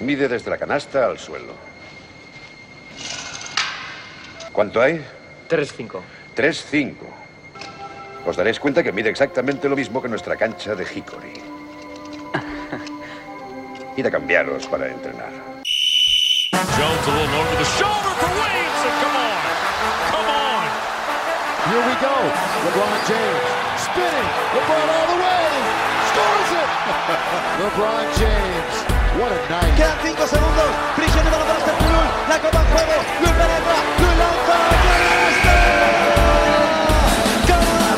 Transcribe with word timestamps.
Mide 0.00 0.28
desde 0.28 0.50
la 0.50 0.58
canasta 0.58 1.06
al 1.06 1.18
suelo. 1.18 1.54
¿Cuánto 4.52 4.80
hay? 4.80 5.04
3-5. 5.48 6.00
3-5. 6.36 6.94
Os 8.26 8.36
daréis 8.36 8.60
cuenta 8.60 8.82
que 8.82 8.92
mide 8.92 9.10
exactamente 9.10 9.68
lo 9.68 9.76
mismo 9.76 10.02
que 10.02 10.08
nuestra 10.08 10.36
cancha 10.36 10.74
de 10.74 10.84
Hickory. 10.84 11.32
Id 13.96 14.06
a 14.06 14.10
cambiaros 14.10 14.66
para 14.66 14.88
entrenar. 14.88 15.30
Jones 16.76 17.08
a 17.08 17.10
little 17.10 17.40
over 17.40 17.56
the 17.56 17.64
shoulder 17.76 18.12
for 18.20 18.30
Wade. 18.40 18.74
So 18.80 18.88
come 19.02 19.16
on. 19.16 19.36
Come 20.12 20.28
on. 20.28 20.64
Here 21.68 21.82
we 21.88 21.94
go. 22.00 22.14
LeBron 22.64 22.98
James 23.08 23.60
spinning. 23.76 24.28
LeBron 24.54 24.88
all 24.96 25.06
the 25.12 25.18
way. 25.24 25.48
Scores 26.10 26.52
it. 26.60 26.68
LeBron 27.60 28.04
James. 28.18 28.99
What 29.18 29.32
a 29.32 29.38
night. 29.50 29.74
Quedan 29.76 29.96
5 30.02 30.26
segundos. 30.26 30.64
Cristiano 30.96 31.30
para 31.30 31.58
este 31.58 31.70
Pulul. 31.72 32.06
La 32.28 32.38
copa 32.38 32.58
en 32.60 32.66
juego. 32.72 32.92
Luis 33.20 33.32
penetra. 33.32 33.76
Luis 33.98 34.16
lanza. 34.20 34.56
¡Canasta! 37.46 37.56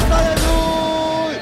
¡Canasta 0.08 0.18
de 0.30 0.34
Luis! 0.36 1.38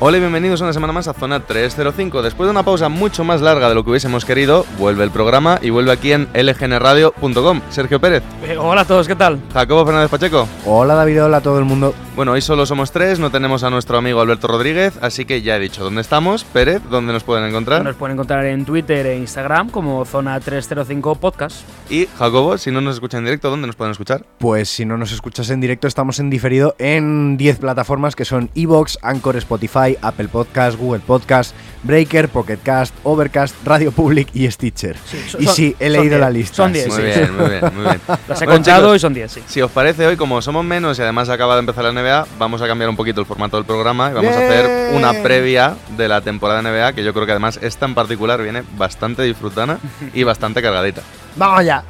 Hola 0.00 0.16
y 0.16 0.20
bienvenidos 0.20 0.60
una 0.60 0.72
semana 0.72 0.92
más 0.92 1.08
a 1.08 1.12
Zona 1.14 1.40
305. 1.40 2.22
Después 2.22 2.46
de 2.46 2.50
una 2.52 2.62
pausa 2.62 2.88
mucho 2.88 3.24
más 3.24 3.40
larga 3.40 3.68
de 3.68 3.74
lo 3.74 3.82
que 3.84 3.90
hubiésemos 3.90 4.24
querido, 4.24 4.64
vuelve 4.78 5.04
el 5.04 5.10
programa 5.10 5.58
y 5.60 5.70
vuelve 5.70 5.92
aquí 5.92 6.12
en 6.12 6.28
lgnradio.com. 6.32 7.60
Sergio 7.68 8.00
Pérez, 8.00 8.22
Eh, 8.44 8.56
hola 8.56 8.82
a 8.82 8.84
todos, 8.84 9.06
¿qué 9.08 9.16
tal? 9.16 9.40
Jacobo 9.52 9.84
Fernández 9.84 10.10
Pacheco. 10.10 10.46
Hola 10.66 10.94
David, 10.94 11.24
hola 11.24 11.36
a 11.38 11.40
todo 11.40 11.58
el 11.58 11.64
mundo. 11.64 11.94
Bueno, 12.14 12.32
hoy 12.32 12.42
solo 12.42 12.66
somos 12.66 12.92
tres, 12.92 13.18
no 13.18 13.30
tenemos 13.30 13.64
a 13.64 13.70
nuestro 13.70 13.96
amigo 13.96 14.20
Alberto 14.20 14.46
Rodríguez, 14.46 14.92
así 15.00 15.24
que 15.24 15.40
ya 15.40 15.56
he 15.56 15.58
dicho 15.58 15.82
dónde 15.82 16.02
estamos. 16.02 16.44
Pérez, 16.44 16.82
¿dónde 16.90 17.10
nos 17.10 17.24
pueden 17.24 17.46
encontrar? 17.48 17.82
Nos 17.82 17.96
pueden 17.96 18.16
encontrar 18.16 18.44
en 18.44 18.66
Twitter 18.66 19.06
e 19.06 19.16
Instagram 19.16 19.70
como 19.70 20.04
Zona 20.04 20.38
305 20.38 21.14
Podcast. 21.14 21.62
Y 21.88 22.06
Jacobo, 22.18 22.58
si 22.58 22.70
no 22.70 22.82
nos 22.82 22.96
escuchan 22.96 23.20
en 23.20 23.24
directo, 23.24 23.48
¿dónde 23.48 23.66
nos 23.66 23.76
pueden 23.76 23.92
escuchar? 23.92 24.26
Pues 24.38 24.68
si 24.68 24.84
no 24.84 24.98
nos 24.98 25.10
escuchas 25.10 25.48
en 25.48 25.62
directo, 25.62 25.88
estamos 25.88 26.18
en 26.18 26.28
diferido 26.28 26.76
en 26.78 27.38
10 27.38 27.58
plataformas 27.60 28.14
que 28.14 28.26
son 28.26 28.50
Evox, 28.54 28.98
Anchor, 29.00 29.36
Spotify, 29.36 29.96
Apple 30.02 30.28
Podcast, 30.28 30.78
Google 30.78 31.00
Podcast, 31.00 31.54
Breaker, 31.82 32.28
Pocket 32.28 32.58
Cast, 32.62 32.94
Overcast, 33.04 33.54
Radio 33.64 33.90
Public 33.90 34.28
y 34.34 34.50
Stitcher. 34.50 34.98
son- 35.30 35.42
y 35.42 35.46
sí, 35.46 35.74
he 35.80 35.88
leído 35.88 36.10
10, 36.10 36.20
la 36.20 36.30
lista. 36.30 36.56
son 36.56 36.74
10. 36.74 36.84
sí. 36.84 36.90
Muy 36.90 36.98
sí. 37.12 37.18
bien, 37.20 37.36
muy 37.38 37.48
bien, 37.48 37.62
muy 37.74 37.84
bien. 37.84 38.00
Las 38.28 38.42
he 38.42 38.44
Bueno, 38.44 38.52
contado 38.60 38.82
chicos, 38.88 38.96
y 38.96 38.98
son 39.00 39.14
10, 39.14 39.32
sí. 39.32 39.42
Si 39.46 39.62
os 39.62 39.70
parece, 39.70 40.06
hoy 40.06 40.16
como 40.18 40.42
somos 40.42 40.62
menos 40.62 40.98
y 40.98 41.02
además 41.02 41.30
acaba 41.30 41.54
de 41.54 41.60
empezar 41.60 41.84
la 41.84 41.92
NBA, 42.02 42.26
vamos 42.38 42.62
a 42.62 42.66
cambiar 42.66 42.90
un 42.90 42.96
poquito 42.96 43.20
el 43.20 43.26
formato 43.26 43.56
del 43.56 43.66
programa 43.66 44.10
y 44.10 44.14
vamos 44.14 44.34
a 44.34 44.38
hacer 44.38 44.94
una 44.94 45.22
previa 45.22 45.76
de 45.96 46.08
la 46.08 46.20
temporada 46.20 46.62
de 46.62 46.70
NBA 46.70 46.92
que 46.92 47.04
yo 47.04 47.12
creo 47.12 47.26
que 47.26 47.32
además 47.32 47.58
esta 47.62 47.86
en 47.86 47.94
particular 47.94 48.42
viene 48.42 48.62
bastante 48.76 49.22
disfrutana 49.22 49.78
y 50.14 50.24
bastante 50.24 50.62
cargadita. 50.62 51.02
Vamos 51.36 51.64
ya. 51.64 51.84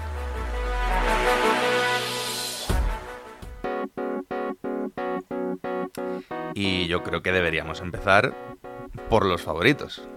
Y 6.55 6.87
yo 6.87 7.03
creo 7.03 7.23
que 7.23 7.33
deberíamos 7.33 7.81
empezar 7.81 8.35
por 9.09 9.27
los 9.27 9.43
favoritos. 9.43 10.09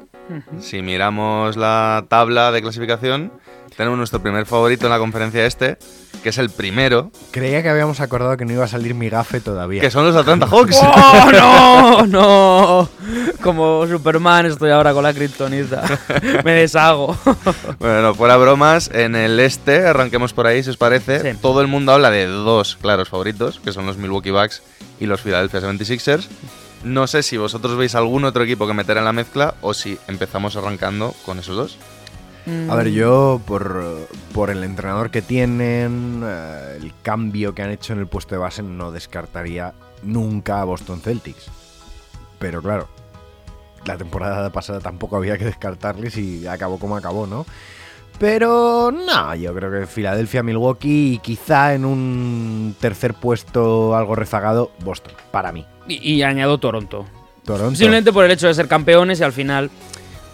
Si 0.59 0.82
miramos 0.82 1.56
la 1.56 2.06
tabla 2.09 2.52
de 2.52 2.62
clasificación, 2.62 3.32
tenemos 3.78 3.98
nuestro 3.98 4.22
primer 4.22 4.45
favorito 4.45 4.86
en 4.86 4.92
la 4.92 4.98
conferencia 5.00 5.45
este, 5.45 5.78
que 6.23 6.30
es 6.30 6.38
el 6.38 6.50
primero, 6.50 7.12
Creía 7.31 7.62
que 7.62 7.70
habíamos 7.70 8.00
acordado 8.00 8.36
que 8.38 8.45
no 8.45 8.54
iba 8.54 8.64
a 8.64 8.68
salir 8.68 8.94
mi 8.95 9.09
gafe 9.09 9.42
todavía. 9.42 9.81
que 9.81 9.92
son 9.92 10.06
los 10.06 10.16
Atlanta 10.16 10.48
Hawks. 10.52 10.78
¡Oh, 10.81 11.31
no! 11.31 12.08
¡No! 12.08 12.90
Como 13.42 13.86
Superman 13.88 14.46
estoy 14.48 14.72
ahora 14.72 14.94
con 14.94 15.03
la 15.03 15.14
kriptonita. 15.14 15.84
Me 16.44 16.53
deshago. 16.53 17.16
Bueno, 17.80 18.16
fuera 18.16 18.38
bromas, 18.38 18.90
en 18.94 19.16
el 19.16 19.40
este, 19.40 19.86
arranquemos 19.86 20.34
por 20.34 20.48
ahí 20.48 20.64
si 20.64 20.70
os 20.70 20.78
parece, 20.78 21.34
Sí. 21.34 21.38
todo 21.42 21.62
el 21.62 21.68
mundo 21.68 21.92
habla 21.92 22.09
de 22.09 22.26
dos 22.26 22.78
claros 22.81 23.09
favoritos, 23.09 23.59
que 23.64 23.72
son 23.73 23.86
los 23.86 23.97
Milwaukee 23.97 24.31
Bucks 24.31 24.63
y 25.00 25.06
los 25.06 25.22
Philadelphia 25.22 25.59
76ers. 25.62 26.28
No 26.84 27.07
sé 27.07 27.24
si 27.24 27.38
vosotros 27.38 27.75
veis 27.78 27.96
algún 27.96 28.25
otro 28.25 28.44
equipo 28.44 28.68
que 28.68 28.74
meter 28.74 28.97
en 28.97 29.06
la 29.06 29.12
mezcla 29.13 29.56
o 29.62 29.74
si 29.74 29.97
empezamos 30.07 30.56
arrancando 30.56 31.13
con 31.25 31.40
esos 31.40 31.56
dos. 31.56 31.78
A 32.69 32.75
ver, 32.75 32.91
yo 32.91 33.41
por, 33.45 34.07
por 34.33 34.51
el 34.51 34.63
entrenador 34.63 35.09
que 35.09 35.22
tienen, 35.22 36.22
eh, 36.23 36.78
el 36.79 36.94
cambio 37.01 37.56
que 37.56 37.63
han 37.63 37.72
hecho 37.72 37.94
en 37.94 38.00
el 38.00 38.07
puesto 38.07 38.35
de 38.35 38.39
base, 38.39 38.61
no 38.61 38.91
descartaría 38.91 39.73
nunca 40.03 40.61
a 40.61 40.66
Boston 40.66 41.01
Celtics. 41.01 41.50
Pero 42.38 42.61
claro, 42.61 42.88
la 43.85 43.97
temporada 43.97 44.51
pasada 44.51 44.79
tampoco 44.79 45.16
había 45.17 45.38
que 45.38 45.45
descartarles 45.45 46.17
y 46.17 46.45
acabó 46.45 46.78
como 46.78 46.95
acabó, 46.95 47.25
¿no? 47.25 47.45
Pero 48.19 48.91
no, 48.91 49.35
yo 49.35 49.53
creo 49.53 49.72
que 49.72 49.88
Filadelfia, 49.88 50.41
Milwaukee 50.41 51.13
y 51.16 51.17
quizá 51.19 51.73
en 51.73 51.83
un 51.83 52.75
tercer 52.79 53.13
puesto 53.13 53.95
algo 53.95 54.16
rezagado, 54.16 54.72
Boston, 54.83 55.13
para 55.31 55.51
mí. 55.51 55.66
Y, 55.88 56.13
y 56.13 56.23
añado 56.23 56.57
Toronto. 56.59 57.06
Toronto. 57.44 57.75
Simplemente 57.75 58.13
por 58.13 58.23
el 58.25 58.31
hecho 58.31 58.47
de 58.47 58.53
ser 58.53 58.67
campeones 58.67 59.19
y 59.19 59.23
al 59.23 59.33
final 59.33 59.69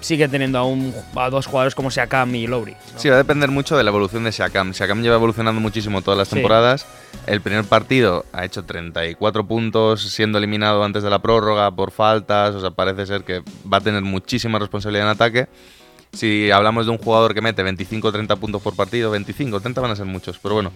sigue 0.02 0.28
teniendo 0.28 0.58
a, 0.60 0.66
un, 0.66 0.94
a 1.16 1.30
dos 1.30 1.46
jugadores 1.46 1.74
como 1.74 1.90
Siakam 1.90 2.36
y 2.36 2.48
Lowry. 2.48 2.72
¿no? 2.74 3.00
Sí, 3.00 3.08
va 3.08 3.16
a 3.16 3.18
depender 3.20 3.50
mucho 3.50 3.78
de 3.78 3.84
la 3.84 3.90
evolución 3.92 4.24
de 4.26 4.32
Siakam. 4.34 4.74
Siakam 4.74 5.02
lleva 5.02 5.16
evolucionando 5.16 5.62
muchísimo 5.62 6.02
todas 6.02 6.18
las 6.18 6.28
Sí. 6.28 6.36
temporadas. 6.36 6.86
El 7.28 7.40
primer 7.42 7.64
partido 7.66 8.26
ha 8.34 8.44
hecho 8.44 8.64
34 8.66 9.46
puntos, 9.46 10.02
siendo 10.02 10.38
eliminado 10.40 10.84
antes 10.84 11.04
de 11.04 11.10
la 11.10 11.20
prórroga 11.20 11.72
por 11.72 11.92
faltas. 11.92 12.54
O 12.56 12.60
sea, 12.62 12.72
parece 12.72 13.06
ser 13.06 13.24
que 13.24 13.42
va 13.72 13.78
a 13.78 13.82
tener 13.82 14.02
muchísima 14.02 14.60
responsabilidad 14.60 15.06
en 15.06 15.12
ataque. 15.12 15.48
Si 16.14 16.52
hablamos 16.52 16.88
de 16.88 16.92
un 16.92 16.98
jugador 16.98 17.34
que 17.34 17.42
mete 17.42 17.64
25 17.64 18.10
o 18.10 18.12
30 18.12 18.36
puntos 18.36 18.62
por 18.62 18.76
partido, 18.76 19.12
25, 19.12 19.62
30 19.62 19.80
van 19.80 19.92
a 19.92 19.96
ser 19.96 20.06
muchos, 20.08 20.40
pero 20.40 20.56
bueno, 20.56 20.72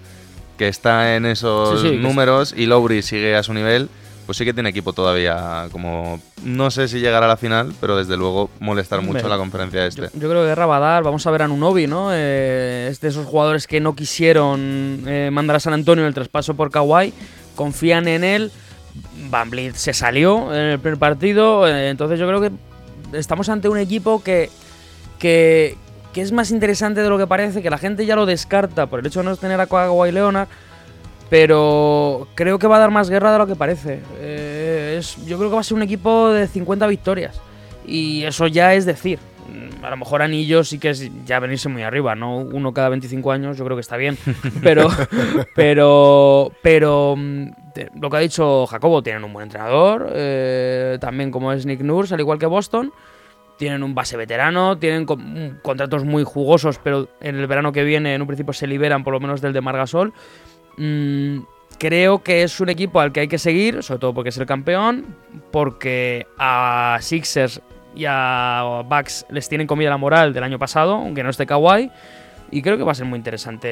que 0.57 0.69
está 0.69 1.15
en 1.17 1.25
esos 1.25 1.81
Sí, 1.81 1.89
sí, 1.89 1.95
que 1.95 2.01
números 2.01 2.53
y 2.55 2.67
Lowry 2.67 3.01
sigue 3.01 3.35
a 3.35 3.43
su 3.43 3.53
nivel, 3.53 3.89
pues 4.25 4.37
sí 4.37 4.45
que 4.45 4.53
tiene 4.53 4.69
equipo 4.69 4.93
todavía 4.93 5.67
como... 5.71 6.19
No 6.43 6.71
sé 6.71 6.87
si 6.87 6.99
llegará 6.99 7.25
a 7.25 7.29
la 7.29 7.37
final, 7.37 7.73
pero 7.79 7.97
desde 7.97 8.17
luego 8.17 8.49
molestar 8.59 9.01
mucho 9.01 9.27
la 9.27 9.37
conferencia 9.37 9.85
este. 9.85 10.09
Yo 10.13 10.29
creo 10.29 10.41
que 10.41 10.47
Guerra 10.47 10.65
va 10.65 10.77
a 10.77 10.79
dar. 10.79 11.03
Vamos 11.03 11.25
a 11.27 11.31
ver 11.31 11.43
a 11.43 11.47
Nunobi, 11.47 11.87
¿no? 11.87 12.09
Eh, 12.11 12.87
es 12.89 13.01
de 13.01 13.09
esos 13.09 13.25
jugadores 13.25 13.67
que 13.67 13.79
no 13.79 13.95
quisieron 13.95 15.03
eh, 15.07 15.29
mandar 15.31 15.57
a 15.57 15.59
San 15.59 15.73
Antonio 15.73 16.07
el 16.07 16.13
traspaso 16.13 16.55
por 16.55 16.71
Kawhi. 16.71 17.13
Confían 17.55 18.07
en 18.07 18.23
él. 18.23 18.51
Van 19.29 19.49
Vliet 19.49 19.75
se 19.75 19.93
salió 19.93 20.53
en 20.53 20.71
el 20.71 20.79
primer 20.79 20.99
partido. 20.99 21.67
eh, 21.67 21.89
entonces 21.89 22.19
yo 22.19 22.27
creo 22.27 22.41
que 22.41 22.51
estamos 23.17 23.49
ante 23.49 23.69
un 23.69 23.77
equipo 23.77 24.23
que, 24.23 24.49
que, 25.19 25.77
que 26.13 26.21
es 26.21 26.31
más 26.31 26.51
interesante 26.51 27.01
de 27.01 27.09
lo 27.09 27.17
que 27.17 27.27
parece, 27.27 27.61
que 27.61 27.69
la 27.69 27.77
gente 27.77 28.05
ya 28.05 28.15
lo 28.15 28.25
descarta 28.25 28.87
por 28.87 28.99
el 28.99 29.05
hecho 29.05 29.19
de 29.19 29.25
no 29.25 29.37
tener 29.37 29.59
a 29.59 29.67
Kawhi 29.67 30.11
Leonard. 30.11 30.47
Pero 31.29 32.27
creo 32.35 32.59
que 32.59 32.67
va 32.67 32.77
a 32.77 32.79
dar 32.79 32.91
más 32.91 33.09
guerra 33.09 33.31
de 33.31 33.37
lo 33.39 33.47
que 33.47 33.55
parece. 33.55 34.01
Eh, 34.19 34.97
es, 34.99 35.15
yo 35.25 35.37
creo 35.37 35.49
que 35.49 35.55
va 35.55 35.61
a 35.61 35.63
ser 35.63 35.75
un 35.75 35.83
equipo 35.83 36.29
de 36.29 36.47
50 36.47 36.87
victorias. 36.87 37.41
Y 37.85 38.23
eso 38.23 38.47
ya 38.47 38.73
es 38.73 38.85
decir. 38.85 39.19
Mm, 39.49 39.83
A 39.83 39.89
lo 39.91 39.97
mejor 39.97 40.21
anillos 40.21 40.69
sí 40.69 40.79
que 40.79 40.91
es 40.91 41.09
ya 41.25 41.39
venirse 41.39 41.67
muy 41.69 41.83
arriba, 41.83 42.15
¿no? 42.15 42.37
Uno 42.37 42.73
cada 42.73 42.89
25 42.89 43.31
años, 43.31 43.57
yo 43.57 43.65
creo 43.65 43.75
que 43.77 43.81
está 43.81 43.97
bien. 43.97 44.17
Pero, 44.63 44.87
pero, 45.55 46.51
pero 46.61 47.15
mm, 47.17 47.47
lo 47.99 48.09
que 48.09 48.17
ha 48.17 48.19
dicho 48.21 48.65
Jacobo, 48.67 49.03
tienen 49.03 49.23
un 49.23 49.33
buen 49.33 49.43
entrenador. 49.43 50.09
eh, 50.13 50.97
también 51.01 51.31
como 51.31 51.51
es 51.53 51.65
Nick 51.65 51.81
Nurse, 51.81 52.13
al 52.13 52.19
igual 52.19 52.39
que 52.39 52.45
Boston. 52.45 52.91
Tienen 53.57 53.83
un 53.83 53.95
base 53.95 54.17
veterano, 54.17 54.77
tienen 54.77 55.05
con- 55.05 55.21
mm, 55.21 55.59
contratos 55.61 56.03
muy 56.03 56.23
jugosos, 56.23 56.77
pero 56.83 57.07
en 57.21 57.37
el 57.37 57.47
verano 57.47 57.71
que 57.71 57.83
viene, 57.83 58.13
en 58.13 58.21
un 58.21 58.27
principio, 58.27 58.51
se 58.53 58.67
liberan 58.67 59.03
por 59.03 59.13
lo 59.13 59.19
menos 59.19 59.39
del 59.41 59.53
de 59.53 59.61
Margasol. 59.61 60.13
Mm, 60.77 61.39
creo 61.77 62.23
que 62.23 62.43
es 62.43 62.59
un 62.59 62.69
equipo 62.69 62.99
al 62.99 63.11
que 63.11 63.21
hay 63.21 63.27
que 63.27 63.37
seguir, 63.37 63.83
sobre 63.83 63.99
todo 63.99 64.13
porque 64.13 64.29
es 64.29 64.37
el 64.37 64.45
campeón, 64.45 65.15
porque 65.51 66.27
a 66.37 66.97
Sixers 67.01 67.61
y 67.95 68.05
a 68.07 68.83
Bucks 68.85 69.25
les 69.29 69.47
tienen 69.47 69.67
comida 69.67 69.89
la 69.89 69.97
moral 69.97 70.33
del 70.33 70.43
año 70.43 70.59
pasado, 70.59 70.95
aunque 70.95 71.23
no 71.23 71.29
esté 71.29 71.45
Kawhi. 71.45 71.91
Y 72.51 72.61
creo 72.61 72.77
que 72.77 72.83
va 72.83 72.91
a 72.91 72.95
ser 72.95 73.05
muy 73.05 73.17
interesante 73.17 73.67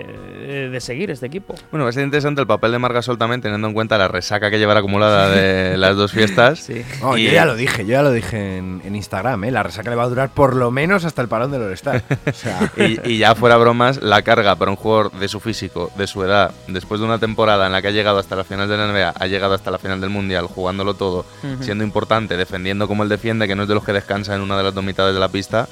eh, 0.00 0.68
de 0.72 0.80
seguir 0.80 1.10
este 1.10 1.26
equipo. 1.26 1.54
Bueno, 1.70 1.84
va 1.84 1.90
a 1.90 1.92
ser 1.92 2.04
interesante 2.04 2.40
el 2.40 2.46
papel 2.46 2.72
de 2.72 2.78
Margasol 2.78 3.18
también, 3.18 3.40
teniendo 3.40 3.68
en 3.68 3.74
cuenta 3.74 3.98
la 3.98 4.08
resaca 4.08 4.50
que 4.50 4.58
llevará 4.58 4.80
acumulada 4.80 5.30
de 5.30 5.76
las 5.78 5.94
dos 5.96 6.12
fiestas. 6.12 6.58
Sí. 6.60 6.84
No, 7.00 7.16
Y- 7.18 7.24
yo 7.26 7.32
ya 7.32 7.44
lo 7.44 7.54
dije, 7.54 7.84
yo 7.84 7.92
ya 7.92 8.02
lo 8.02 8.10
dije 8.12 8.56
en, 8.58 8.80
en 8.84 8.96
Instagram, 8.96 9.44
¿eh? 9.44 9.50
La 9.50 9.62
resaca 9.62 9.90
le 9.90 9.96
va 9.96 10.04
a 10.04 10.08
durar 10.08 10.30
por 10.30 10.56
lo 10.56 10.70
menos 10.70 11.04
hasta 11.04 11.22
el 11.22 11.28
parón 11.28 11.50
del 11.52 11.62
All-Star. 11.62 12.02
O 12.26 12.32
sea, 12.32 12.72
Y, 12.76 13.12
y 13.12 13.18
ya 13.18 13.34
fuera 13.34 13.56
bromas, 13.56 14.02
la 14.02 14.22
carga 14.22 14.56
para 14.56 14.70
un 14.70 14.76
jugador 14.76 15.12
de 15.12 15.28
su 15.28 15.38
físico, 15.40 15.90
de 15.96 16.06
su 16.06 16.22
edad, 16.24 16.52
después 16.68 17.00
de 17.00 17.06
una 17.06 17.18
temporada 17.18 17.66
en 17.66 17.72
la 17.72 17.82
que 17.82 17.88
ha 17.88 17.92
llegado 17.92 18.18
hasta 18.18 18.34
la 18.36 18.44
final 18.44 18.68
de 18.68 18.76
la 18.76 18.86
NBA, 18.88 19.10
ha 19.18 19.26
llegado 19.26 19.54
hasta 19.54 19.70
la 19.70 19.78
final 19.78 20.00
del 20.00 20.10
Mundial, 20.10 20.46
jugándolo 20.46 20.94
todo, 20.94 21.24
Ujú. 21.42 21.62
siendo 21.62 21.84
importante, 21.84 22.36
defendiendo 22.36 22.88
como 22.88 23.02
él 23.02 23.08
defiende, 23.08 23.46
que 23.46 23.54
no 23.54 23.62
es 23.62 23.68
de 23.68 23.74
los 23.74 23.84
que 23.84 23.92
descansa 23.92 24.34
en 24.34 24.40
una 24.40 24.56
de 24.56 24.62
las 24.64 24.74
dos 24.74 24.82
mitades 24.84 25.14
de 25.14 25.20
la 25.20 25.28
pista, 25.28 25.68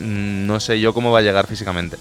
no 0.00 0.60
sé 0.60 0.80
yo 0.80 0.92
cómo 0.92 1.12
va 1.12 1.20
a 1.20 1.22
llegar 1.22 1.46
físicamente. 1.46 1.96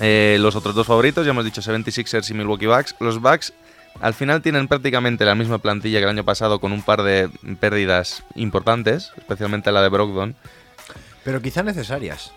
Eh, 0.00 0.36
los 0.40 0.56
otros 0.56 0.74
dos 0.74 0.86
favoritos, 0.86 1.24
ya 1.24 1.30
hemos 1.30 1.44
dicho 1.44 1.62
76ers 1.62 2.30
y 2.30 2.34
Milwaukee 2.34 2.66
Bucks. 2.66 2.94
Los 3.00 3.20
Bucks 3.20 3.52
al 4.00 4.14
final 4.14 4.42
tienen 4.42 4.68
prácticamente 4.68 5.24
la 5.24 5.34
misma 5.34 5.58
plantilla 5.58 5.98
que 5.98 6.04
el 6.04 6.10
año 6.10 6.24
pasado 6.24 6.60
con 6.60 6.72
un 6.72 6.82
par 6.82 7.02
de 7.02 7.30
pérdidas 7.58 8.22
importantes, 8.34 9.12
especialmente 9.16 9.72
la 9.72 9.82
de 9.82 9.88
Brogdon. 9.88 10.34
Pero 11.24 11.40
quizá 11.40 11.62
necesarias. 11.62 12.32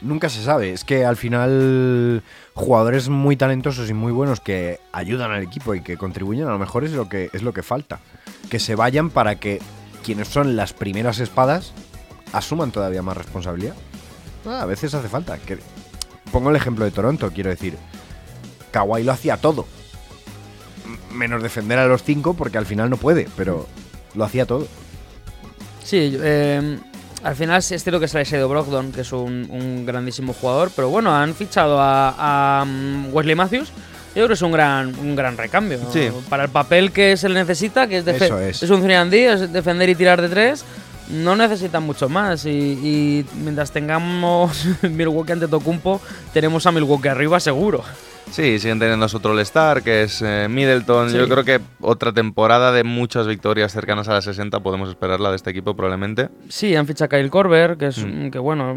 Nunca 0.00 0.28
se 0.28 0.42
sabe. 0.42 0.72
Es 0.72 0.84
que 0.84 1.04
al 1.04 1.16
final 1.16 2.22
jugadores 2.54 3.08
muy 3.08 3.36
talentosos 3.36 3.90
y 3.90 3.94
muy 3.94 4.12
buenos 4.12 4.40
que 4.40 4.78
ayudan 4.92 5.32
al 5.32 5.42
equipo 5.42 5.74
y 5.74 5.82
que 5.82 5.96
contribuyen 5.96 6.46
a 6.46 6.52
lo 6.52 6.58
mejor 6.58 6.84
es 6.84 6.92
lo 6.92 7.08
que 7.08 7.30
es 7.32 7.42
lo 7.42 7.52
que 7.52 7.62
falta. 7.62 7.98
Que 8.48 8.60
se 8.60 8.76
vayan 8.76 9.10
para 9.10 9.36
que 9.36 9.60
quienes 10.04 10.28
son 10.28 10.56
las 10.56 10.72
primeras 10.72 11.18
espadas 11.18 11.72
asuman 12.32 12.70
todavía 12.70 13.02
más 13.02 13.16
responsabilidad. 13.16 13.74
Ah, 14.46 14.62
a 14.62 14.66
veces 14.66 14.94
hace 14.94 15.08
falta. 15.08 15.38
Que, 15.38 15.58
pongo 16.32 16.50
el 16.50 16.56
ejemplo 16.56 16.84
de 16.84 16.90
Toronto, 16.90 17.30
quiero 17.34 17.50
decir. 17.50 17.76
Kawhi 18.70 19.02
lo 19.02 19.12
hacía 19.12 19.36
todo. 19.36 19.66
Menos 21.12 21.42
defender 21.42 21.78
a 21.78 21.86
los 21.86 22.02
cinco 22.02 22.34
porque 22.34 22.58
al 22.58 22.66
final 22.66 22.90
no 22.90 22.96
puede, 22.96 23.28
pero 23.36 23.66
lo 24.14 24.24
hacía 24.24 24.46
todo. 24.46 24.66
Sí, 25.84 26.16
eh, 26.20 26.78
al 27.22 27.34
final 27.34 27.58
es 27.58 27.66
cierto 27.66 27.98
que 27.98 28.08
se 28.08 28.18
ha 28.18 28.22
ido 28.22 28.48
Brogdon, 28.48 28.92
que 28.92 29.00
es 29.00 29.12
un, 29.12 29.48
un 29.50 29.84
grandísimo 29.86 30.32
jugador, 30.34 30.70
pero 30.76 30.88
bueno, 30.90 31.14
han 31.14 31.34
fichado 31.34 31.80
a, 31.80 32.60
a, 32.60 32.64
mm, 32.64 33.08
Wesley 33.12 33.34
Matthews. 33.34 33.68
Yo 34.08 34.14
creo 34.24 34.28
que 34.28 34.34
es 34.34 34.42
un 34.42 34.52
gran, 34.52 34.94
un 34.98 35.14
gran 35.16 35.36
recambio. 35.36 35.78
Sí. 35.92 36.08
Para 36.28 36.44
el 36.44 36.50
papel 36.50 36.92
que 36.92 37.16
se 37.16 37.28
le 37.28 37.36
necesita, 37.40 37.86
que 37.86 37.98
es, 37.98 38.04
defe- 38.06 38.26
Eso 38.50 38.64
es. 38.64 38.70
un 38.70 38.82
3D, 38.82 39.14
es 39.14 39.52
defender 39.52 39.88
y 39.88 39.94
tirar 39.94 40.20
de 40.20 40.28
tres, 40.28 40.64
no 41.10 41.36
necesitan 41.36 41.82
mucho 41.82 42.08
más. 42.08 42.44
Y, 42.46 42.50
y 42.50 43.26
mientras 43.42 43.70
tengamos 43.72 44.66
Milwaukee 44.82 45.32
ante 45.32 45.48
Tocumpo, 45.48 46.00
tenemos 46.32 46.66
a 46.66 46.72
Milwaukee 46.72 47.08
arriba 47.08 47.40
seguro. 47.40 47.82
Sí, 48.30 48.58
siguen 48.58 48.78
teniendo 48.78 49.08
su 49.08 49.16
otro 49.16 49.32
All-Star, 49.32 49.82
que 49.82 50.02
es 50.02 50.20
eh, 50.20 50.48
Middleton. 50.50 51.08
Sí. 51.08 51.16
Yo 51.16 51.26
creo 51.30 51.44
que 51.44 51.60
otra 51.80 52.12
temporada 52.12 52.72
de 52.72 52.84
muchas 52.84 53.26
victorias 53.26 53.72
cercanas 53.72 54.06
a 54.08 54.12
las 54.12 54.24
60 54.24 54.60
podemos 54.60 54.90
esperarla 54.90 55.30
de 55.30 55.36
este 55.36 55.48
equipo 55.48 55.74
probablemente. 55.74 56.28
Sí, 56.50 56.76
han 56.76 56.86
fichado 56.86 57.06
a 57.06 57.08
Kyle 57.08 57.30
Korver, 57.30 57.78
que 57.78 57.86
es 57.86 58.04
Mm. 58.04 58.28
que 58.28 58.38
bueno, 58.38 58.76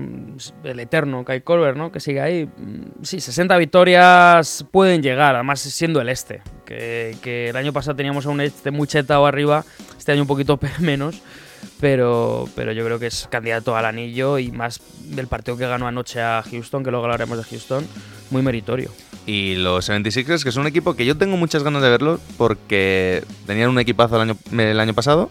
el 0.63 0.79
eterno 0.79 1.25
Kyle 1.25 1.43
Korver, 1.43 1.75
¿no? 1.75 1.91
Que 1.91 1.99
sigue 1.99 2.21
ahí. 2.21 2.45
Mm, 2.45 3.03
Sí, 3.03 3.19
60 3.19 3.57
victorias 3.57 4.65
pueden 4.71 5.03
llegar, 5.03 5.35
además 5.35 5.59
siendo 5.59 5.99
el 5.99 6.07
este. 6.07 6.41
Que, 6.65 7.17
que 7.21 7.49
el 7.49 7.55
año 7.57 7.73
pasado 7.73 7.97
teníamos 7.97 8.25
a 8.25 8.29
un 8.29 8.39
este 8.39 8.71
muy 8.71 8.87
chetado 8.87 9.25
arriba, 9.25 9.65
este 9.97 10.13
año 10.13 10.21
un 10.21 10.27
poquito 10.29 10.59
menos. 10.79 11.21
Pero, 11.81 12.47
pero 12.55 12.71
yo 12.71 12.85
creo 12.85 12.99
que 12.99 13.07
es 13.07 13.27
candidato 13.29 13.75
al 13.75 13.85
anillo 13.85 14.37
y 14.37 14.51
más 14.51 14.79
del 14.99 15.27
partido 15.27 15.57
que 15.57 15.67
ganó 15.67 15.87
anoche 15.87 16.21
a 16.21 16.43
Houston, 16.49 16.83
que 16.83 16.91
luego 16.91 17.05
hablaremos 17.05 17.37
de 17.37 17.43
Houston, 17.43 17.85
muy 18.29 18.43
meritorio. 18.43 18.91
Y 19.25 19.55
los 19.55 19.89
76ers, 19.89 20.43
que 20.43 20.49
es 20.49 20.55
un 20.55 20.67
equipo 20.67 20.95
que 20.95 21.05
yo 21.05 21.17
tengo 21.17 21.37
muchas 21.37 21.63
ganas 21.63 21.81
de 21.81 21.89
verlo 21.89 22.19
porque 22.37 23.23
tenían 23.45 23.69
un 23.69 23.79
equipazo 23.79 24.15
el 24.15 24.29
año, 24.29 24.37
el 24.51 24.79
año 24.79 24.93
pasado, 24.93 25.29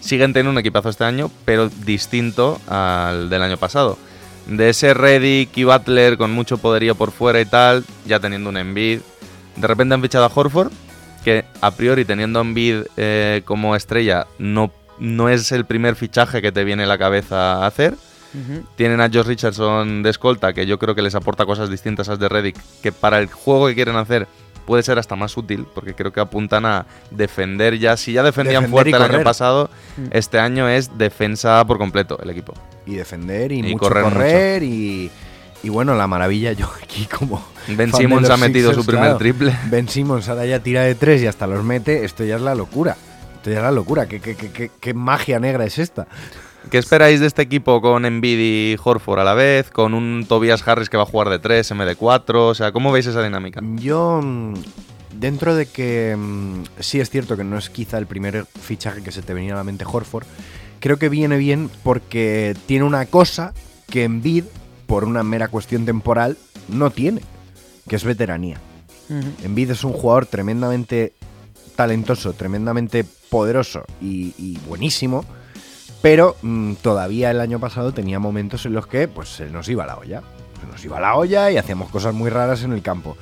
siguen 0.00 0.32
teniendo 0.32 0.50
un 0.50 0.58
equipazo 0.58 0.88
este 0.88 1.04
año, 1.04 1.30
pero 1.44 1.68
distinto 1.68 2.60
al 2.66 3.30
del 3.30 3.42
año 3.42 3.56
pasado. 3.56 3.98
De 4.46 4.70
ese 4.70 4.94
Reddick 4.94 5.56
y 5.56 5.64
Butler 5.64 6.16
con 6.16 6.32
mucho 6.32 6.58
poderío 6.58 6.94
por 6.94 7.12
fuera 7.12 7.40
y 7.40 7.44
tal, 7.44 7.84
ya 8.06 8.18
teniendo 8.18 8.50
un 8.50 8.56
Embiid. 8.56 9.00
De 9.56 9.66
repente 9.66 9.94
han 9.94 10.02
fichado 10.02 10.24
a 10.24 10.32
Horford, 10.34 10.72
que 11.24 11.44
a 11.60 11.70
priori 11.70 12.04
teniendo 12.04 12.38
a 12.40 12.42
Embiid 12.42 12.82
eh, 12.96 13.42
como 13.44 13.76
estrella 13.76 14.26
no, 14.38 14.72
no 15.00 15.28
es 15.28 15.50
el 15.52 15.64
primer 15.64 15.96
fichaje 15.96 16.40
que 16.40 16.52
te 16.52 16.62
viene 16.64 16.84
a 16.84 16.86
la 16.86 16.98
cabeza 16.98 17.54
a 17.64 17.66
hacer. 17.66 17.94
Tienen 18.76 19.00
a 19.00 19.08
Josh 19.12 19.26
Richardson 19.26 20.04
de 20.04 20.10
escolta, 20.10 20.52
que 20.52 20.64
yo 20.64 20.78
creo 20.78 20.94
que 20.94 21.02
les 21.02 21.16
aporta 21.16 21.44
cosas 21.46 21.68
distintas 21.68 22.08
a 22.08 22.12
las 22.12 22.20
de 22.20 22.28
Reddick, 22.28 22.56
que 22.80 22.92
para 22.92 23.18
el 23.18 23.26
juego 23.26 23.66
que 23.66 23.74
quieren 23.74 23.96
hacer 23.96 24.28
puede 24.66 24.84
ser 24.84 25.00
hasta 25.00 25.16
más 25.16 25.36
útil, 25.36 25.66
porque 25.74 25.94
creo 25.94 26.12
que 26.12 26.20
apuntan 26.20 26.64
a 26.64 26.86
defender 27.10 27.76
ya. 27.80 27.96
Si 27.96 28.12
ya 28.12 28.22
defendían 28.22 28.62
Defender 28.62 28.84
fuerte 28.92 28.96
el 29.04 29.14
año 29.16 29.24
pasado, 29.24 29.68
Mm. 29.96 30.04
este 30.12 30.38
año 30.38 30.68
es 30.68 30.96
defensa 30.96 31.64
por 31.66 31.78
completo 31.78 32.20
el 32.22 32.30
equipo. 32.30 32.54
Y 32.86 32.94
defender 32.94 33.50
y, 33.50 33.58
Y 33.58 33.62
mucho 33.64 33.78
correr 33.78 34.04
correr, 34.04 34.62
y, 34.62 35.10
y 35.64 35.68
bueno, 35.68 35.96
la 35.96 36.06
maravilla 36.06 36.52
yo 36.52 36.70
aquí 36.80 37.06
como... 37.06 37.44
Ben 37.66 37.92
Simmons 37.92 38.30
ha 38.30 38.36
metido 38.36 38.68
Sixers, 38.70 38.76
su 38.84 38.86
primer 38.86 39.04
claro. 39.06 39.18
triple. 39.18 39.56
Ben 39.70 39.88
Simmons 39.88 40.28
ahora 40.28 40.46
ya 40.46 40.60
tira 40.60 40.82
de 40.82 40.94
tres 40.94 41.20
y 41.22 41.26
hasta 41.26 41.48
los 41.48 41.64
mete, 41.64 42.04
esto 42.04 42.22
ya 42.24 42.36
es 42.36 42.42
la 42.42 42.54
locura. 42.54 42.96
Ya 43.44 43.52
es 43.56 43.62
la 43.62 43.70
locura, 43.72 44.06
¿qué, 44.06 44.20
qué, 44.20 44.34
qué- 44.36 44.50
qué- 44.50 44.70
qué 44.80 44.94
magia 44.94 45.38
negra 45.40 45.64
es 45.64 45.78
esta? 45.78 46.06
¿Qué 46.70 46.76
esperáis 46.78 47.20
de 47.20 47.26
este 47.26 47.40
equipo 47.42 47.80
con 47.80 48.04
Embiid 48.04 48.38
y 48.38 48.76
Horford 48.82 49.20
a 49.20 49.24
la 49.24 49.34
vez? 49.34 49.70
Con 49.70 49.94
un 49.94 50.26
Tobias 50.28 50.66
Harris 50.68 50.90
que 50.90 50.96
va 50.98 51.04
a 51.04 51.06
jugar 51.06 51.30
de 51.30 51.38
3, 51.38 51.70
M 51.70 51.84
de 51.86 51.96
4. 51.96 52.48
O 52.48 52.54
sea, 52.54 52.70
¿cómo 52.70 52.92
veis 52.92 53.06
esa 53.06 53.22
dinámica? 53.22 53.60
Yo, 53.76 54.20
mm, 54.22 54.54
dentro 55.18 55.54
de 55.54 55.64
que 55.66 56.14
mm, 56.18 56.64
sí 56.80 57.00
es 57.00 57.08
cierto 57.08 57.36
que 57.38 57.44
no 57.44 57.56
es 57.56 57.70
quizá 57.70 57.96
el 57.96 58.06
primer 58.06 58.44
fichaje 58.44 59.02
que 59.02 59.10
se 59.10 59.22
te 59.22 59.32
venía 59.32 59.54
a 59.54 59.56
la 59.56 59.64
mente 59.64 59.86
Horford, 59.90 60.26
creo 60.80 60.98
que 60.98 61.08
viene 61.08 61.38
bien 61.38 61.70
porque 61.82 62.54
tiene 62.66 62.84
una 62.84 63.06
cosa 63.06 63.54
que 63.88 64.04
Embiid, 64.04 64.44
por 64.86 65.04
una 65.04 65.22
mera 65.22 65.48
cuestión 65.48 65.86
temporal, 65.86 66.36
no 66.68 66.90
tiene, 66.90 67.22
que 67.88 67.96
es 67.96 68.04
veteranía. 68.04 68.60
Embiid 69.42 69.70
es 69.70 69.82
un 69.82 69.92
jugador 69.92 70.26
tremendamente 70.26 71.14
talentoso, 71.80 72.34
tremendamente 72.34 73.06
poderoso 73.30 73.86
y, 74.02 74.58
buenísimo, 74.68 75.24
pero 76.02 76.36
mm, 76.42 76.74
todavía 76.74 77.30
el 77.30 77.40
año 77.40 77.58
pasado 77.58 77.94
tenía 77.94 78.18
momentos 78.18 78.66
en 78.66 78.74
los 78.74 78.86
que 78.86 79.08
pues 79.08 79.30
se 79.30 79.48
nos 79.48 79.66
iba 79.70 79.86
la 79.86 79.96
olla. 79.96 80.22
Se 80.60 80.66
nos 80.66 80.84
iba 80.84 81.00
la 81.00 81.14
olla 81.14 81.50
y 81.50 81.56
hacíamos 81.56 81.88
cosas 81.88 82.12
muy 82.12 82.28
raras 82.28 82.64
en 82.64 82.74
el 82.74 82.82
campo. 82.82 83.16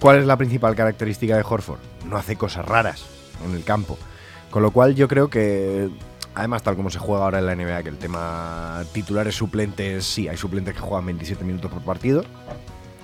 ¿Cuál 0.00 0.20
es 0.20 0.24
la 0.24 0.38
principal 0.38 0.74
característica 0.74 1.36
de 1.36 1.44
Horford? 1.46 1.80
No 2.08 2.16
hace 2.16 2.36
cosas 2.36 2.64
raras 2.64 3.04
en 3.44 3.54
el 3.54 3.62
campo. 3.62 3.98
Con 4.50 4.62
lo 4.62 4.70
cual 4.70 4.94
yo 4.94 5.06
creo 5.06 5.28
que, 5.28 5.90
además 6.34 6.62
tal 6.62 6.76
como 6.76 6.88
se 6.88 6.98
juega 6.98 7.24
ahora 7.24 7.40
en 7.40 7.46
la 7.46 7.54
NBA, 7.54 7.82
que 7.82 7.90
el 7.90 7.98
tema 7.98 8.84
titulares 8.94 9.34
suplentes, 9.34 10.06
sí, 10.06 10.28
hay 10.28 10.38
suplentes 10.38 10.72
que 10.72 10.80
juegan 10.80 11.04
27 11.04 11.44
minutos 11.44 11.70
por 11.70 11.82
partido, 11.82 12.24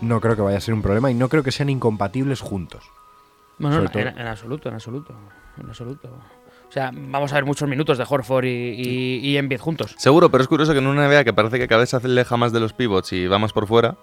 no 0.01 0.19
creo 0.23 0.35
que 0.35 0.41
vaya 0.41 0.57
a 0.57 0.63
ser 0.63 0.73
un 0.73 0.81
problema 0.81 1.11
y 1.11 1.15
no 1.15 1.29
creo 1.29 1.43
que 1.43 1.53
sean 1.53 1.69
incompatibles 1.69 2.41
juntos. 2.41 2.85
Bueno, 3.59 3.77
Sobre 3.87 4.03
en, 4.03 4.19
en 4.19 4.27
absoluto, 4.27 4.69
en 4.69 4.75
absoluto, 4.75 5.15
en 5.61 5.69
absoluto. 5.69 6.09
O 6.69 6.73
sea, 6.73 6.91
vamos 6.93 7.33
a 7.33 7.37
ver 7.37 7.45
muchos 7.47 7.69
minutos 7.69 7.97
de 7.99 8.05
Horford 8.09 8.45
y, 8.45 8.49
y, 8.49 9.19
y 9.31 9.37
Embiid 9.39 9.59
juntos. 9.59 9.95
Seguro, 9.99 10.31
pero 10.31 10.43
es 10.43 10.49
curioso 10.49 10.73
que 10.73 10.79
en 10.79 10.87
una 10.87 11.09
NBA 11.09 11.25
que 11.25 11.33
parece 11.33 11.59
que 11.59 11.67
cada 11.67 11.81
vez 11.81 11.91
se 11.91 11.97
aleja 11.97 12.37
más 12.37 12.53
de 12.53 12.61
los 12.61 12.73
pivots 12.75 13.13
y 13.15 13.27
va 13.27 13.39
más 13.39 13.53
por 13.53 13.67
fuera, 13.67 13.97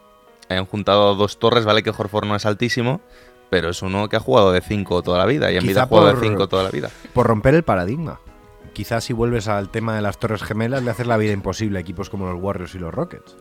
han 0.50 0.66
juntado 0.66 1.16
dos 1.16 1.38
torres, 1.40 1.64
vale 1.66 1.84
que 1.84 1.92
Horford 1.92 2.26
no 2.26 2.36
es 2.36 2.46
altísimo, 2.46 3.02
pero 3.52 3.70
es 3.70 3.82
uno 3.84 4.10
que 4.10 4.16
ha 4.16 4.20
jugado 4.20 4.52
de 4.52 4.62
5 4.62 5.04
toda 5.04 5.20
la 5.20 5.26
vida 5.26 5.52
y 5.52 5.60
Quizá 5.60 5.84
ha 5.84 5.86
jugado 5.88 6.12
por- 6.14 6.20
de 6.22 6.28
5 6.28 6.48
toda 6.48 6.64
la 6.64 6.72
vida. 6.72 6.90
Por 7.14 7.28
romper 7.28 7.54
el 7.54 7.64
paradigma. 7.64 8.20
Quizás 8.74 9.04
si 9.06 9.14
vuelves 9.14 9.48
al 9.48 9.70
tema 9.70 9.96
de 9.96 10.02
las 10.02 10.18
torres 10.20 10.44
gemelas 10.44 10.84
le 10.84 10.92
haces 10.92 11.08
la 11.08 11.16
vida 11.18 11.32
imposible 11.34 11.78
a 11.78 11.82
equipos 11.82 12.10
como 12.10 12.26
los 12.32 12.42
Warriors 12.42 12.74
y 12.76 12.80
los 12.80 12.94
Rockets. 12.94 13.38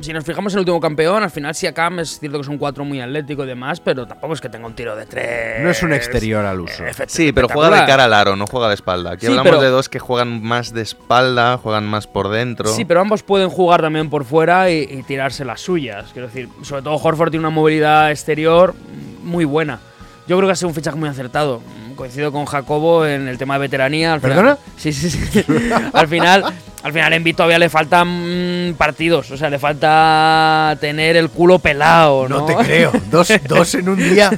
Si 0.00 0.12
nos 0.12 0.24
fijamos 0.24 0.52
en 0.52 0.58
el 0.58 0.60
último 0.60 0.80
campeón, 0.80 1.24
al 1.24 1.30
final 1.30 1.54
Siakam 1.56 1.98
es 1.98 2.20
cierto 2.20 2.38
que 2.38 2.42
es 2.42 2.48
un 2.48 2.56
4 2.56 2.84
muy 2.84 3.00
atlético 3.00 3.42
y 3.42 3.48
demás, 3.48 3.80
pero 3.80 4.06
tampoco 4.06 4.32
es 4.34 4.40
que 4.40 4.48
tenga 4.48 4.66
un 4.68 4.74
tiro 4.74 4.94
de 4.94 5.06
3. 5.06 5.60
No 5.64 5.70
es 5.70 5.82
un 5.82 5.92
exterior 5.92 6.44
al 6.44 6.60
uso. 6.60 6.84
Sí, 7.08 7.32
pero 7.32 7.48
juega 7.48 7.80
de 7.80 7.86
cara 7.86 8.04
al 8.04 8.12
aro, 8.14 8.36
no 8.36 8.46
juega 8.46 8.68
de 8.68 8.74
espalda. 8.74 9.12
Aquí 9.12 9.26
Sí, 9.26 9.32
hablamos 9.32 9.50
pero- 9.50 9.60
de 9.62 9.68
dos 9.70 9.88
que 9.88 9.98
juegan 9.98 10.40
más 10.40 10.72
de 10.72 10.82
espalda, 10.82 11.58
juegan 11.58 11.84
más 11.84 12.06
por 12.06 12.28
dentro. 12.28 12.68
Sí, 12.68 12.84
pero 12.84 13.00
ambos 13.00 13.24
pueden 13.24 13.48
jugar 13.48 13.80
también 13.82 14.08
por 14.08 14.24
fuera 14.24 14.70
y, 14.70 14.82
y 14.88 15.02
tirarse 15.02 15.44
las 15.44 15.60
suyas. 15.62 16.06
Quiero 16.12 16.28
decir, 16.28 16.48
sobre 16.62 16.82
todo 16.82 16.94
Horford 16.94 17.30
tiene 17.30 17.44
una 17.46 17.54
movilidad 17.54 18.12
exterior 18.12 18.76
muy 19.24 19.44
buena. 19.44 19.80
Yo 20.28 20.36
creo 20.36 20.46
que 20.48 20.52
ha 20.52 20.56
sido 20.56 20.68
un 20.68 20.74
fichaje 20.76 20.96
muy 20.96 21.08
acertado. 21.08 21.60
Coincido 21.98 22.30
con 22.30 22.44
Jacobo 22.44 23.04
en 23.04 23.26
el 23.26 23.38
tema 23.38 23.54
de 23.54 23.60
veteranía. 23.62 24.12
Al 24.12 24.20
final- 24.20 24.36
¿Perdona? 24.36 24.58
Sí, 24.76 24.92
sí, 24.92 25.10
sí. 25.10 25.44
al 25.92 26.06
final, 26.06 26.44
al 26.84 26.92
final 26.92 27.12
Embiid 27.12 27.34
todavía 27.34 27.58
le 27.58 27.68
faltan 27.68 28.68
mm, 28.70 28.74
partidos. 28.74 29.28
O 29.32 29.36
sea, 29.36 29.50
le 29.50 29.58
falta 29.58 30.78
tener 30.80 31.16
el 31.16 31.28
culo 31.28 31.58
pelado, 31.58 32.28
¿no? 32.28 32.38
No 32.38 32.46
te 32.46 32.54
creo. 32.54 32.92
Dos, 33.10 33.32
dos 33.48 33.74
en 33.74 33.88
un 33.88 33.98
día. 33.98 34.30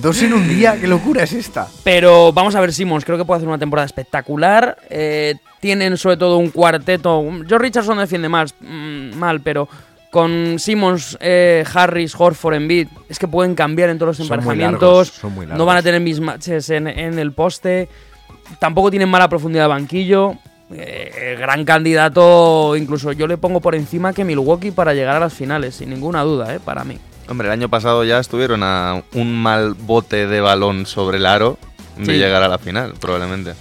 Dos 0.00 0.22
en 0.22 0.34
un 0.34 0.48
día. 0.48 0.78
¿Qué 0.80 0.86
locura 0.86 1.24
es 1.24 1.32
esta? 1.32 1.66
Pero 1.82 2.32
vamos 2.32 2.54
a 2.54 2.60
ver 2.60 2.72
Simmons, 2.72 3.04
creo 3.04 3.18
que 3.18 3.24
puede 3.24 3.38
hacer 3.38 3.48
una 3.48 3.58
temporada 3.58 3.86
espectacular. 3.86 4.76
Eh, 4.88 5.34
tienen 5.58 5.96
sobre 5.96 6.16
todo 6.16 6.38
un 6.38 6.50
cuarteto. 6.50 7.24
George 7.44 7.58
Richardson 7.58 7.98
defiende 7.98 8.28
más, 8.28 8.54
mm, 8.60 9.16
mal, 9.16 9.40
pero 9.40 9.68
con 10.10 10.58
Simmons, 10.58 11.16
eh, 11.20 11.64
Harris, 11.72 12.14
Horford, 12.18 12.54
Embiid, 12.54 12.88
es 13.08 13.18
que 13.18 13.28
pueden 13.28 13.54
cambiar 13.54 13.90
en 13.90 13.98
todos 13.98 14.18
los 14.18 14.26
Son 14.26 14.26
muy 14.26 14.38
emparejamientos. 14.42 14.80
largos, 14.82 15.08
son 15.08 15.34
muy 15.34 15.46
no 15.46 15.64
van 15.64 15.76
a 15.76 15.82
tener 15.82 16.00
mismatches 16.00 16.68
en, 16.70 16.86
en 16.88 17.18
el 17.18 17.32
poste. 17.32 17.88
Tampoco 18.58 18.90
tienen 18.90 19.08
mala 19.08 19.28
profundidad 19.28 19.64
de 19.64 19.68
banquillo. 19.68 20.34
Eh, 20.72 21.36
gran 21.38 21.64
candidato, 21.64 22.76
incluso 22.76 23.10
yo 23.12 23.26
le 23.26 23.36
pongo 23.38 23.60
por 23.60 23.74
encima 23.74 24.12
que 24.12 24.24
Milwaukee 24.24 24.70
para 24.70 24.94
llegar 24.94 25.16
a 25.16 25.20
las 25.20 25.32
finales, 25.34 25.74
sin 25.76 25.90
ninguna 25.90 26.22
duda, 26.22 26.54
eh, 26.54 26.60
para 26.64 26.84
mí. 26.84 26.98
Hombre, 27.28 27.48
el 27.48 27.52
año 27.52 27.68
pasado 27.68 28.04
ya 28.04 28.18
estuvieron 28.18 28.62
a 28.62 29.02
un 29.14 29.40
mal 29.42 29.74
bote 29.74 30.26
de 30.26 30.40
balón 30.40 30.86
sobre 30.86 31.18
el 31.18 31.26
aro 31.26 31.58
de 31.96 32.04
Sí. 32.06 32.12
llegar 32.12 32.42
a 32.42 32.48
la 32.48 32.58
final, 32.58 32.94
probablemente. 33.00 33.54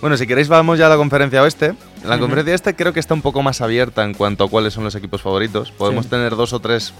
Bueno, 0.00 0.16
si 0.16 0.26
queréis 0.28 0.48
vamos 0.48 0.78
ya 0.78 0.86
a 0.86 0.88
la 0.90 0.96
conferencia 0.96 1.42
oeste. 1.42 1.74
La 2.04 2.14
Ujú. 2.14 2.20
conferencia 2.22 2.54
este 2.54 2.74
creo 2.76 2.92
que 2.92 3.00
está 3.00 3.14
un 3.14 3.22
poco 3.22 3.42
más 3.42 3.60
abierta 3.60 4.04
en 4.04 4.14
cuanto 4.14 4.44
a 4.44 4.48
cuáles 4.48 4.72
son 4.74 4.84
los 4.84 4.94
equipos 4.94 5.22
favoritos. 5.22 5.70
Podemos 5.72 6.04
Sí. 6.06 6.10
tener 6.10 6.36
dos 6.36 6.52
o 6.52 6.60
tres 6.60 6.92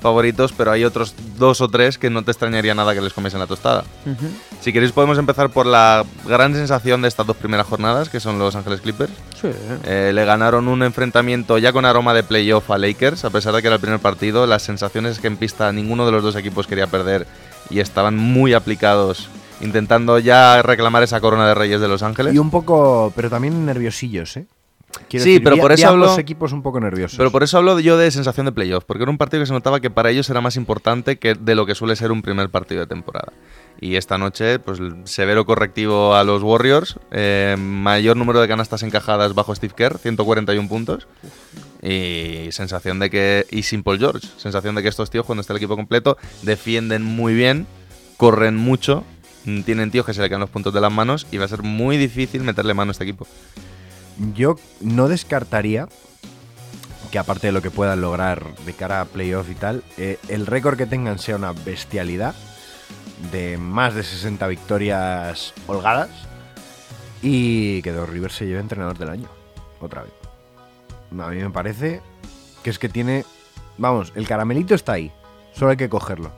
favoritos, 0.00 0.52
pero 0.52 0.70
hay 0.70 0.84
otros 0.84 1.14
dos 1.38 1.60
o 1.62 1.68
tres 1.68 1.96
que 1.98 2.10
no 2.10 2.22
te 2.22 2.30
extrañaría 2.30 2.74
nada 2.74 2.94
que 2.94 3.00
les 3.00 3.12
comiesen 3.12 3.40
la 3.40 3.46
tostada. 3.46 3.82
Si 4.60 4.72
queréis 4.72 4.92
podemos 4.92 5.18
empezar 5.18 5.50
por 5.50 5.66
la 5.66 6.04
gran 6.26 6.54
sensación 6.54 7.02
de 7.02 7.08
estas 7.08 7.26
dos 7.26 7.36
primeras 7.36 7.66
jornadas, 7.66 8.08
que 8.10 8.20
son 8.20 8.38
los 8.38 8.54
Ángeles 8.54 8.82
Clippers. 8.82 9.10
Sí. 9.40 9.48
Eh, 9.84 10.12
le 10.14 10.24
ganaron 10.24 10.68
un 10.68 10.82
enfrentamiento 10.82 11.56
ya 11.58 11.72
con 11.72 11.84
aroma 11.86 12.12
de 12.14 12.22
playoff 12.22 12.70
a 12.70 12.78
Lakers, 12.78 13.24
a 13.24 13.30
pesar 13.30 13.54
de 13.54 13.62
que 13.62 13.68
era 13.68 13.76
el 13.76 13.80
primer 13.80 13.98
partido. 13.98 14.46
Las 14.46 14.62
sensaciones 14.62 15.12
es 15.12 15.18
que 15.18 15.26
en 15.28 15.38
pista 15.38 15.72
ninguno 15.72 16.04
de 16.06 16.12
los 16.12 16.22
dos 16.22 16.36
equipos 16.36 16.66
quería 16.66 16.86
perder 16.86 17.26
y 17.70 17.80
estaban 17.80 18.16
muy 18.16 18.52
aplicados, 18.52 19.28
intentando 19.60 20.18
ya 20.18 20.62
reclamar 20.62 21.02
esa 21.02 21.20
corona 21.20 21.46
de 21.48 21.54
reyes 21.54 21.80
de 21.80 21.88
Los 21.88 22.02
Ángeles. 22.02 22.34
Y 22.34 22.38
un 22.38 22.50
poco, 22.50 23.12
pero 23.16 23.30
también 23.30 23.64
nerviosillos, 23.66 24.36
¿eh? 24.36 24.46
Quiero 25.10 25.24
Sí, 25.24 25.40
pero 25.40 25.56
vi- 25.56 25.60
por 25.60 25.72
eso 25.72 25.88
hablo- 25.88 26.18
equipos 26.18 26.52
un 26.52 26.62
poco 26.62 26.80
nerviosos. 26.80 27.18
Pero 27.18 27.30
por 27.30 27.42
eso 27.42 27.58
hablo 27.58 27.78
yo 27.80 27.98
de 27.98 28.10
sensación 28.10 28.46
de 28.46 28.52
playoff, 28.52 28.84
porque 28.86 29.02
era 29.02 29.10
un 29.10 29.18
partido 29.18 29.42
que 29.42 29.46
se 29.46 29.52
notaba 29.52 29.80
que 29.80 29.90
para 29.90 30.10
ellos 30.10 30.30
era 30.30 30.40
más 30.40 30.56
importante 30.56 31.18
que 31.18 31.34
de 31.34 31.54
lo 31.54 31.66
que 31.66 31.74
suele 31.74 31.96
ser 31.96 32.12
un 32.12 32.22
primer 32.22 32.48
partido 32.48 32.80
de 32.80 32.86
temporada. 32.86 33.32
Y 33.78 33.96
esta 33.96 34.16
noche, 34.16 34.58
pues 34.58 34.78
severo 35.04 35.44
correctivo 35.44 36.14
a 36.14 36.24
los 36.24 36.42
Warriors, 36.42 36.98
eh, 37.10 37.56
mayor 37.58 38.16
número 38.16 38.40
de 38.40 38.48
canastas 38.48 38.82
encajadas 38.84 39.34
bajo 39.34 39.54
Steve 39.54 39.74
Kerr, 39.76 39.98
141 39.98 40.66
puntos. 40.68 41.06
Y 41.82 42.48
sensación 42.52 42.98
de 42.98 43.10
que. 43.10 43.46
Y 43.50 43.64
sin 43.64 43.82
Paul 43.82 43.98
George, 43.98 44.26
sensación 44.38 44.74
de 44.76 44.82
que 44.82 44.88
estos 44.88 45.10
tíos, 45.10 45.26
cuando 45.26 45.40
está 45.42 45.52
el 45.52 45.58
equipo 45.58 45.76
completo, 45.76 46.16
defienden 46.42 47.02
muy 47.02 47.34
bien, 47.34 47.66
corren 48.16 48.56
mucho, 48.56 49.04
tienen 49.64 49.90
tíos 49.90 50.04
que 50.04 50.14
se 50.14 50.20
le 50.22 50.28
caen 50.28 50.40
los 50.40 50.50
puntos 50.50 50.74
de 50.74 50.80
las 50.80 50.92
manos 50.92 51.26
y 51.30 51.38
va 51.38 51.44
a 51.44 51.48
ser 51.48 51.62
muy 51.62 51.96
difícil 51.96 52.42
meterle 52.42 52.74
mano 52.74 52.90
a 52.90 52.92
este 52.92 53.04
equipo. 53.04 53.26
Yo 54.34 54.56
no 54.80 55.08
descartaría 55.08 55.88
que 57.10 57.18
aparte 57.18 57.46
de 57.46 57.52
lo 57.52 57.62
que 57.62 57.70
puedan 57.70 58.00
lograr 58.00 58.54
de 58.64 58.72
cara 58.72 59.00
a 59.00 59.04
playoff 59.04 59.48
y 59.50 59.54
tal, 59.54 59.84
eh, 59.96 60.18
el 60.28 60.46
récord 60.46 60.76
que 60.76 60.86
tengan 60.86 61.18
sea 61.18 61.36
una 61.36 61.52
bestialidad 61.52 62.34
de 63.30 63.56
más 63.58 63.94
de 63.94 64.02
60 64.02 64.46
victorias 64.48 65.54
holgadas 65.66 66.10
y 67.22 67.82
que 67.82 67.92
Doc 67.92 68.08
Rivers 68.08 68.34
se 68.34 68.46
lleve 68.46 68.60
entrenador 68.60 68.98
del 68.98 69.10
año. 69.10 69.28
Otra 69.80 70.02
vez. 70.02 70.12
A 71.18 71.28
mí 71.28 71.36
me 71.36 71.50
parece 71.50 72.00
que 72.62 72.70
es 72.70 72.78
que 72.78 72.88
tiene... 72.88 73.24
Vamos, 73.78 74.12
el 74.16 74.26
caramelito 74.26 74.74
está 74.74 74.92
ahí. 74.92 75.12
Solo 75.52 75.70
hay 75.70 75.76
que 75.76 75.88
cogerlo. 75.88 76.32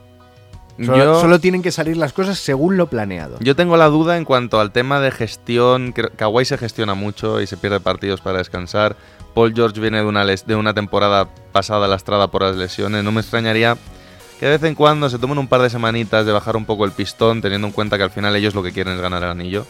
Solo, 0.83 0.97
Yo- 0.97 1.19
solo 1.21 1.39
tienen 1.39 1.61
que 1.61 1.71
salir 1.71 1.97
las 1.97 2.13
cosas 2.13 2.39
según 2.39 2.77
lo 2.77 2.87
planeado. 2.87 3.37
Yo 3.41 3.55
tengo 3.55 3.75
la 3.77 3.87
duda 3.87 4.17
en 4.17 4.25
cuanto 4.25 4.59
al 4.59 4.71
tema 4.71 4.99
de 4.99 5.11
gestión. 5.11 5.93
Kawhi 5.93 6.45
se 6.45 6.57
gestiona 6.57 6.93
mucho 6.93 7.41
y 7.41 7.47
se 7.47 7.57
pierde 7.57 7.79
partidos 7.79 8.21
para 8.21 8.37
descansar. 8.37 8.95
Paul 9.33 9.53
George 9.53 9.79
viene 9.81 9.97
de 9.97 10.05
una, 10.05 10.25
de 10.25 10.55
una 10.55 10.73
temporada 10.73 11.27
pasada 11.51 11.87
lastrada 11.87 12.29
por 12.31 12.43
las 12.43 12.55
lesiones. 12.55 13.03
No 13.03 13.11
me 13.11 13.21
extrañaría 13.21 13.77
que 14.39 14.45
de 14.45 14.53
vez 14.53 14.63
en 14.63 14.75
cuando 14.75 15.09
se 15.09 15.19
tomen 15.19 15.37
un 15.37 15.47
par 15.47 15.61
de 15.61 15.69
semanitas 15.69 16.25
de 16.25 16.31
bajar 16.31 16.55
un 16.55 16.65
poco 16.65 16.85
el 16.85 16.91
pistón, 16.93 17.41
teniendo 17.41 17.67
en 17.67 17.73
cuenta 17.73 17.97
que 17.97 18.03
al 18.03 18.11
final 18.11 18.35
ellos 18.35 18.55
lo 18.55 18.63
que 18.63 18.71
quieren 18.71 18.93
es 18.95 19.01
ganar 19.01 19.21
el 19.23 19.29
anillo. 19.29 19.65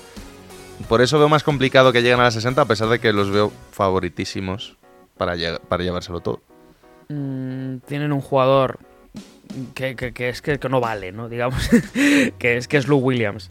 Por 0.88 1.02
eso 1.02 1.18
veo 1.18 1.28
más 1.28 1.44
complicado 1.44 1.92
que 1.92 2.02
lleguen 2.04 2.20
a 2.20 2.24
las 2.24 2.36
60, 2.36 2.62
a 2.62 2.66
pesar 2.66 2.88
de 2.88 3.00
que 3.00 3.12
los 3.12 3.32
veo 3.32 3.52
favoritísimos 3.72 4.78
para, 5.18 5.34
para 5.68 5.84
llevárselo 5.84 6.20
todo. 6.22 6.42
Mm, 7.10 7.78
tienen 7.88 8.12
un 8.14 8.22
jugador 8.22 8.78
que, 9.74 9.96
que- 9.96 10.14
que 10.14 10.30
es 10.30 10.42
que, 10.42 10.60
que 10.60 10.70
no 10.70 10.80
vale, 10.80 11.12
¿no? 11.12 11.30
Digamos, 11.30 11.70
que 12.40 12.58
es 12.58 12.68
que 12.68 12.78
es 12.78 12.88
Lou 12.88 13.00
Williams. 13.00 13.48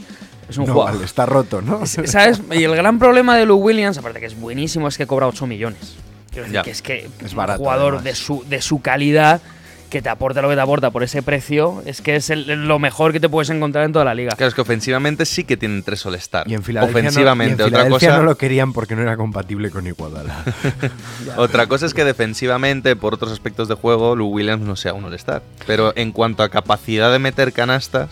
Es 0.48 0.56
un 0.56 0.66
No, 0.66 0.72
jugador. 0.72 0.94
vale, 0.94 1.04
está 1.04 1.26
roto, 1.26 1.60
¿no? 1.60 1.84
¿Sabes? 1.86 2.40
Y 2.52 2.64
el 2.64 2.74
gran 2.74 2.98
problema 2.98 3.36
de 3.36 3.44
Lou 3.46 3.58
Williams, 3.58 3.98
aparte 3.98 4.20
que 4.20 4.26
es 4.26 4.38
buenísimo, 4.38 4.88
es 4.88 4.96
que 4.96 5.06
cobra 5.06 5.26
8 5.26 5.46
millones. 5.46 5.96
Quiero 6.30 6.42
decir 6.44 6.54
Ya. 6.54 6.62
que 6.62 6.70
es 6.70 6.82
que 6.82 7.08
Es 7.24 7.32
un 7.32 7.36
barato, 7.38 7.58
jugador 7.58 7.94
además. 7.96 8.04
de 8.04 8.14
su, 8.14 8.44
de 8.48 8.62
su 8.62 8.80
calidad 8.80 9.40
que 9.88 10.02
te 10.02 10.08
aporta 10.08 10.42
lo 10.42 10.48
que 10.48 10.54
te 10.54 10.60
aporta 10.60 10.90
por 10.90 11.02
ese 11.02 11.22
precio, 11.22 11.82
es 11.86 12.00
que 12.00 12.16
es 12.16 12.30
el- 12.30 12.66
lo 12.66 12.78
mejor 12.78 13.12
que 13.12 13.20
te 13.20 13.28
puedes 13.28 13.50
encontrar 13.50 13.84
en 13.84 13.92
toda 13.92 14.04
la 14.04 14.14
liga. 14.14 14.32
Claro, 14.36 14.48
es 14.48 14.54
que 14.54 14.60
ofensivamente 14.60 15.24
sí 15.24 15.44
que 15.44 15.56
tienen 15.56 15.82
tres 15.82 16.04
All-Star. 16.06 16.48
Y 16.48 16.54
en 16.54 16.62
Filadelfia, 16.62 17.02
no- 17.02 17.08
Ofensivamente, 17.08 17.62
y 17.62 17.66
en 17.66 17.68
otra 17.68 17.78
Filadelfia 17.84 18.08
cosa. 18.10 18.18
no 18.20 18.24
lo 18.24 18.36
querían 18.36 18.72
porque 18.72 18.94
no 18.96 19.02
era 19.02 19.16
compatible 19.16 19.70
con 19.70 19.86
Iguodala. 19.86 20.44
Otra 21.36 21.66
cosa 21.66 21.86
es 21.86 21.94
que 21.94 22.04
defensivamente, 22.04 22.96
por 22.96 23.14
otros 23.14 23.32
aspectos 23.32 23.68
de 23.68 23.74
juego, 23.74 24.14
Lou 24.16 24.28
Williams 24.28 24.64
no 24.64 24.76
sea 24.76 24.92
un 24.94 25.04
All-Star. 25.04 25.42
Pero 25.66 25.92
en 25.96 26.12
cuanto 26.12 26.42
a 26.42 26.48
capacidad 26.48 27.10
de 27.12 27.18
meter 27.18 27.52
canastas, 27.52 28.10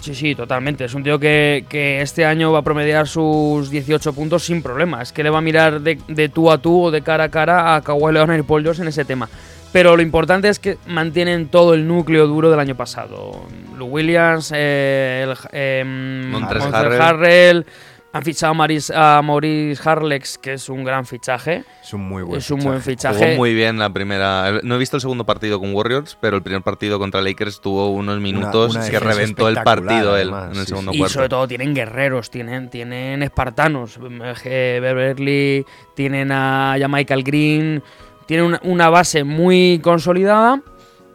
Sí, 0.00 0.16
sí, 0.16 0.34
totalmente. 0.34 0.84
Es 0.84 0.94
un 0.94 1.04
tío 1.04 1.20
que, 1.20 1.64
que 1.68 2.00
este 2.02 2.24
año 2.26 2.50
va 2.50 2.58
a 2.58 2.62
promediar 2.62 3.06
sus 3.06 3.70
18 3.70 4.12
puntos 4.12 4.42
sin 4.42 4.60
problema. 4.60 5.00
Es 5.00 5.12
que 5.12 5.22
le 5.22 5.30
va 5.30 5.38
a 5.38 5.42
mirar 5.42 5.80
de, 5.80 5.96
de 6.08 6.28
tú 6.28 6.50
a 6.50 6.58
tú 6.58 6.86
o 6.86 6.90
de 6.90 7.02
cara 7.02 7.22
a 7.22 7.28
cara 7.28 7.76
a 7.76 7.82
Kawhi 7.82 8.12
Leonard 8.12 8.40
y 8.40 8.42
Paul 8.42 8.64
George 8.64 8.82
en 8.82 8.88
ese 8.88 9.04
tema. 9.04 9.28
Pero 9.72 9.96
lo 9.96 10.02
importante 10.02 10.48
es 10.48 10.58
que 10.58 10.76
mantienen 10.86 11.48
todo 11.48 11.74
el 11.74 11.86
núcleo 11.88 12.26
duro 12.26 12.50
del 12.50 12.60
año 12.60 12.76
pasado. 12.76 13.46
Lou 13.76 13.88
Williams, 13.88 14.52
eh, 14.54 15.24
el, 15.26 15.34
eh, 15.52 15.82
Montrezl 16.30 16.74
Harrell. 16.74 17.00
Harrell, 17.00 17.66
han 18.14 18.22
fichado 18.22 18.50
a 18.50 18.54
Maurice, 18.54 18.92
a 18.94 19.22
Maurice 19.22 19.80
Harlex, 19.88 20.36
que 20.36 20.52
es 20.52 20.68
un 20.68 20.84
gran 20.84 21.06
fichaje. 21.06 21.64
Es 21.82 21.94
un 21.94 22.06
muy 22.06 22.22
buen 22.22 22.38
es 22.38 22.50
un 22.50 22.60
buen 22.60 22.82
fichaje. 22.82 23.14
fichaje. 23.14 23.30
jugó 23.32 23.36
muy 23.38 23.54
bien 23.54 23.78
la 23.78 23.88
primera. 23.90 24.60
No 24.62 24.74
he 24.74 24.78
visto 24.78 24.98
el 24.98 25.00
segundo 25.00 25.24
partido 25.24 25.58
con 25.58 25.74
Warriors, 25.74 26.18
pero 26.20 26.36
el 26.36 26.42
primer 26.42 26.60
partido 26.60 26.98
contra 26.98 27.22
Lakers 27.22 27.62
tuvo 27.62 27.88
unos 27.90 28.20
minutos 28.20 28.76
una 28.76 28.90
que 28.90 29.00
reventó 29.00 29.48
el 29.48 29.62
partido 29.62 30.18
él 30.18 30.28
en 30.28 30.50
el 30.50 30.56
sí, 30.56 30.66
segundo 30.66 30.92
Y 30.92 30.98
cuarto. 30.98 31.14
sobre 31.14 31.30
todo 31.30 31.48
tienen 31.48 31.74
guerreros, 31.74 32.30
tienen, 32.30 32.68
tienen 32.68 33.22
espartanos. 33.22 33.98
Eh, 34.44 34.78
Beverly, 34.82 35.64
tienen 35.94 36.30
a, 36.32 36.76
ya 36.76 36.88
Michael 36.88 37.22
Green, 37.22 37.82
tienen 38.26 38.46
una, 38.46 38.60
una 38.64 38.88
base 38.90 39.24
muy 39.24 39.80
consolidada. 39.82 40.60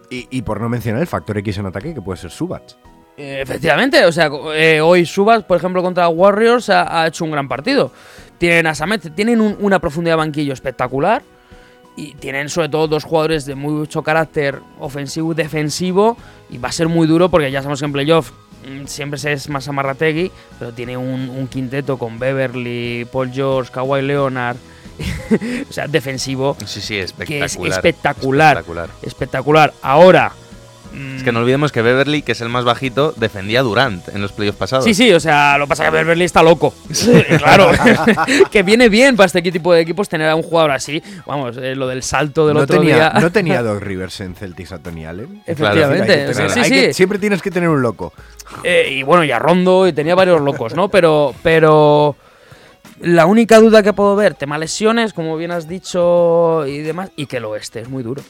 Y, 0.10 0.28
y 0.30 0.42
por 0.42 0.62
no 0.62 0.70
mencionar 0.70 1.02
el 1.02 1.08
factor 1.08 1.38
X 1.40 1.58
en 1.58 1.66
ataque, 1.66 1.94
que 1.94 2.02
puede 2.02 2.18
ser 2.20 2.32
Subats. 2.32 2.78
Eh, 3.18 3.40
efectivamente, 3.42 4.06
o 4.06 4.12
sea, 4.12 4.30
eh, 4.56 4.80
hoy 4.80 5.06
Subas, 5.06 5.44
por 5.44 5.58
ejemplo, 5.58 5.82
contra 5.82 6.08
Warriors 6.08 6.70
ha, 6.70 7.02
ha 7.02 7.08
hecho 7.08 7.26
un 7.26 7.32
gran 7.32 7.48
partido. 7.48 7.92
Tienen 8.38 8.68
a 8.68 8.76
Samet, 8.76 9.14
tienen 9.16 9.42
un- 9.42 9.58
una 9.60 9.80
profundidad 9.80 10.14
de 10.14 10.18
banquillo 10.18 10.54
espectacular. 10.54 11.24
Y 11.96 12.14
tienen 12.14 12.48
sobre 12.48 12.70
todo 12.70 12.88
dos 12.88 13.04
jugadores 13.04 13.46
de 13.48 13.56
mucho 13.56 14.04
carácter 14.04 14.60
ofensivo 14.80 15.32
y 15.32 15.36
defensivo. 15.36 16.16
Y 16.48 16.60
va 16.60 16.70
a 16.70 16.72
ser 16.72 16.88
muy 16.88 17.08
duro 17.08 17.30
porque 17.30 17.50
ya 17.52 17.62
sabemos 17.64 17.80
que 17.80 17.86
en 17.88 17.92
playoff 17.92 18.30
mm, 18.70 18.86
siempre 18.86 19.18
se 19.18 19.34
es 19.34 19.50
más 19.50 19.68
amarrategui. 19.68 20.32
Pero 20.60 20.72
tiene 20.74 20.96
un, 20.96 21.28
un 21.28 21.48
quinteto 21.48 21.98
con 21.98 22.20
Beverly, 22.20 23.08
Paul 23.12 23.32
George, 23.32 23.72
Kawhi 23.74 24.04
Leonard. 24.04 24.58
o 25.70 25.74
sea, 25.74 25.88
defensivo. 25.88 26.58
Sí, 26.66 26.82
sí, 26.82 26.94
Que 26.96 27.02
es 27.02 27.06
espectacular. 27.12 27.72
espectacular. 27.72 28.58
espectacular. 28.58 28.90
Espectacular. 29.02 29.74
Ahora. 29.82 30.32
Es 31.16 31.22
que 31.22 31.32
no 31.32 31.42
olvidemos 31.42 31.72
que 31.72 31.84
Beverly, 31.84 32.24
que 32.24 32.32
es 32.32 32.42
el 32.42 32.50
más 32.50 32.66
bajito, 32.66 33.14
defendía 33.18 33.60
a 33.60 33.64
Durant 33.64 34.08
en 34.08 34.22
los 34.22 34.32
playoffs 34.32 34.58
pasados. 34.58 34.84
Sí, 34.86 34.96
sí, 34.96 35.12
o 35.12 35.20
sea, 35.20 35.56
lo 35.60 35.66
que 35.66 35.70
pasa 35.70 35.84
es 35.84 35.92
que 35.92 35.96
Beverly 35.98 36.24
está 36.26 36.42
loco. 36.42 36.74
claro. 37.38 37.70
que 38.52 38.64
viene 38.64 38.90
bien 38.90 39.16
para 39.16 39.28
este 39.28 39.44
tipo 39.44 39.74
de 39.74 39.82
equipos 39.82 40.10
tener 40.10 40.28
a 40.28 40.36
un 40.36 40.42
jugador 40.42 40.72
así. 40.72 41.04
Vamos, 41.28 41.56
eh, 41.58 41.76
lo 41.76 41.88
del 41.88 42.02
salto 42.02 42.48
del 42.48 42.56
no, 42.56 42.64
otro 42.64 42.80
tenía, 42.80 42.96
día. 42.96 43.14
no 43.22 43.32
tenía 43.32 43.62
Doc 43.62 43.80
Rivers 43.82 44.22
en 44.22 44.34
Celtics 44.34 44.72
a 44.72 44.80
Tony 44.80 45.06
Allen. 45.06 45.44
Efectivamente, 45.46 46.34
sí, 46.34 46.42
hay 46.42 46.50
sí, 46.50 46.70
que- 46.72 46.88
sí. 46.88 46.94
siempre 46.94 47.20
tienes 47.20 47.44
que 47.44 47.52
tener 47.52 47.70
un 47.70 47.82
loco. 47.84 48.14
Eh, 48.64 48.88
y 48.94 49.04
bueno, 49.04 49.24
y 49.24 49.32
a 49.32 49.38
Rondo, 49.38 49.88
y 49.88 49.94
tenía 49.94 50.16
varios 50.16 50.42
locos, 50.42 50.74
¿no? 50.74 50.90
Pero, 50.90 51.36
pero 51.44 52.16
la 53.00 53.26
única 53.26 53.60
duda 53.60 53.84
que 53.84 53.94
puedo 53.94 54.16
ver, 54.16 54.34
tema 54.34 54.58
lesiones, 54.58 55.14
como 55.14 55.38
bien 55.38 55.52
has 55.52 55.68
dicho, 55.68 56.66
y 56.66 56.80
demás, 56.80 57.12
y 57.16 57.28
que 57.28 57.38
el 57.38 57.46
oeste 57.46 57.82
es 57.82 57.90
muy 57.90 58.04
duro. 58.04 58.24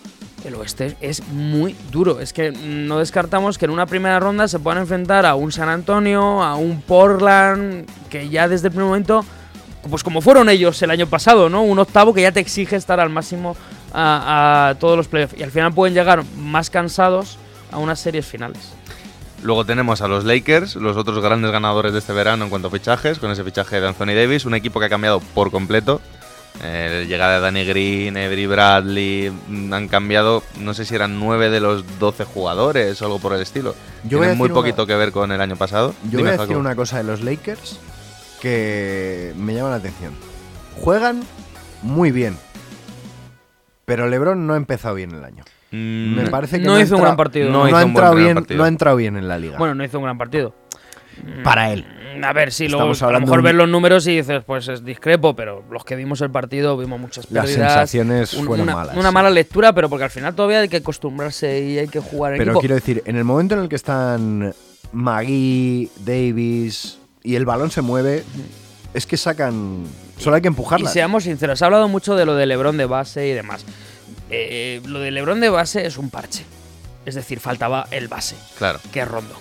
El 0.43 0.55
oeste 0.55 0.97
es 1.01 1.25
muy 1.29 1.75
duro. 1.91 2.19
Es 2.19 2.33
que 2.33 2.51
no 2.51 2.99
descartamos 2.99 3.57
que 3.57 3.65
en 3.65 3.71
una 3.71 3.85
primera 3.85 4.19
ronda 4.19 4.47
se 4.47 4.59
puedan 4.59 4.81
enfrentar 4.81 5.25
a 5.25 5.35
un 5.35 5.51
San 5.51 5.69
Antonio, 5.69 6.43
a 6.43 6.55
un 6.55 6.81
Portland, 6.81 7.87
que 8.09 8.29
ya 8.29 8.47
desde 8.47 8.67
el 8.67 8.71
primer 8.71 8.87
momento, 8.87 9.25
pues 9.89 10.03
como 10.03 10.21
fueron 10.21 10.49
ellos 10.49 10.81
el 10.81 10.91
año 10.91 11.07
pasado, 11.07 11.49
¿no? 11.49 11.63
Un 11.63 11.79
octavo 11.79 12.13
que 12.13 12.21
ya 12.21 12.31
te 12.31 12.39
exige 12.39 12.75
estar 12.75 12.99
al 12.99 13.09
máximo 13.09 13.55
a, 13.93 14.69
a 14.69 14.75
todos 14.75 14.97
los 14.97 15.07
playoffs. 15.07 15.35
Y 15.37 15.43
al 15.43 15.51
final 15.51 15.73
pueden 15.73 15.93
llegar 15.93 16.23
más 16.37 16.69
cansados 16.69 17.37
a 17.71 17.77
unas 17.77 17.99
series 17.99 18.25
finales. 18.25 18.73
Luego 19.43 19.65
tenemos 19.65 20.01
a 20.01 20.07
los 20.07 20.25
Lakers, 20.25 20.75
los 20.77 20.97
otros 20.97 21.19
grandes 21.23 21.51
ganadores 21.51 21.93
de 21.93 21.99
este 21.99 22.11
verano 22.13 22.43
en 22.45 22.49
cuanto 22.49 22.69
a 22.69 22.71
fichajes, 22.71 23.19
con 23.19 23.31
ese 23.31 23.43
fichaje 23.43 23.79
de 23.79 23.87
Anthony 23.87 24.15
Davis, 24.15 24.45
un 24.45 24.55
equipo 24.55 24.79
que 24.79 24.87
ha 24.87 24.89
cambiado 24.89 25.19
por 25.19 25.51
completo. 25.51 26.01
Eh, 26.63 27.05
llegada 27.07 27.35
de 27.35 27.41
Danny 27.41 27.65
Green, 27.65 28.17
Avery 28.17 28.47
Bradley, 28.47 29.31
mm, 29.47 29.71
han 29.73 29.87
cambiado, 29.87 30.41
no 30.59 30.73
sé 30.73 30.85
si 30.85 30.95
eran 30.95 31.19
9 31.19 31.51
de 31.51 31.59
los 31.59 31.99
12 31.99 32.25
jugadores 32.25 32.99
o 32.99 33.05
algo 33.05 33.19
por 33.19 33.33
el 33.33 33.41
estilo. 33.41 33.75
Yo 34.05 34.17
Tienen 34.17 34.37
muy 34.39 34.47
una- 34.47 34.55
poquito 34.55 34.87
que 34.87 34.95
ver 34.95 35.11
con 35.11 35.31
el 35.31 35.39
año 35.39 35.55
pasado. 35.55 35.93
Yo 36.05 36.17
Dime, 36.17 36.31
voy 36.31 36.39
a 36.39 36.41
decir 36.41 36.57
una 36.57 36.75
cosa 36.75 36.97
de 36.97 37.03
los 37.03 37.21
Lakers 37.21 37.79
que 38.41 39.33
me 39.37 39.53
llama 39.53 39.69
la 39.69 39.75
atención. 39.75 40.13
Juegan 40.81 41.23
muy 41.83 42.11
bien. 42.11 42.37
Pero 43.85 44.07
LeBron 44.07 44.47
no 44.47 44.53
ha 44.53 44.57
empezado 44.57 44.95
bien 44.95 45.11
el 45.11 45.23
año. 45.23 45.43
Mm, 45.71 46.15
Me 46.15 46.29
parece 46.29 46.59
que 46.59 46.65
no 46.65 46.73
hizo 46.79 46.95
un 46.95 47.01
entrado- 47.01 47.01
gran 47.03 47.17
partido. 47.17 47.51
No 47.51 47.65
ha 47.65 47.69
un 47.83 47.89
entrado 47.89 48.15
bien, 48.15 48.35
partido. 48.35 48.57
no 48.57 48.63
ha 48.63 48.67
entrado 48.67 48.97
bien 48.97 49.17
en 49.17 49.27
la 49.27 49.37
liga. 49.37 49.57
Bueno, 49.57 49.75
no 49.75 49.83
hizo 49.83 49.97
un 49.97 50.03
gran 50.05 50.17
partido. 50.17 50.53
Para 51.43 51.71
él. 51.73 51.83
Mm, 52.19 52.23
A 52.23 52.33
ver, 52.33 52.51
sí, 52.51 52.67
luego 52.67 52.83
a 52.91 52.95
lo 52.95 53.05
hablando 53.05 53.25
mejor 53.27 53.39
un- 53.39 53.45
ves 53.45 53.55
los 53.55 53.69
números 53.69 54.07
y 54.07 54.17
dices, 54.17 54.43
pues 54.45 54.67
es 54.69 54.83
discrepo, 54.85 55.35
pero 55.35 55.63
los 55.71 55.83
que 55.83 55.95
vimos 55.95 56.21
el 56.21 56.31
partido 56.31 56.77
vimos 56.77 56.99
muchas 56.99 57.29
Las 57.31 57.45
pérdidas. 57.45 57.71
sensaciones 57.73 58.33
un- 58.33 58.45
fueron 58.45 58.63
una, 58.63 58.75
malas, 58.75 58.95
Una 58.97 59.09
sí. 59.09 59.13
mala 59.13 59.29
lectura, 59.29 59.73
pero 59.73 59.89
porque 59.89 60.05
al 60.05 60.09
final 60.11 60.33
todavía 60.35 60.59
hay 60.61 60.69
que 60.69 60.77
acostumbrarse 60.77 61.59
y 61.63 61.77
hay 61.79 61.87
que 61.87 61.99
jugar 61.99 62.33
en 62.33 62.37
Pero 62.39 62.51
equipo. 62.51 62.59
quiero 62.61 62.75
decir, 62.75 63.03
en 63.05 63.15
el 63.17 63.23
momento 63.23 63.55
en 63.55 63.61
el 63.61 63.69
que 63.69 63.75
están 63.75 64.53
Magui, 64.93 65.89
Davis 66.05 66.99
y 67.23 67.35
el 67.35 67.45
balón 67.45 67.71
se 67.71 67.81
mueve, 67.81 68.23
es 68.93 69.05
que 69.05 69.17
sacan. 69.17 69.83
Solo 70.17 70.35
hay 70.35 70.41
que 70.41 70.47
Y 70.47 70.49
empujarla. 70.49 70.89
seamos 70.89 71.23
sinceros, 71.25 71.59
se 71.59 71.65
ha 71.65 71.67
hablado 71.67 71.87
mucho 71.87 72.15
de 72.15 72.25
lo 72.25 72.35
de 72.35 72.45
Lebron 72.47 72.77
de 72.77 72.85
base 72.85 73.27
y 73.27 73.33
demás. 73.33 73.63
Eh, 74.29 74.81
lo 74.85 74.99
de 74.99 75.11
Lebron 75.11 75.39
de 75.39 75.49
base 75.49 75.85
es 75.85 75.97
un 75.97 76.09
parche. 76.09 76.43
Es 77.05 77.15
decir, 77.15 77.39
faltaba 77.39 77.87
el 77.91 78.07
base, 78.07 78.35
Claro. 78.57 78.79
que 78.91 78.99
es 79.01 79.07
Rondo. 79.07 79.33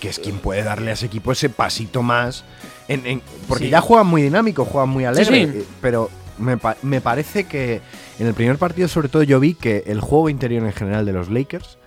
Que 0.00 0.10
es 0.10 0.18
quien 0.18 0.38
puede 0.38 0.62
darle 0.62 0.90
a 0.90 0.94
ese 0.94 1.06
equipo 1.06 1.32
ese 1.32 1.48
pasito 1.48 2.02
más. 2.02 2.44
en- 2.88 3.04
en- 3.04 3.22
porque 3.48 3.64
Sí. 3.64 3.70
ya 3.70 3.80
juegan 3.80 4.06
muy 4.06 4.22
dinámico, 4.22 4.64
juegan 4.64 4.90
muy 4.90 5.04
alegre. 5.04 5.46
sí. 5.46 5.58
eh, 5.58 5.64
Pero 5.80 6.08
me, 6.38 6.56
pa- 6.56 6.76
me 6.82 7.00
parece 7.00 7.42
que 7.44 7.80
en 8.20 8.26
el 8.28 8.32
primer 8.34 8.58
partido, 8.58 8.86
sobre 8.86 9.08
todo, 9.08 9.24
yo 9.24 9.40
vi 9.40 9.54
que 9.54 9.82
el 9.88 10.00
juego 10.00 10.28
interior 10.28 10.62
en 10.64 10.72
general 10.72 11.04
de 11.04 11.12
los 11.12 11.28
Lakers 11.28 11.78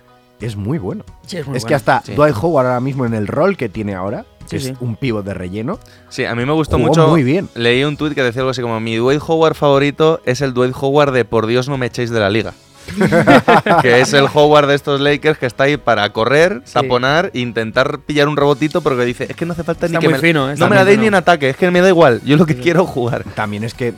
es 0.42 0.56
muy 0.56 0.76
bueno. 0.76 1.04
Sí, 1.26 1.38
es 1.38 1.46
muy 1.46 1.56
es 1.56 1.64
que 1.64 1.74
hasta 1.74 2.02
Sí. 2.04 2.12
Dwight 2.14 2.34
Howard 2.38 2.66
ahora 2.66 2.80
mismo 2.80 3.06
en 3.06 3.14
el 3.14 3.28
rol 3.28 3.56
que 3.56 3.70
tiene 3.70 3.94
ahora, 3.94 4.26
Sí, 4.50 4.56
es 4.56 4.64
sí. 4.64 4.74
un 4.80 4.96
pívot 4.96 5.24
de 5.24 5.32
relleno, 5.34 5.78
Sí, 6.08 6.24
a 6.24 6.34
mí 6.34 6.44
me 6.44 6.52
gustó 6.52 6.76
Jugó 6.76 6.88
mucho. 6.88 7.08
muy 7.08 7.22
bien. 7.22 7.48
Leí 7.54 7.84
un 7.84 7.96
tuit 7.96 8.14
que 8.14 8.22
decía 8.22 8.40
algo 8.42 8.50
así 8.50 8.60
como: 8.62 8.78
Mi 8.80 8.96
Dwight 8.96 9.22
Howard 9.26 9.54
favorito 9.54 10.20
es 10.24 10.40
el 10.40 10.52
Dwight 10.54 10.74
Howard 10.80 11.12
de 11.12 11.24
Por 11.24 11.46
Dios 11.46 11.68
no 11.68 11.78
me 11.78 11.86
echéis 11.86 12.10
de 12.10 12.20
la 12.20 12.30
liga. 12.30 12.52
que 13.82 14.00
es 14.00 14.12
el 14.14 14.26
Howard 14.32 14.66
de 14.66 14.74
estos 14.74 15.00
Lakers 15.00 15.38
que 15.38 15.46
está 15.46 15.64
ahí 15.64 15.76
para 15.76 16.10
correr, 16.12 16.62
Sí. 16.64 16.74
taponar, 16.74 17.30
intentar 17.34 18.00
pillar 18.00 18.26
un 18.28 18.36
rebotito, 18.36 18.80
pero 18.80 18.96
que 18.96 19.04
dice: 19.04 19.26
Es 19.28 19.36
que 19.36 19.46
no 19.46 19.52
hace 19.52 19.62
falta 19.64 19.86
Está 19.86 19.98
ni 19.98 20.04
que 20.06 20.12
me, 20.12 20.18
fino, 20.18 20.50
¿eh? 20.50 20.54
no 20.56 20.68
me 20.68 20.76
la 20.76 20.84
deis 20.84 20.94
fino. 20.96 21.02
ni 21.02 21.08
en 21.08 21.14
ataque, 21.14 21.50
es 21.50 21.56
que 21.56 21.70
me 21.70 21.80
da 21.80 21.88
igual. 21.88 22.20
Yo 22.24 22.36
lo 22.36 22.46
que 22.46 22.56
quiero 22.56 22.82
es 22.84 22.88
jugar. 22.88 23.24
También 23.34 23.64
es 23.64 23.74
que 23.74 23.94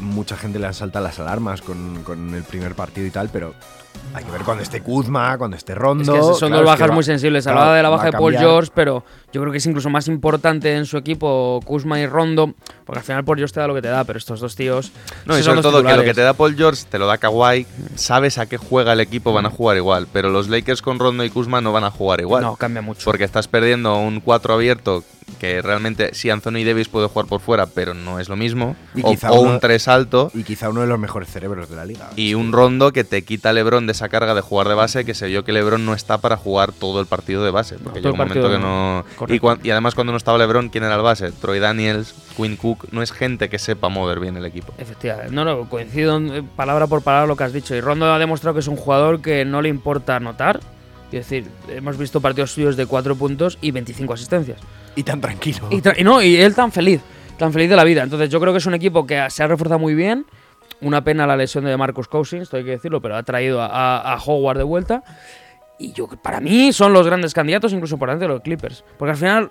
mucha 0.00 0.36
gente 0.36 0.58
le 0.58 0.66
han 0.66 0.74
saltado 0.74 1.04
las 1.04 1.18
alarmas 1.20 1.62
con, 1.62 2.02
con 2.02 2.34
el 2.34 2.42
primer 2.42 2.74
partido 2.74 3.06
y 3.06 3.10
tal, 3.10 3.30
pero 3.32 3.54
hay 4.14 4.22
que 4.24 4.30
ver 4.30 4.42
cuando 4.42 4.62
esté 4.62 4.80
Kuzma, 4.80 5.36
cuando 5.38 5.56
esté 5.56 5.72
Es 5.72 5.78
Rondo. 5.78 6.12
que 6.12 6.18
son 6.20 6.20
claro, 6.20 6.30
dos 6.30 6.42
es 6.42 6.58
que 6.60 6.64
bajas 6.64 6.90
va- 6.90 6.94
muy 6.94 7.02
sensibles. 7.04 7.44
claro, 7.44 7.58
Hablaba 7.58 7.76
de 7.76 7.82
la 7.82 7.88
baja 7.88 8.04
de 8.06 8.12
Paul. 8.12 8.36
George, 8.36 8.70
pero 8.74 9.04
yo 9.32 9.40
creo 9.40 9.50
que 9.52 9.58
es 9.58 9.66
incluso 9.66 9.90
más 9.90 10.06
importante 10.08 10.74
en 10.76 10.86
su 10.86 10.96
equipo 10.96 11.60
Kuzma 11.64 11.98
y 12.00 12.06
Rondo, 12.06 12.54
porque 12.84 13.00
al 13.00 13.04
final 13.04 13.24
Paul 13.24 13.38
George 13.38 13.54
te 13.54 13.60
da 13.60 13.66
lo 13.66 13.74
que 13.74 13.82
te 13.82 13.88
da, 13.88 14.04
pero 14.04 14.18
estos 14.18 14.40
dos 14.40 14.54
tíos. 14.54 14.92
No, 15.26 15.38
y 15.38 15.42
sobre 15.42 15.62
todo 15.62 15.82
que 15.82 15.96
lo 15.96 16.04
que 16.04 16.14
te 16.14 16.20
da 16.20 16.32
Paul 16.34 16.54
George 16.56 16.84
te 16.88 16.98
lo 16.98 17.06
da 17.06 17.18
Kawhi, 17.18 17.66
sabes 17.96 18.38
a 18.38 18.46
qué 18.46 18.56
juega 18.56 18.92
el 18.92 19.00
equipo, 19.00 19.32
van 19.32 19.46
a 19.46 19.50
jugar 19.50 19.76
igual, 19.76 20.06
pero 20.12 20.30
los 20.30 20.48
Lakers 20.48 20.80
con 20.82 20.98
Rondo 20.98 21.24
y 21.24 21.30
Kuzma 21.30 21.60
no 21.60 21.72
van 21.72 21.84
a 21.84 21.90
jugar 21.90 22.20
igual. 22.20 22.42
No, 22.42 22.56
cambia 22.56 22.82
mucho. 22.82 23.00
Porque 23.04 23.24
estás 23.24 23.48
perdiendo 23.48 23.96
un 23.98 24.20
4 24.20 24.54
abierto 24.54 25.02
que 25.44 25.62
realmente 25.62 26.14
sí 26.14 26.30
Anthony 26.30 26.64
Davis 26.64 26.88
puede 26.88 27.08
jugar 27.08 27.26
por 27.26 27.40
fuera, 27.40 27.66
pero 27.66 27.92
no 27.94 28.18
es 28.18 28.28
lo 28.28 28.36
mismo. 28.36 28.76
Y 28.94 29.02
o 29.04 29.10
quizá 29.10 29.30
o 29.30 29.40
uno- 29.40 29.52
un 29.52 29.60
3 29.60 29.88
alto 29.88 30.30
Y 30.34 30.42
quizá 30.42 30.70
uno 30.70 30.80
de 30.80 30.86
los 30.86 30.98
mejores 30.98 31.28
cerebros 31.28 31.68
de 31.68 31.76
la 31.76 31.84
liga. 31.84 32.10
y 32.16 32.34
un 32.34 32.52
rondo 32.52 32.92
que 32.92 33.04
te 33.04 33.22
quita 33.22 33.50
a 33.50 33.52
LeBron 33.52 33.86
de 33.86 33.92
esa 33.92 34.08
carga 34.08 34.34
de 34.34 34.40
jugar 34.40 34.68
de 34.68 34.74
base, 34.74 35.04
que 35.04 35.14
se 35.14 35.26
vio 35.26 35.44
que 35.44 35.52
LeBron 35.52 35.84
no 35.84 35.92
está 35.94 36.18
para 36.18 36.36
jugar 36.36 36.72
todo 36.72 37.00
el 37.00 37.06
partido 37.06 37.44
de 37.44 37.50
base. 37.50 37.76
Porque 37.82 38.00
todo 38.00 38.12
llega 38.12 38.24
un 38.24 38.28
el 38.30 38.34
momento 38.36 38.50
que 38.50 38.58
no. 38.58 39.04
no. 39.28 39.34
Y, 39.34 39.38
cuan- 39.38 39.60
y 39.62 39.70
además, 39.70 39.94
cuando 39.94 40.12
no 40.12 40.16
estaba 40.16 40.38
LeBron, 40.38 40.68
¿quién 40.70 40.84
era 40.84 40.94
el 40.94 41.02
base? 41.02 41.30
Troy 41.32 41.58
Daniels, 41.58 42.14
Quinn 42.36 42.56
Cook. 42.56 42.86
No 42.92 43.02
es 43.02 43.12
gente 43.12 43.48
que 43.48 43.58
sepa 43.58 43.88
mover 43.88 44.20
bien 44.20 44.36
el 44.36 44.44
equipo. 44.46 44.72
Efectivamente. 44.78 45.32
No, 45.34 45.44
no, 45.44 45.68
coincido 45.68 46.16
en- 46.16 46.34
eh, 46.34 46.42
palabra 46.56 46.86
por 46.86 47.02
palabra 47.02 47.26
lo 47.26 47.36
que 47.36 47.44
has 47.44 47.52
dicho. 47.52 47.74
Y 47.74 47.80
Rondo 47.80 48.12
ha 48.12 48.18
demostrado 48.18 48.54
que 48.54 48.60
es 48.60 48.68
un 48.68 48.76
jugador 48.76 49.20
que 49.20 49.44
no 49.44 49.60
le 49.62 49.68
importa 49.68 50.16
anotar. 50.16 50.60
Es 51.16 51.28
decir, 51.28 51.48
hemos 51.68 51.96
visto 51.98 52.20
partidos 52.20 52.52
suyos 52.52 52.76
de 52.76 52.86
4 52.86 53.14
puntos 53.16 53.58
y 53.60 53.70
25 53.70 54.12
asistencias. 54.14 54.60
Y 54.96 55.02
tan 55.02 55.20
tranquilo. 55.20 55.68
Y, 55.70 55.76
tra- 55.80 55.94
y 55.98 56.04
no, 56.04 56.22
y 56.22 56.36
él 56.36 56.54
tan 56.54 56.72
feliz, 56.72 57.00
tan 57.38 57.52
feliz 57.52 57.68
de 57.70 57.76
la 57.76 57.84
vida. 57.84 58.02
Entonces 58.02 58.28
yo 58.30 58.40
creo 58.40 58.52
que 58.52 58.58
es 58.58 58.66
un 58.66 58.74
equipo 58.74 59.06
que 59.06 59.24
se 59.30 59.42
ha 59.42 59.46
reforzado 59.46 59.78
muy 59.78 59.94
bien. 59.94 60.26
Una 60.80 61.02
pena 61.04 61.26
la 61.26 61.36
lesión 61.36 61.64
de 61.64 61.76
Marcus 61.76 62.08
Cousins, 62.08 62.42
esto 62.42 62.56
hay 62.56 62.64
que 62.64 62.70
decirlo, 62.72 63.00
pero 63.00 63.16
ha 63.16 63.22
traído 63.22 63.60
a, 63.62 63.66
a- 63.66 64.14
a 64.14 64.18
Howard 64.22 64.58
de 64.58 64.64
vuelta. 64.64 65.02
Y 65.78 65.92
yo, 65.92 66.06
para 66.08 66.40
mí 66.40 66.72
son 66.72 66.92
los 66.92 67.06
grandes 67.06 67.32
candidatos, 67.34 67.72
incluso 67.72 67.96
por 67.98 68.08
delante 68.08 68.24
de 68.26 68.28
los 68.34 68.42
Clippers. 68.42 68.84
Porque 68.98 69.10
al 69.12 69.16
final, 69.16 69.50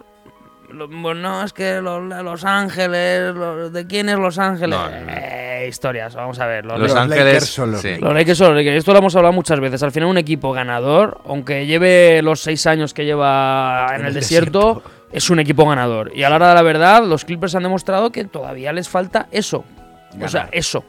lo- 0.73 0.87
bueno, 0.89 1.43
es 1.43 1.53
que 1.53 1.81
los, 1.81 2.03
Los 2.03 2.43
Ángeles, 2.45 3.33
los- 3.35 3.71
¿de 3.71 3.87
quién 3.87 4.09
es 4.09 4.17
Los 4.17 4.37
Ángeles? 4.39 4.77
No, 4.77 4.89
no, 4.89 5.01
no. 5.01 5.11
Eh, 5.11 5.67
historias, 5.69 6.15
vamos 6.15 6.39
a 6.39 6.45
ver. 6.45 6.65
Los, 6.65 6.79
Los, 6.79 6.89
Los 6.89 6.97
Ángeles. 6.99 7.25
Lakers 7.25 7.45
son 7.47 7.71
los 7.71 7.81
sí. 7.81 7.95
Los 7.99 8.13
Lakers 8.13 8.37
son. 8.37 8.57
Esto 8.57 8.91
lo 8.91 8.99
hemos 8.99 9.15
hablado 9.15 9.33
muchas 9.33 9.59
veces. 9.59 9.81
Al 9.83 9.91
final, 9.91 10.09
un 10.09 10.17
equipo 10.17 10.51
ganador, 10.51 11.21
aunque 11.25 11.65
lleve 11.65 12.21
los 12.21 12.41
seis 12.41 12.65
años 12.67 12.93
que 12.93 13.05
lleva 13.05 13.85
en, 13.89 13.95
En 13.95 14.01
el, 14.01 14.07
el 14.07 14.13
desierto, 14.15 14.75
desierto. 14.75 14.91
es 15.11 15.29
un 15.29 15.39
equipo 15.39 15.65
ganador. 15.67 16.11
Y 16.15 16.23
a 16.23 16.29
la 16.29 16.35
hora 16.37 16.49
de 16.49 16.55
la 16.55 16.61
verdad, 16.63 17.03
los 17.05 17.23
Clippers 17.25 17.55
han 17.55 17.63
demostrado 17.63 18.11
que 18.11 18.25
todavía 18.25 18.73
les 18.73 18.89
falta 18.89 19.27
eso. 19.31 19.63
O 20.21 20.27
sea, 20.27 20.49
eso. 20.51 20.83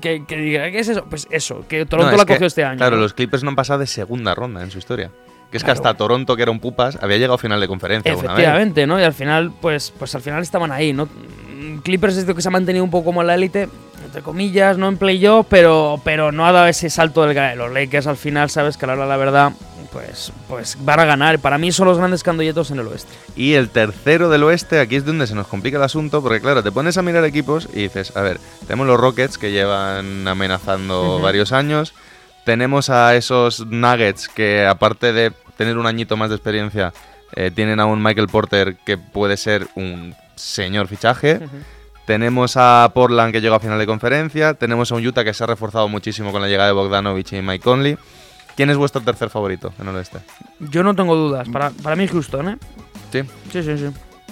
Que, 0.00 0.24
que 0.24 0.36
diga, 0.36 0.70
¿qué 0.70 0.78
es 0.78 0.88
eso? 0.88 1.04
Pues 1.10 1.26
eso, 1.30 1.66
que 1.66 1.80
No, 1.80 1.86
Toronto 1.86 2.12
es 2.12 2.18
la 2.18 2.24
que, 2.24 2.34
cogió 2.34 2.46
este 2.46 2.62
año. 2.64 2.76
Claro, 2.78 2.94
¿no? 2.94 3.02
los 3.02 3.12
Clippers 3.12 3.42
no 3.42 3.48
han 3.50 3.56
pasado 3.56 3.80
de 3.80 3.88
segunda 3.88 4.32
ronda 4.32 4.62
en 4.62 4.70
su 4.70 4.78
historia. 4.78 5.10
Que 5.54 5.58
es 5.58 5.62
Claro. 5.62 5.80
que 5.80 5.88
hasta 5.88 5.96
Toronto, 5.96 6.34
que 6.34 6.42
era 6.42 6.50
un 6.50 6.58
pupas, 6.58 6.98
había 7.00 7.16
llegado 7.16 7.34
a 7.34 7.38
final 7.38 7.60
de 7.60 7.68
conferencia 7.68 8.10
vez. 8.10 8.24
Efectivamente, 8.24 8.88
¿no? 8.88 8.98
Y 8.98 9.04
al 9.04 9.14
final, 9.14 9.52
pues, 9.60 9.92
pues 9.96 10.12
al 10.16 10.20
final 10.20 10.42
estaban 10.42 10.72
ahí, 10.72 10.92
¿no? 10.92 11.08
Clippers 11.84 12.16
es 12.16 12.26
lo 12.26 12.34
que 12.34 12.42
se 12.42 12.48
ha 12.48 12.50
mantenido 12.50 12.82
un 12.82 12.90
poco 12.90 13.04
como 13.04 13.20
en 13.20 13.28
la 13.28 13.36
élite, 13.36 13.68
entre 14.04 14.20
comillas, 14.22 14.78
no 14.78 14.88
en 14.88 14.96
playoff, 14.96 15.46
pero, 15.48 16.00
pero 16.02 16.32
no 16.32 16.44
ha 16.44 16.50
dado 16.50 16.66
ese 16.66 16.90
salto 16.90 17.22
del 17.22 17.34
ganar. 17.34 17.56
Los 17.56 17.72
Lakers 17.72 18.08
al 18.08 18.16
final, 18.16 18.50
sabes 18.50 18.76
que 18.76 18.84
a 18.84 18.88
la 18.88 18.92
hora 18.94 19.02
de 19.04 19.08
la 19.10 19.16
verdad, 19.16 19.52
pues, 19.92 20.32
pues 20.48 20.76
van 20.80 20.98
a 20.98 21.04
ganar. 21.04 21.38
Para 21.38 21.56
mí 21.56 21.70
son 21.70 21.86
los 21.86 21.98
grandes 21.98 22.24
candolletos 22.24 22.72
en 22.72 22.80
el 22.80 22.88
oeste. 22.88 23.12
Y 23.36 23.52
el 23.52 23.68
tercero 23.68 24.30
del 24.30 24.42
oeste, 24.42 24.80
aquí 24.80 24.96
es 24.96 25.04
donde 25.04 25.28
se 25.28 25.36
nos 25.36 25.46
complica 25.46 25.76
el 25.76 25.84
asunto, 25.84 26.20
porque 26.20 26.40
claro, 26.40 26.64
te 26.64 26.72
pones 26.72 26.98
a 26.98 27.02
mirar 27.02 27.24
equipos 27.24 27.68
y 27.72 27.82
dices, 27.82 28.16
a 28.16 28.22
ver, 28.22 28.40
tenemos 28.66 28.88
los 28.88 28.98
Rockets 28.98 29.38
que 29.38 29.52
llevan 29.52 30.26
amenazando 30.26 31.20
varios 31.20 31.52
años, 31.52 31.94
tenemos 32.44 32.90
a 32.90 33.14
esos 33.16 33.66
Nuggets 33.66 34.28
que 34.28 34.66
aparte 34.66 35.12
de 35.12 35.32
tener 35.56 35.78
un 35.78 35.86
añito 35.86 36.16
más 36.16 36.30
de 36.30 36.36
experiencia, 36.36 36.92
eh, 37.34 37.50
tienen 37.54 37.80
a 37.80 37.86
un 37.86 38.02
Michael 38.02 38.28
Porter 38.28 38.76
que 38.76 38.98
puede 38.98 39.36
ser 39.36 39.66
un 39.74 40.14
señor 40.36 40.88
fichaje. 40.88 41.40
Tenemos 42.06 42.56
a 42.56 42.90
Portland 42.94 43.32
que 43.32 43.40
llegó 43.40 43.54
a 43.54 43.60
final 43.60 43.78
de 43.78 43.86
conferencia. 43.86 44.54
Tenemos 44.54 44.92
a 44.92 44.96
un 44.96 45.06
Utah 45.06 45.24
que 45.24 45.32
se 45.32 45.42
ha 45.42 45.46
reforzado 45.46 45.88
muchísimo 45.88 46.32
con 46.32 46.42
la 46.42 46.48
llegada 46.48 46.68
de 46.68 46.74
Bogdanovich 46.74 47.32
y 47.32 47.40
Mike 47.40 47.64
Conley. 47.64 47.96
¿Quién 48.56 48.70
es 48.70 48.76
vuestro 48.76 49.00
tercer 49.00 49.30
favorito 49.30 49.72
en 49.80 49.88
el 49.88 49.96
oeste? 49.96 50.18
Yo 50.60 50.82
no 50.82 50.94
tengo 50.94 51.16
dudas. 51.16 51.48
Para, 51.48 51.70
para 51.70 51.96
mí 51.96 52.04
es 52.04 52.10
Houston, 52.12 52.50
¿eh? 52.50 52.58
Sí. 53.10 53.22
Sí, 53.50 53.62
sí, 53.62 53.78
sí. 53.78 53.86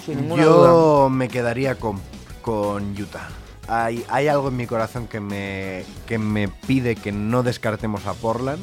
Sin 0.04 0.20
ninguna 0.20 0.44
duda. 0.44 0.68
Yo 0.68 1.08
me 1.10 1.28
quedaría 1.28 1.74
con, 1.76 2.00
con 2.40 2.92
Utah. 2.92 3.28
Hay, 3.68 4.04
hay 4.08 4.28
algo 4.28 4.48
en 4.48 4.56
mi 4.56 4.66
corazón 4.66 5.06
que 5.06 5.20
me, 5.20 5.84
que 6.06 6.18
me 6.18 6.48
pide 6.48 6.96
que 6.96 7.12
no 7.12 7.42
descartemos 7.42 8.06
a 8.06 8.14
Portland. 8.14 8.62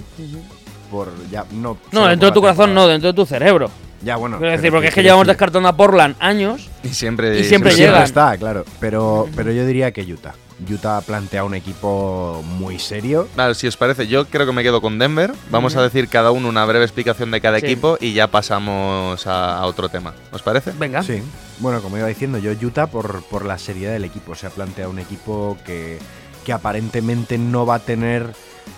Por 0.92 1.10
ya, 1.30 1.46
no, 1.52 1.78
No, 1.92 2.08
dentro 2.08 2.30
de 2.30 2.34
tu 2.34 2.42
corazón 2.42 2.74
no, 2.74 2.88
dentro 2.88 3.10
de 3.10 3.14
tu 3.16 3.26
cerebro. 3.26 3.70
Ya, 4.02 4.16
bueno. 4.16 4.38
Quiero 4.38 4.52
decir, 4.52 4.64
pero 4.64 4.74
porque 4.76 4.88
es 4.88 4.94
que 4.96 5.04
llevamos 5.04 5.28
descartando 5.28 5.68
a 5.70 5.76
Portland 5.76 6.16
años. 6.20 6.70
Y 6.84 6.90
siempre, 6.90 7.38
Y 7.40 7.44
siempre 7.44 7.72
Siempre 7.72 7.76
llegan. 7.76 8.04
está, 8.04 8.38
claro. 8.38 8.66
Pero, 8.80 9.28
pero 9.36 9.52
yo 9.52 9.66
diría 9.66 9.92
que 9.92 10.02
Utah. 10.02 10.34
Utah 10.70 11.02
plantea 11.02 11.44
un 11.44 11.54
equipo 11.54 12.44
muy 12.46 12.80
serio. 12.80 13.28
Vale, 13.36 13.56
si 13.56 13.68
os 13.68 13.78
parece, 13.78 14.08
yo 14.08 14.26
creo 14.26 14.46
que 14.46 14.52
me 14.52 14.64
quedo 14.64 14.82
con 14.82 15.00
Denver. 15.00 15.32
Vamos 15.52 15.76
a 15.76 15.82
decir 15.84 16.08
cada 16.10 16.32
uno 16.32 16.50
una 16.50 16.66
breve 16.66 16.86
explicación 16.86 17.32
de 17.32 17.40
cada 17.42 17.60
Sí. 17.60 17.66
equipo 17.66 17.98
y 18.02 18.14
ya 18.14 18.28
pasamos 18.28 19.26
a, 19.28 19.58
a 19.58 19.66
otro 19.66 19.90
tema. 19.90 20.14
¿Os 20.32 20.42
parece? 20.42 20.72
Venga. 20.78 21.02
Sí. 21.04 21.22
Bueno, 21.60 21.82
como 21.82 21.98
iba 21.98 22.08
diciendo, 22.08 22.38
yo 22.38 22.52
Utah 22.52 22.88
por, 22.88 23.24
por 23.24 23.46
la 23.46 23.58
seriedad 23.58 23.94
del 23.94 24.04
equipo. 24.06 24.36
Se 24.36 24.48
ha 24.48 24.50
planteado 24.50 24.92
un 24.92 25.00
equipo 25.00 25.58
que, 25.66 25.98
que 26.46 26.54
aparentemente 26.54 27.38
no 27.38 27.66
va 27.66 27.76
a 27.76 27.80
tener 27.80 28.34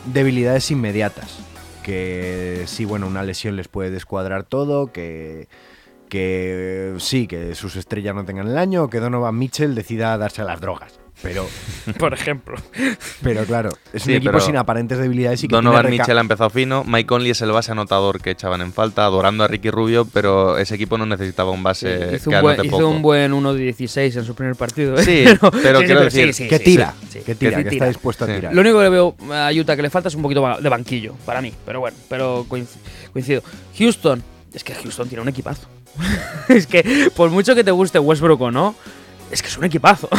debilidades 0.05 0.69
inmediatas. 0.71 1.39
Que 1.83 2.63
sí, 2.67 2.85
bueno, 2.85 3.07
una 3.07 3.23
lesión 3.23 3.55
les 3.55 3.67
puede 3.67 3.89
descuadrar 3.89 4.43
todo, 4.43 4.91
que, 4.91 5.47
que 6.09 6.93
sí, 6.99 7.25
que 7.25 7.55
sus 7.55 7.75
estrellas 7.75 8.13
no 8.13 8.23
tengan 8.25 8.47
el 8.47 8.57
año, 8.57 8.83
o 8.83 8.89
que 8.89 8.99
Donovan 8.99 9.37
Mitchell 9.37 9.73
decida 9.73 10.15
darse 10.17 10.41
a 10.43 10.45
las 10.45 10.61
drogas. 10.61 10.99
Pero, 11.23 11.47
Por 11.99 12.13
ejemplo. 12.15 12.55
pero 13.21 13.43
claro, 13.45 13.69
es 13.93 14.01
Sí, 14.03 14.09
un 14.11 14.17
equipo 14.17 14.31
pero 14.31 14.43
sin 14.43 14.57
aparentes 14.57 14.97
debilidades 14.97 15.43
y 15.43 15.47
que 15.47 15.55
Donovan 15.55 15.89
Mitchell 15.89 16.17
ha 16.17 16.21
empezado 16.21 16.49
fino. 16.49 16.83
Mike 16.83 17.05
Conley 17.05 17.29
es 17.31 17.41
el 17.41 17.51
base 17.51 17.71
anotador 17.71 18.21
que 18.21 18.31
echaban 18.31 18.61
en 18.61 18.73
falta, 18.73 19.05
adorando 19.05 19.43
a 19.43 19.47
Ricky 19.47 19.69
Rubio, 19.69 20.05
pero 20.11 20.57
ese 20.57 20.75
equipo 20.75 20.97
no 20.97 21.05
necesitaba 21.05 21.51
un 21.51 21.61
base 21.61 22.15
hizo 22.15 22.31
que 22.31 22.35
un 22.37 22.41
buen, 22.41 22.53
anote 22.55 22.67
hizo 22.67 22.77
poco. 22.77 22.89
un 22.89 23.01
buen 23.03 23.33
1 23.33 23.53
de 23.53 23.59
16 23.65 24.15
en 24.15 24.25
su 24.25 24.33
primer 24.33 24.55
partido. 24.55 24.97
¿eh? 24.97 25.03
Sí, 25.03 25.25
pero 25.61 25.79
quiero 25.81 26.01
decir 26.03 26.33
sí, 26.33 26.47
que 26.47 26.57
sí, 26.57 26.63
tira, 26.63 26.93
sí, 27.01 27.07
sí. 27.11 27.19
que 27.19 27.35
tira, 27.35 27.57
sí 27.59 27.63
que 27.65 27.69
tira. 27.69 27.85
está 27.85 27.87
dispuesto 27.87 28.25
Sí. 28.25 28.31
a 28.31 28.35
tirar. 28.35 28.53
Lo 28.55 28.61
único 28.61 28.77
que 28.79 28.83
le 28.85 28.89
veo 28.89 29.15
a 29.31 29.51
Utah 29.53 29.75
que 29.75 29.81
le 29.83 29.89
falta 29.91 30.07
es 30.09 30.15
un 30.15 30.23
poquito 30.23 30.57
de 30.59 30.69
banquillo, 30.69 31.13
para 31.25 31.39
mí. 31.41 31.53
Pero 31.65 31.81
bueno, 31.81 31.95
pero 32.09 32.45
coinc- 32.49 32.65
coincido. 33.13 33.43
Houston, 33.77 34.23
es 34.53 34.63
que 34.63 34.73
Houston 34.73 35.07
tiene 35.07 35.21
un 35.21 35.29
equipazo. 35.29 35.67
es 36.49 36.65
que 36.67 37.11
por 37.15 37.29
mucho 37.29 37.53
que 37.53 37.63
te 37.63 37.71
guste 37.71 37.99
Westbrook 37.99 38.41
o 38.41 38.49
no, 38.51 38.73
es 39.31 39.41
que 39.41 39.47
es 39.47 39.57
un 39.57 39.63
equipazo. 39.63 40.09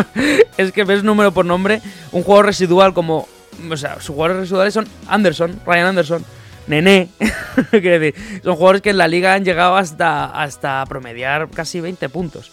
es 0.56 0.72
que 0.72 0.84
ves 0.84 1.04
número 1.04 1.32
por 1.32 1.44
nombre 1.44 1.80
un 2.12 2.22
jugador 2.22 2.46
residual 2.46 2.94
como... 2.94 3.28
O 3.70 3.76
sea, 3.76 3.96
sus 3.96 4.14
jugadores 4.14 4.38
residuales 4.38 4.74
son 4.74 4.86
Anderson, 5.06 5.60
Ryan 5.64 5.86
Anderson. 5.86 6.24
nené. 6.66 7.08
Quiero 7.70 8.00
decir, 8.00 8.40
son 8.42 8.56
jugadores 8.56 8.82
que 8.82 8.90
en 8.90 8.98
la 8.98 9.06
liga 9.06 9.34
han 9.34 9.44
llegado 9.44 9.76
hasta, 9.76 10.26
hasta 10.26 10.84
promediar 10.86 11.48
casi 11.50 11.80
20 11.80 12.08
puntos. 12.08 12.50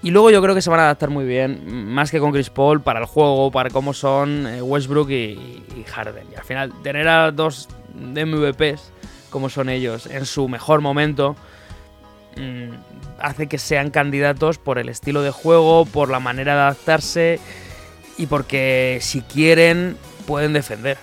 Y 0.00 0.10
luego 0.10 0.30
yo 0.30 0.40
creo 0.40 0.54
que 0.54 0.62
se 0.62 0.70
van 0.70 0.78
a 0.78 0.84
adaptar 0.84 1.10
muy 1.10 1.24
bien, 1.24 1.86
más 1.92 2.12
que 2.12 2.20
con 2.20 2.30
Chris 2.30 2.50
Paul, 2.50 2.80
para 2.82 3.00
el 3.00 3.06
juego, 3.06 3.50
para 3.50 3.68
cómo 3.70 3.92
son 3.92 4.46
eh, 4.46 4.62
Westbrook 4.62 5.10
y, 5.10 5.64
y 5.76 5.84
Harden. 5.88 6.24
Y 6.32 6.36
al 6.36 6.44
final, 6.44 6.72
tener 6.84 7.08
a 7.08 7.32
dos 7.32 7.68
MVPs, 7.94 8.92
como 9.30 9.48
son 9.48 9.68
ellos, 9.68 10.06
en 10.06 10.24
su 10.24 10.48
mejor 10.48 10.80
momento, 10.80 11.34
mm, 12.36 12.97
hace 13.20 13.46
que 13.46 13.58
sean 13.58 13.90
candidatos 13.90 14.58
por 14.58 14.78
el 14.78 14.88
estilo 14.88 15.22
de 15.22 15.30
juego, 15.30 15.86
por 15.86 16.10
la 16.10 16.20
manera 16.20 16.54
de 16.54 16.60
adaptarse 16.60 17.40
y 18.16 18.26
porque 18.26 18.98
si 19.00 19.22
quieren 19.22 19.96
pueden 20.26 20.52
defender. 20.52 20.98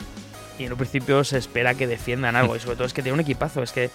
Y 0.58 0.66
en 0.66 0.72
un 0.72 0.78
principio 0.78 1.24
se 1.24 1.38
espera 1.38 1.74
que 1.74 1.88
defiendan 1.88 2.36
algo. 2.36 2.56
Y 2.56 2.60
sobre 2.60 2.76
todo 2.76 2.88
es 2.88 2.94
que 2.94 3.02
tiene 3.02 3.14
un 3.14 3.20
equipazo. 3.20 3.62
Es 3.62 3.74
que 3.74 3.90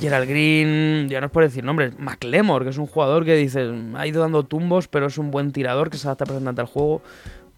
Gerald 0.00 0.28
Green, 0.28 1.08
ya 1.08 1.20
no 1.20 1.26
es 1.26 1.32
por 1.32 1.42
decir 1.42 1.64
nombres, 1.64 1.98
McLemore, 1.98 2.64
que 2.64 2.70
es 2.70 2.78
un 2.78 2.86
jugador 2.86 3.24
que 3.24 3.34
dices, 3.34 3.72
ha 3.96 4.06
ido 4.06 4.20
dando 4.20 4.44
tumbos, 4.44 4.86
pero 4.86 5.06
es 5.06 5.18
un 5.18 5.30
buen 5.30 5.50
tirador 5.50 5.90
que 5.90 5.96
se 5.96 6.06
adapta 6.06 6.26
presentante 6.26 6.60
al 6.60 6.68
juego. 6.68 7.02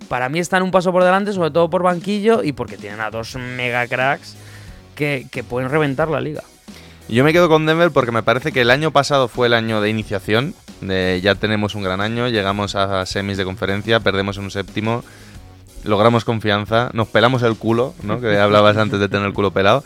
Para 0.08 0.28
mí 0.28 0.38
están 0.38 0.62
un 0.62 0.70
paso 0.70 0.92
por 0.92 1.04
delante, 1.04 1.32
sobre 1.32 1.50
todo 1.50 1.68
por 1.68 1.82
banquillo 1.82 2.42
y 2.42 2.52
porque 2.52 2.76
tienen 2.78 3.00
a 3.00 3.10
dos 3.10 3.36
mega 3.36 3.86
cracks 3.86 4.36
que, 4.94 5.26
que 5.30 5.44
pueden 5.44 5.70
reventar 5.70 6.08
la 6.08 6.20
liga. 6.20 6.42
Yo 7.08 7.22
me 7.22 7.32
quedo 7.32 7.48
con 7.48 7.66
Denver 7.66 7.90
porque 7.92 8.10
me 8.10 8.22
parece 8.22 8.50
que 8.52 8.62
el 8.62 8.70
año 8.70 8.90
pasado 8.90 9.28
fue 9.28 9.46
el 9.46 9.54
año 9.54 9.80
de 9.80 9.90
iniciación. 9.90 10.54
De 10.80 11.20
ya 11.22 11.34
tenemos 11.36 11.74
un 11.74 11.82
gran 11.82 12.00
año, 12.00 12.28
llegamos 12.28 12.74
a 12.74 13.06
semis 13.06 13.36
de 13.38 13.44
conferencia, 13.44 14.00
perdemos 14.00 14.36
en 14.36 14.44
un 14.44 14.50
séptimo, 14.50 15.04
logramos 15.84 16.24
confianza, 16.24 16.90
nos 16.92 17.08
pelamos 17.08 17.42
el 17.42 17.56
culo, 17.56 17.94
¿no? 18.02 18.20
Que 18.20 18.36
hablabas 18.40 18.76
antes 18.76 18.98
de 19.00 19.08
tener 19.08 19.26
el 19.26 19.32
culo 19.32 19.52
pelado. 19.52 19.84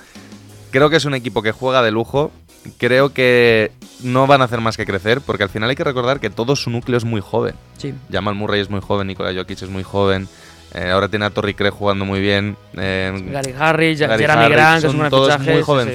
Creo 0.70 0.88
que 0.88 0.96
es 0.96 1.04
un 1.04 1.14
equipo 1.14 1.42
que 1.42 1.52
juega 1.52 1.82
de 1.82 1.90
lujo. 1.90 2.32
Creo 2.78 3.12
que 3.12 3.72
no 4.02 4.26
van 4.26 4.42
a 4.42 4.44
hacer 4.44 4.60
más 4.60 4.76
que 4.76 4.84
crecer, 4.84 5.20
porque 5.20 5.42
al 5.44 5.48
final 5.48 5.70
hay 5.70 5.76
que 5.76 5.84
recordar 5.84 6.20
que 6.20 6.28
todo 6.30 6.56
su 6.56 6.70
núcleo 6.70 6.98
es 6.98 7.04
muy 7.04 7.20
joven. 7.20 7.54
Sí. 7.78 7.94
Jamal 8.10 8.34
Murray 8.34 8.60
es 8.60 8.70
muy 8.70 8.80
joven, 8.80 9.06
Nikola 9.06 9.32
Jokic 9.34 9.62
es 9.62 9.70
muy 9.70 9.82
joven. 9.82 10.28
eh, 10.74 10.90
ahora 10.90 11.08
tiene 11.08 11.24
a 11.24 11.30
Torrey 11.30 11.54
Craig 11.54 11.70
jugando 11.70 12.04
muy 12.04 12.20
bien. 12.20 12.56
eh, 12.76 13.12
Gary 13.30 13.54
Harris, 13.58 14.00
Gary 14.00 14.22
Jeremy 14.22 14.42
Harris, 14.42 14.56
Grant, 14.56 14.82
que 14.84 14.90
son 14.90 15.10
todos 15.10 15.38
muy 15.38 15.62
sí, 15.62 15.62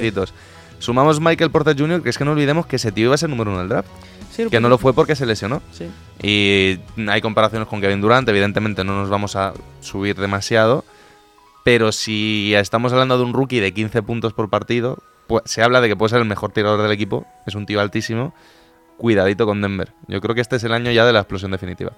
Sumamos 0.78 1.20
Michael 1.20 1.50
Porter 1.50 1.76
Jr., 1.78 2.02
que 2.02 2.10
es 2.10 2.18
que 2.18 2.24
no 2.24 2.32
olvidemos 2.32 2.66
que 2.66 2.76
ese 2.76 2.92
tío 2.92 3.06
iba 3.06 3.14
a 3.14 3.18
ser 3.18 3.30
número 3.30 3.50
uno 3.50 3.60
del 3.60 3.68
draft. 3.68 3.88
Sí, 4.30 4.46
Que 4.50 4.60
no 4.60 4.68
lo 4.68 4.76
fue 4.76 4.92
porque 4.92 5.16
se 5.16 5.24
lesionó. 5.24 5.62
Sí. 5.72 5.88
Y 6.22 6.78
hay 7.08 7.20
comparaciones 7.22 7.68
con 7.68 7.80
Kevin 7.80 8.02
Durant, 8.02 8.28
evidentemente 8.28 8.84
no 8.84 8.94
nos 9.00 9.08
vamos 9.08 9.34
a 9.36 9.54
subir 9.80 10.16
demasiado. 10.16 10.84
Pero 11.64 11.90
si 11.90 12.54
estamos 12.54 12.92
hablando 12.92 13.18
de 13.18 13.24
un 13.24 13.32
rookie 13.32 13.60
de 13.60 13.72
15 13.72 14.02
puntos 14.02 14.32
por 14.34 14.48
partido, 14.50 14.98
pues 15.26 15.42
se 15.46 15.62
habla 15.62 15.80
de 15.80 15.88
que 15.88 15.96
puede 15.96 16.10
ser 16.10 16.20
el 16.20 16.26
mejor 16.28 16.52
tirador 16.52 16.82
del 16.82 16.92
equipo. 16.92 17.26
Es 17.46 17.54
un 17.54 17.66
tío 17.66 17.80
altísimo. 17.80 18.34
Cuidadito 18.98 19.46
con 19.46 19.60
Denver. 19.60 19.92
Yo 20.06 20.20
creo 20.20 20.34
que 20.34 20.40
este 20.42 20.56
es 20.56 20.64
el 20.64 20.72
año 20.72 20.90
ya 20.90 21.04
de 21.04 21.12
la 21.12 21.20
explosión 21.20 21.50
definitiva. 21.50 21.92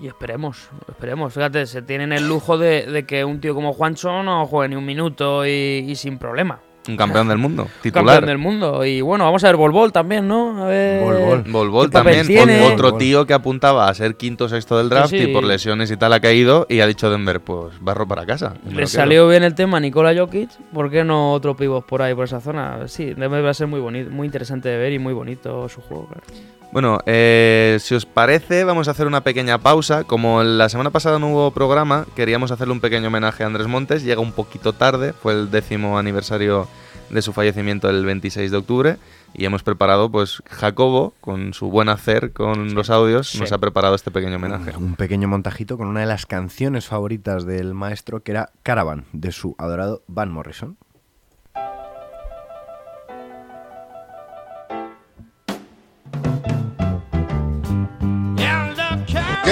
Y 0.00 0.08
esperemos, 0.08 0.68
esperemos. 0.88 1.32
Fíjate, 1.32 1.66
se 1.66 1.82
tienen 1.82 2.12
el 2.12 2.28
lujo 2.28 2.58
de, 2.58 2.86
de 2.86 3.06
que 3.06 3.24
un 3.24 3.40
tío 3.40 3.54
como 3.54 3.72
Juancho 3.72 4.22
no 4.22 4.46
juegue 4.46 4.70
ni 4.70 4.76
un 4.76 4.84
minuto 4.84 5.46
y, 5.46 5.84
y 5.88 5.96
sin 5.96 6.18
problema. 6.18 6.60
Un 6.88 6.96
campeón 6.96 7.28
del 7.28 7.38
mundo, 7.38 7.64
Campeón 7.82 7.82
titular. 7.82 8.26
del 8.26 8.38
mundo. 8.38 8.84
Y 8.84 9.00
bueno, 9.00 9.24
vamos 9.24 9.42
a 9.44 9.48
ver 9.48 9.56
Bol 9.56 9.92
también, 9.92 10.28
¿no? 10.28 10.62
A 10.62 10.66
ver. 10.66 11.02
¿Qué 11.44 11.50
papel 11.52 11.90
también, 11.90 12.26
tiene? 12.26 12.62
ot- 12.62 12.74
otro 12.74 12.94
tío 12.94 13.26
que 13.26 13.34
apuntaba 13.34 13.88
a 13.88 13.94
ser 13.94 14.16
quinto 14.16 14.44
o 14.44 14.48
sexto 14.48 14.78
del 14.78 14.88
draft 14.88 15.10
Sí, 15.10 15.16
y 15.18 15.26
por 15.32 15.44
lesiones 15.44 15.90
y 15.90 15.96
tal 15.96 16.12
ha 16.12 16.20
caído 16.20 16.66
y 16.68 16.80
ha 16.80 16.86
dicho 16.86 17.10
Denver, 17.10 17.40
pues 17.40 17.74
barro 17.80 18.06
para 18.06 18.24
casa. 18.26 18.54
Le 18.70 18.86
salió 18.86 19.28
bien 19.28 19.42
el 19.42 19.54
tema 19.54 19.78
a 19.78 19.80
Nikola 19.80 20.14
Jokic. 20.16 20.50
¿Por 20.72 20.90
qué 20.90 21.04
no 21.04 21.32
otro 21.32 21.56
pivot 21.56 21.84
por 21.86 22.02
ahí, 22.02 22.14
por 22.14 22.24
esa 22.24 22.40
zona? 22.40 22.86
Sí, 22.88 23.14
debe 23.14 23.42
va 23.42 23.50
a 23.50 23.54
ser 23.54 23.66
muy 23.66 23.80
bonito, 23.80 24.10
muy 24.10 24.26
interesante 24.26 24.68
de 24.68 24.78
ver 24.78 24.92
y 24.92 24.98
muy 24.98 25.12
bonito 25.12 25.68
su 25.68 25.80
juego. 25.80 26.06
claro. 26.08 26.24
Bueno, 26.72 26.98
eh, 27.06 27.78
si 27.80 27.94
os 27.94 28.04
parece, 28.04 28.64
vamos 28.64 28.88
a 28.88 28.90
hacer 28.90 29.06
una 29.06 29.22
pequeña 29.22 29.58
pausa. 29.58 30.04
Como 30.04 30.42
la 30.42 30.68
semana 30.68 30.90
pasada 30.90 31.18
no 31.18 31.28
hubo 31.28 31.50
programa, 31.50 32.06
queríamos 32.14 32.50
hacerle 32.50 32.72
un 32.72 32.80
pequeño 32.80 33.08
homenaje 33.08 33.44
a 33.44 33.46
Andrés 33.46 33.66
Montes. 33.66 34.02
Llega 34.02 34.20
un 34.20 34.32
poquito 34.32 34.72
tarde, 34.72 35.12
fue 35.12 35.32
el 35.32 35.50
décimo 35.50 35.98
aniversario 35.98 36.68
de 37.10 37.22
su 37.22 37.32
fallecimiento 37.32 37.88
el 37.88 38.04
26 38.04 38.50
de 38.50 38.56
octubre. 38.56 38.96
Y 39.34 39.44
hemos 39.44 39.62
preparado, 39.62 40.10
pues, 40.10 40.42
Jacobo, 40.50 41.14
con 41.20 41.52
su 41.52 41.70
buen 41.70 41.88
hacer 41.88 42.32
con 42.32 42.74
los 42.74 42.90
audios, 42.90 43.38
nos 43.38 43.52
ha 43.52 43.58
preparado 43.58 43.94
este 43.94 44.10
pequeño 44.10 44.36
homenaje. 44.36 44.76
Un 44.76 44.96
pequeño 44.96 45.28
montajito 45.28 45.76
con 45.76 45.88
una 45.88 46.00
de 46.00 46.06
las 46.06 46.26
canciones 46.26 46.86
favoritas 46.86 47.44
del 47.44 47.74
maestro, 47.74 48.22
que 48.22 48.32
era 48.32 48.50
Caravan, 48.62 49.04
de 49.12 49.32
su 49.32 49.54
adorado 49.58 50.02
Van 50.06 50.30
Morrison. 50.30 50.78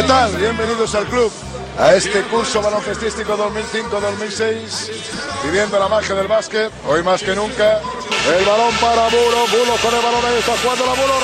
Tal? 0.07 0.37
Bienvenidos 0.37 0.95
al 0.95 1.07
club, 1.07 1.33
a 1.79 1.95
este 1.95 2.23
curso 2.25 2.61
baloncestístico 2.61 3.37
2005-2006, 3.37 4.91
viviendo 5.45 5.79
la 5.79 5.89
magia 5.89 6.15
del 6.15 6.29
básquet, 6.29 6.71
hoy 6.89 7.03
más 7.03 7.23
que 7.23 7.35
nunca. 7.35 7.81
El 8.39 8.45
balón 8.45 8.75
para 8.81 9.09
Bulo, 9.09 9.47
Bulo 9.51 9.77
con 9.83 9.95
el 9.95 10.03
balón 10.03 10.25
ahí 10.25 10.39
está 10.39 10.53
jugando 10.63 10.87
la 10.87 10.93
Bulo. 10.93 11.15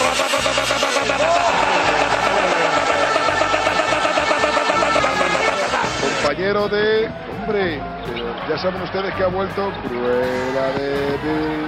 Compañero 6.22 6.68
de, 6.68 7.10
hombre, 7.40 7.80
ya 8.48 8.58
saben 8.58 8.82
ustedes 8.82 9.14
que 9.14 9.22
ha 9.22 9.28
vuelto 9.28 9.72
Cruela 9.88 10.66
de 10.78 11.18
Bill, 11.22 11.66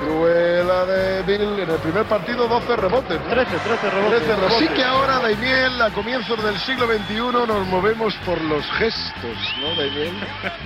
Cruela 0.00 0.84
de 0.86 1.22
Bill, 1.22 1.58
en 1.60 1.70
el 1.70 1.78
primer 1.78 2.04
partido 2.04 2.46
12 2.46 2.76
rebotes. 2.76 3.18
13, 3.28 3.56
13 3.58 3.90
rebotes. 3.90 4.22
Así 4.48 4.68
que 4.68 4.84
ahora, 4.84 5.18
Daimiel, 5.18 5.80
a 5.82 5.90
comienzos 5.90 6.42
del 6.42 6.56
siglo 6.58 6.86
XXI 6.86 7.14
nos 7.46 7.66
movemos 7.66 8.14
por 8.24 8.40
los 8.42 8.64
gestos, 8.72 9.54
¿no, 9.60 9.74
Daimiel? 9.74 10.12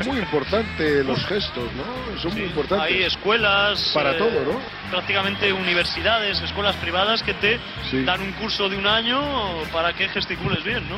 Muy 0.07 0.19
importante 0.19 1.03
los 1.05 1.25
gestos, 1.27 1.65
¿no? 1.75 2.19
Son 2.21 2.33
muy 2.35 2.43
importantes. 2.43 2.87
Hay 2.89 3.03
escuelas. 3.05 3.91
Para 3.95 4.13
eh, 4.13 4.19
todo, 4.19 4.31
¿no? 4.53 4.61
Prácticamente 4.91 5.53
universidades, 5.53 6.41
escuelas 6.43 6.77
privadas 6.77 7.23
que 7.23 7.33
te 7.35 7.59
Sí. 7.91 8.05
dan 8.05 8.21
un 8.21 8.33
curso 8.33 8.69
de 8.69 8.77
un 8.77 8.87
año 8.87 9.21
para 9.73 9.93
que 9.95 10.09
gesticules 10.11 10.63
bien, 10.63 10.87
¿no? 10.91 10.97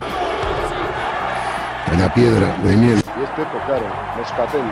La 1.98 2.12
piedra, 2.12 2.56
Daimiel. 2.64 2.96
Y 2.96 3.22
este, 3.22 3.44
pues 3.50 3.64
claro, 3.66 3.86
Moscatel. 4.16 4.62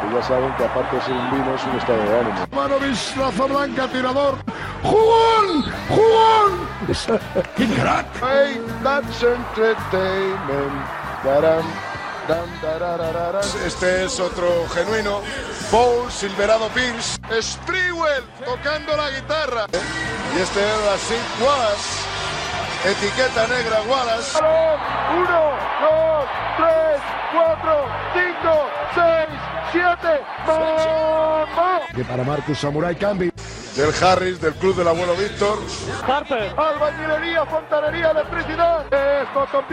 Que 0.00 0.14
ya 0.14 0.22
saben 0.22 0.52
que 0.56 0.64
aparte 0.64 0.96
de 0.96 1.02
ser 1.02 1.12
un 1.12 1.30
vino 1.30 1.54
es 1.54 1.64
un 1.64 1.76
estado 1.78 2.02
de 2.02 2.20
ánimo. 2.20 2.46
Manovic, 2.52 3.16
raza 3.16 3.44
blanca, 3.44 3.88
tirador. 3.88 4.34
¡Jugón! 4.82 5.64
¡Jugón! 5.88 6.68
¡Qué 7.56 7.66
crack! 7.74 8.06
Hey, 8.20 8.60
that's 8.82 9.22
entertainment. 9.22 10.98
Dararararam. 12.62 13.40
Este 13.64 14.04
es 14.04 14.20
otro 14.20 14.68
genuino. 14.68 15.22
Paul 15.70 16.10
Silverado 16.10 16.68
Pierce. 16.68 17.18
Sprewell 17.40 18.24
tocando 18.44 18.96
la 18.96 19.10
guitarra. 19.10 19.66
Y 20.36 20.40
este 20.40 20.60
es 20.60 20.84
la 20.84 20.98
Sid 20.98 21.44
Wallace. 21.44 22.17
Etiqueta 22.84 23.46
negra 23.48 23.82
Wallace. 23.88 24.38
1, 24.38 24.44
2, 24.44 26.26
3, 26.56 27.00
4, 27.32 27.86
5, 28.14 28.70
6, 28.94 29.04
7. 29.72 30.20
¡Vamos! 30.46 31.82
Que 31.94 32.04
para 32.04 32.22
Marcus 32.22 32.58
Samurai 32.58 32.94
Cambi. 32.94 33.32
Del 33.74 33.92
Harris, 34.02 34.40
del 34.40 34.54
club 34.54 34.76
del 34.76 34.88
abuelo 34.88 35.14
Víctor. 35.14 35.58
Carter. 36.06 36.54
Albañilería, 36.56 37.46
fontanería, 37.46 38.10
electricidad. 38.10 38.86
Esto 38.92 39.46
con 39.52 39.66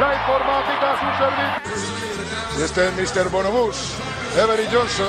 La 0.00 0.14
informática 0.14 0.92
a 0.92 0.98
su 0.98 1.06
este 2.60 2.86
es 2.86 2.92
Mr. 3.16 3.30
Bonobús, 3.30 3.94
Every 4.36 4.66
Johnson. 4.70 5.08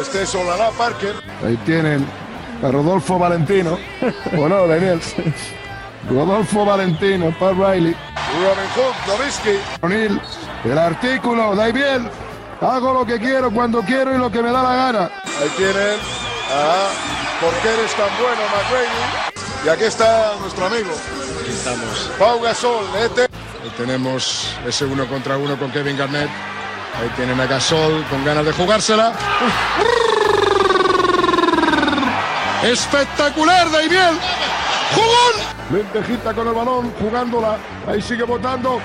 Este 0.00 0.22
es 0.22 0.34
Olala 0.34 0.70
Parker. 0.72 1.14
Ahí 1.44 1.56
tienen 1.58 2.04
a 2.62 2.70
Rodolfo 2.70 3.18
Valentino. 3.18 3.78
Bueno, 4.32 4.66
Daniel. 4.66 5.00
Rodolfo 6.08 6.64
Valentino, 6.64 7.34
Paul 7.38 7.56
Riley. 7.56 7.96
Robin 8.42 8.70
Hood. 8.76 10.20
El 10.64 10.78
artículo, 10.78 11.54
da 11.54 11.66
bien. 11.68 12.10
Hago 12.60 12.92
lo 12.92 13.06
que 13.06 13.18
quiero, 13.18 13.50
cuando 13.50 13.80
quiero 13.80 14.14
y 14.14 14.18
lo 14.18 14.30
que 14.30 14.42
me 14.42 14.50
da 14.50 14.62
la 14.62 14.74
gana. 14.74 15.10
Ahí 15.40 15.48
tienen 15.56 15.98
a 16.52 17.20
¿Por 17.40 17.54
qué 17.62 17.68
eres 17.68 17.94
tan 17.94 18.10
bueno, 18.20 18.42
McGrady? 18.52 19.64
Y 19.64 19.68
aquí 19.70 19.84
está 19.84 20.34
nuestro 20.40 20.66
amigo. 20.66 20.90
Aquí 21.40 21.50
estamos. 21.50 22.10
Pau 22.18 22.40
Gasol, 22.40 22.84
Ete. 23.02 23.22
Ahí 23.22 23.72
tenemos 23.78 24.54
ese 24.66 24.84
uno 24.84 25.06
contra 25.06 25.38
uno 25.38 25.58
con 25.58 25.70
Kevin 25.70 25.96
Garnett. 25.96 26.28
Ahí 27.00 27.08
tienen 27.16 27.40
a 27.40 27.46
Gasol 27.46 28.04
con 28.10 28.22
ganas 28.24 28.44
de 28.44 28.52
jugársela. 28.52 29.14
Espectacular, 32.62 33.70
Daimiel. 33.70 34.18
¡Jugón! 34.94 35.60
Lentejita 35.72 36.34
con 36.34 36.46
el 36.48 36.54
balón, 36.54 36.92
jugándola. 37.00 37.56
Ahí 37.86 38.02
sigue 38.02 38.24
votando. 38.24 38.80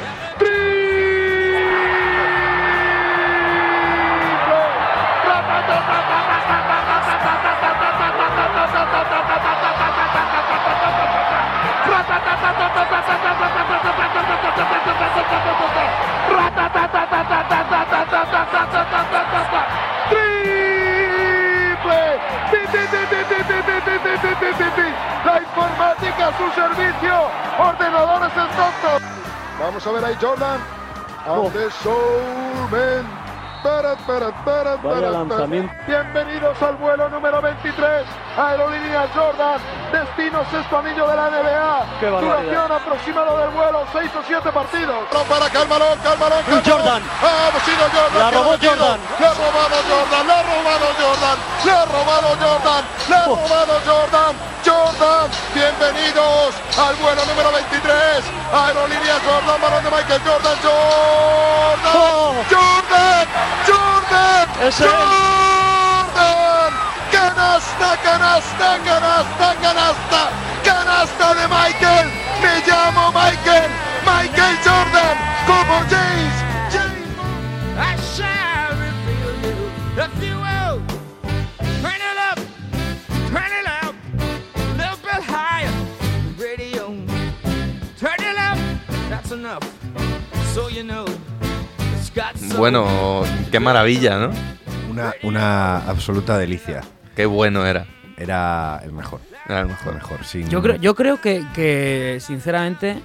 Vamos 29.76 29.88
a 29.88 29.92
ver 29.92 30.06
ahí 30.06 30.16
Jordan. 30.22 30.62
On 31.28 31.52
the 31.52 31.70
soul, 31.84 32.70
man. 32.72 33.06
Pérez, 33.62 33.98
Pérez, 34.08 34.34
Pérez, 34.46 34.80
Pérez, 34.80 35.28
Pérez. 35.28 35.70
Bienvenidos 35.86 36.62
al 36.62 36.78
vuelo 36.78 37.10
número 37.10 37.42
23. 37.42 38.08
Aerolíneas 38.38 39.10
Jordan. 39.15 39.60
Destino 39.91 40.43
sexto 40.52 40.78
anillo 40.78 41.08
de 41.08 41.15
la 41.15 41.30
NBA. 41.30 41.86
Qué. 42.00 42.08
Duración 42.08 42.71
aproximada 42.71 43.38
del 43.39 43.50
vuelo, 43.52 43.86
6 43.93 44.12
o 44.12 44.24
7 44.28 44.52
partidos. 44.52 45.08
Para 45.30 45.50
Calmarón, 45.50 45.98
Calmarón, 46.00 46.43
Un 46.52 46.63
Jordan. 46.63 47.02
Ha 47.21 47.60
sido 47.63 47.86
Jordan. 47.93 48.19
La 48.19 48.32
robó. 48.32 48.52
Jordan. 48.62 49.00
Le 49.19 49.26
ha 49.26 49.34
robado 49.34 49.78
Jordan, 49.88 50.28
le 50.28 50.34
ha 50.34 50.43
robado 50.43 50.88
Jordan, 51.00 51.38
le 51.63 51.71
ha 51.71 51.86
robado 51.86 52.30
Jordan, 52.41 52.84
le 53.08 53.15
ha 53.15 53.26
robado 53.26 53.80
Jordan. 53.86 54.36
Jordan, 54.65 55.30
bienvenidos 55.54 56.56
al 56.78 56.95
vuelo 56.95 57.24
número 57.26 57.52
23. 57.52 58.26
Aerolíneas 58.52 59.21
Jordan, 59.24 59.62
balón 59.62 59.84
de 59.84 59.91
Michael 59.91 60.21
Jordan, 60.26 60.58
Jordan. 60.63 61.93
Oh. 61.95 62.34
Jordan, 62.50 63.28
Jordan, 63.67 64.67
es. 64.67 64.78
Jordan. 64.80 66.44
Canasta, 67.15 67.89
canasta, 68.04 68.69
canasta, 68.84 69.47
canasta, 69.62 70.21
canasta 70.65 71.34
de 71.34 71.47
Michael. 71.47 72.08
Me 72.41 72.54
llamo 72.67 73.10
Michael, 73.13 73.69
Michael 74.04 74.56
Jordan, 74.65 75.15
como 75.47 75.75
James. 75.89 76.36
James. 76.73 77.08
I 77.78 77.95
shall 78.13 78.71
reveal 78.86 79.32
you 79.47 79.58
if 80.04 80.13
you 80.21 80.36
will. 80.45 80.82
Turn 81.82 82.01
it 82.12 82.17
up, 82.30 82.39
turn 83.32 83.51
it 83.60 83.67
up, 83.82 83.95
a 84.56 84.75
little 84.75 84.99
bit 85.01 85.23
higher. 85.23 85.71
Radio, 86.38 86.97
turn 87.97 88.19
it 88.19 88.38
up, 88.38 88.58
that's 89.10 89.32
enough. 89.32 89.63
So 90.54 90.67
you 90.67 90.84
know, 90.84 91.06
it's 91.95 92.10
got 92.10 92.38
so 92.38 92.58
Bueno, 92.58 93.23
qué 93.51 93.62
maravilla, 93.62 94.17
¿no? 94.17 94.32
Una, 94.89 95.13
una 95.23 95.78
absoluta 95.89 96.38
delicia. 96.38 96.82
Qué 97.15 97.25
bueno 97.25 97.65
era. 97.65 97.86
Era 98.17 98.82
el 98.84 98.91
mejor. 98.93 99.19
Era 99.45 99.60
el 99.60 99.65
El 99.65 99.71
mejor. 99.71 99.93
mejor, 99.95 100.23
sin- 100.23 100.47
Yo 100.49 100.62
creo, 100.62 100.75
yo 100.78 100.95
creo 100.95 101.19
que, 101.21 101.43
que, 101.54 102.17
sinceramente, 102.21 102.99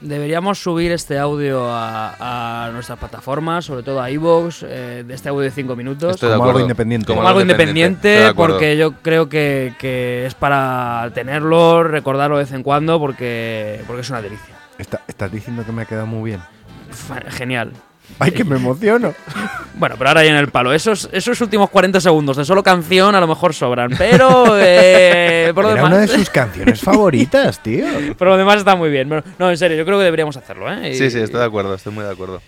deberíamos 0.00 0.58
subir 0.58 0.92
este 0.92 1.18
audio 1.18 1.68
a, 1.70 2.66
a 2.66 2.70
nuestras 2.70 2.98
plataformas, 2.98 3.64
sobre 3.66 3.82
todo 3.82 4.00
a 4.02 4.10
iVoox, 4.10 4.62
eh, 4.62 5.04
de 5.06 5.14
este 5.14 5.28
audio 5.28 5.42
de 5.42 5.50
5 5.50 5.76
minutos. 5.76 6.14
Estoy 6.14 6.30
de 6.30 6.36
Como 6.36 6.48
algo 6.48 6.60
independiente. 6.60 7.06
como 7.06 7.26
algo 7.28 7.40
independiente, 7.40 8.32
porque 8.34 8.76
yo 8.76 8.92
creo 9.02 9.28
que, 9.28 9.74
que 9.78 10.26
es 10.26 10.34
para 10.34 11.10
tenerlo, 11.14 11.82
recordarlo 11.84 12.36
de 12.38 12.44
vez 12.44 12.52
en 12.52 12.62
cuando, 12.62 12.98
porque, 12.98 13.82
porque 13.86 14.00
es 14.02 14.10
una 14.10 14.22
delicia. 14.22 14.54
Está- 14.78 15.02
estás 15.06 15.30
diciendo 15.32 15.64
que 15.64 15.72
me 15.72 15.82
ha 15.82 15.84
quedado 15.86 16.06
muy 16.06 16.30
bien. 16.30 16.40
Genial. 17.30 17.72
¡Ay, 18.18 18.30
que 18.32 18.44
me 18.44 18.56
emociono! 18.56 19.14
Bueno, 19.78 19.96
pero 19.98 20.08
ahora 20.08 20.24
ya 20.24 20.30
en 20.30 20.36
el 20.36 20.48
palo. 20.48 20.72
Esos, 20.72 21.06
esos 21.12 21.38
últimos 21.42 21.68
40 21.68 22.00
segundos 22.00 22.38
de 22.38 22.46
solo 22.46 22.62
canción 22.62 23.14
a 23.14 23.20
lo 23.20 23.26
mejor 23.26 23.52
sobran, 23.52 23.90
pero 23.98 24.56
eh, 24.58 25.52
por, 25.54 25.64
lo 25.64 25.70
Era 25.72 25.82
demás, 25.82 25.92
una 25.92 26.00
de 26.00 26.08
sus 26.08 26.30
canciones 26.30 26.80
favoritas, 26.80 27.62
tío. 27.62 27.84
por 28.18 28.28
lo 28.28 28.38
demás 28.38 28.56
está 28.56 28.74
muy 28.74 28.88
bien. 28.88 29.06
Pero, 29.10 29.22
no, 29.38 29.50
en 29.50 29.58
serio, 29.58 29.76
yo 29.76 29.84
creo 29.84 29.98
que 29.98 30.04
deberíamos 30.04 30.34
hacerlo. 30.38 30.72
¿eh? 30.72 30.92
Y- 30.92 30.94
Sí, 30.94 31.10
sí, 31.10 31.18
estoy 31.18 31.40
de 31.40 31.46
acuerdo, 31.46 31.74
estoy 31.74 31.92
muy 31.92 32.04
de 32.04 32.10
acuerdo. 32.10 32.40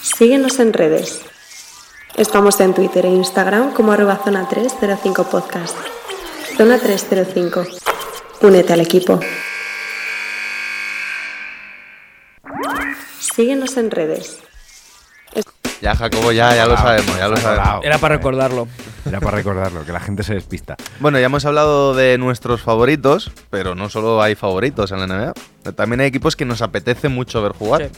Síguenos 0.00 0.58
en 0.58 0.72
redes. 0.72 1.22
Estamos 2.16 2.58
en 2.58 2.74
Twitter 2.74 3.06
e 3.06 3.10
Instagram 3.10 3.72
como 3.72 3.92
arroba 3.92 4.16
zona 4.24 4.48
305 4.48 5.30
podcast. 5.30 5.76
Zona 6.56 6.80
305. 6.80 7.64
Únete 8.40 8.72
al 8.72 8.80
equipo. 8.80 9.20
Síguenos 13.34 13.76
en 13.76 13.90
redes. 13.90 14.38
Ya, 15.80 15.96
Jacobo, 15.96 16.30
ya, 16.30 16.54
ya 16.54 16.66
lo 16.66 16.76
sabemos, 16.76 17.16
ya 17.18 17.28
lo 17.28 17.36
sabemos. 17.36 17.84
Era 17.84 17.98
para 17.98 18.16
recordarlo. 18.16 18.68
Era 19.04 19.20
para 19.20 19.36
recordarlo, 19.36 19.84
que 19.84 19.90
la 19.90 19.98
gente 19.98 20.22
se 20.22 20.34
despista. 20.34 20.76
Bueno, 21.00 21.18
ya 21.18 21.26
hemos 21.26 21.44
hablado 21.44 21.94
de 21.94 22.18
nuestros 22.18 22.62
favoritos, 22.62 23.32
pero 23.50 23.74
no 23.74 23.88
solo 23.88 24.22
hay 24.22 24.36
favoritos 24.36 24.92
en 24.92 25.00
la 25.00 25.06
NBA. 25.06 25.72
También 25.72 26.00
hay 26.00 26.06
equipos 26.06 26.36
que 26.36 26.44
nos 26.44 26.62
apetece 26.62 27.08
mucho 27.08 27.42
ver 27.42 27.52
jugar. 27.52 27.90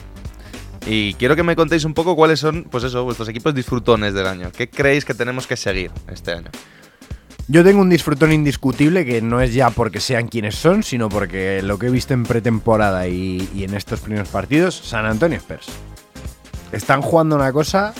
Y 0.87 1.13
quiero 1.15 1.35
que 1.35 1.43
me 1.43 1.55
contéis 1.55 1.83
un 1.83 1.93
poco 1.93 2.15
cuáles 2.15 2.39
son, 2.39 2.63
pues 2.63 2.83
eso, 2.83 3.03
vuestros 3.03 3.27
equipos 3.29 3.53
disfrutones 3.53 4.13
del 4.13 4.25
año. 4.25 4.51
¿Qué 4.55 4.69
creéis 4.69 5.05
que 5.05 5.13
tenemos 5.13 5.45
que 5.45 5.57
seguir 5.57 5.91
este 6.11 6.31
año? 6.31 6.49
Yo 7.47 7.63
tengo 7.63 7.81
un 7.81 7.89
disfrutón 7.91 8.31
indiscutible 8.31 9.05
que 9.05 9.21
no 9.21 9.39
es 9.39 9.53
ya 9.53 9.69
porque 9.69 9.99
sean 9.99 10.27
quienes 10.27 10.55
son, 10.55 10.81
sino 10.81 11.09
porque 11.09 11.61
lo 11.61 11.77
que 11.77 11.87
he 11.87 11.89
visto 11.91 12.15
en 12.15 12.23
pretemporada 12.23 13.07
y, 13.07 13.47
en 13.55 13.75
estos 13.75 13.99
primeros 13.99 14.29
partidos, 14.29 14.75
San 14.75 15.05
Antonio 15.05 15.37
Spurs. 15.37 15.67
Están 16.71 17.03
jugando 17.03 17.35
una 17.35 17.53
cosa. 17.53 17.93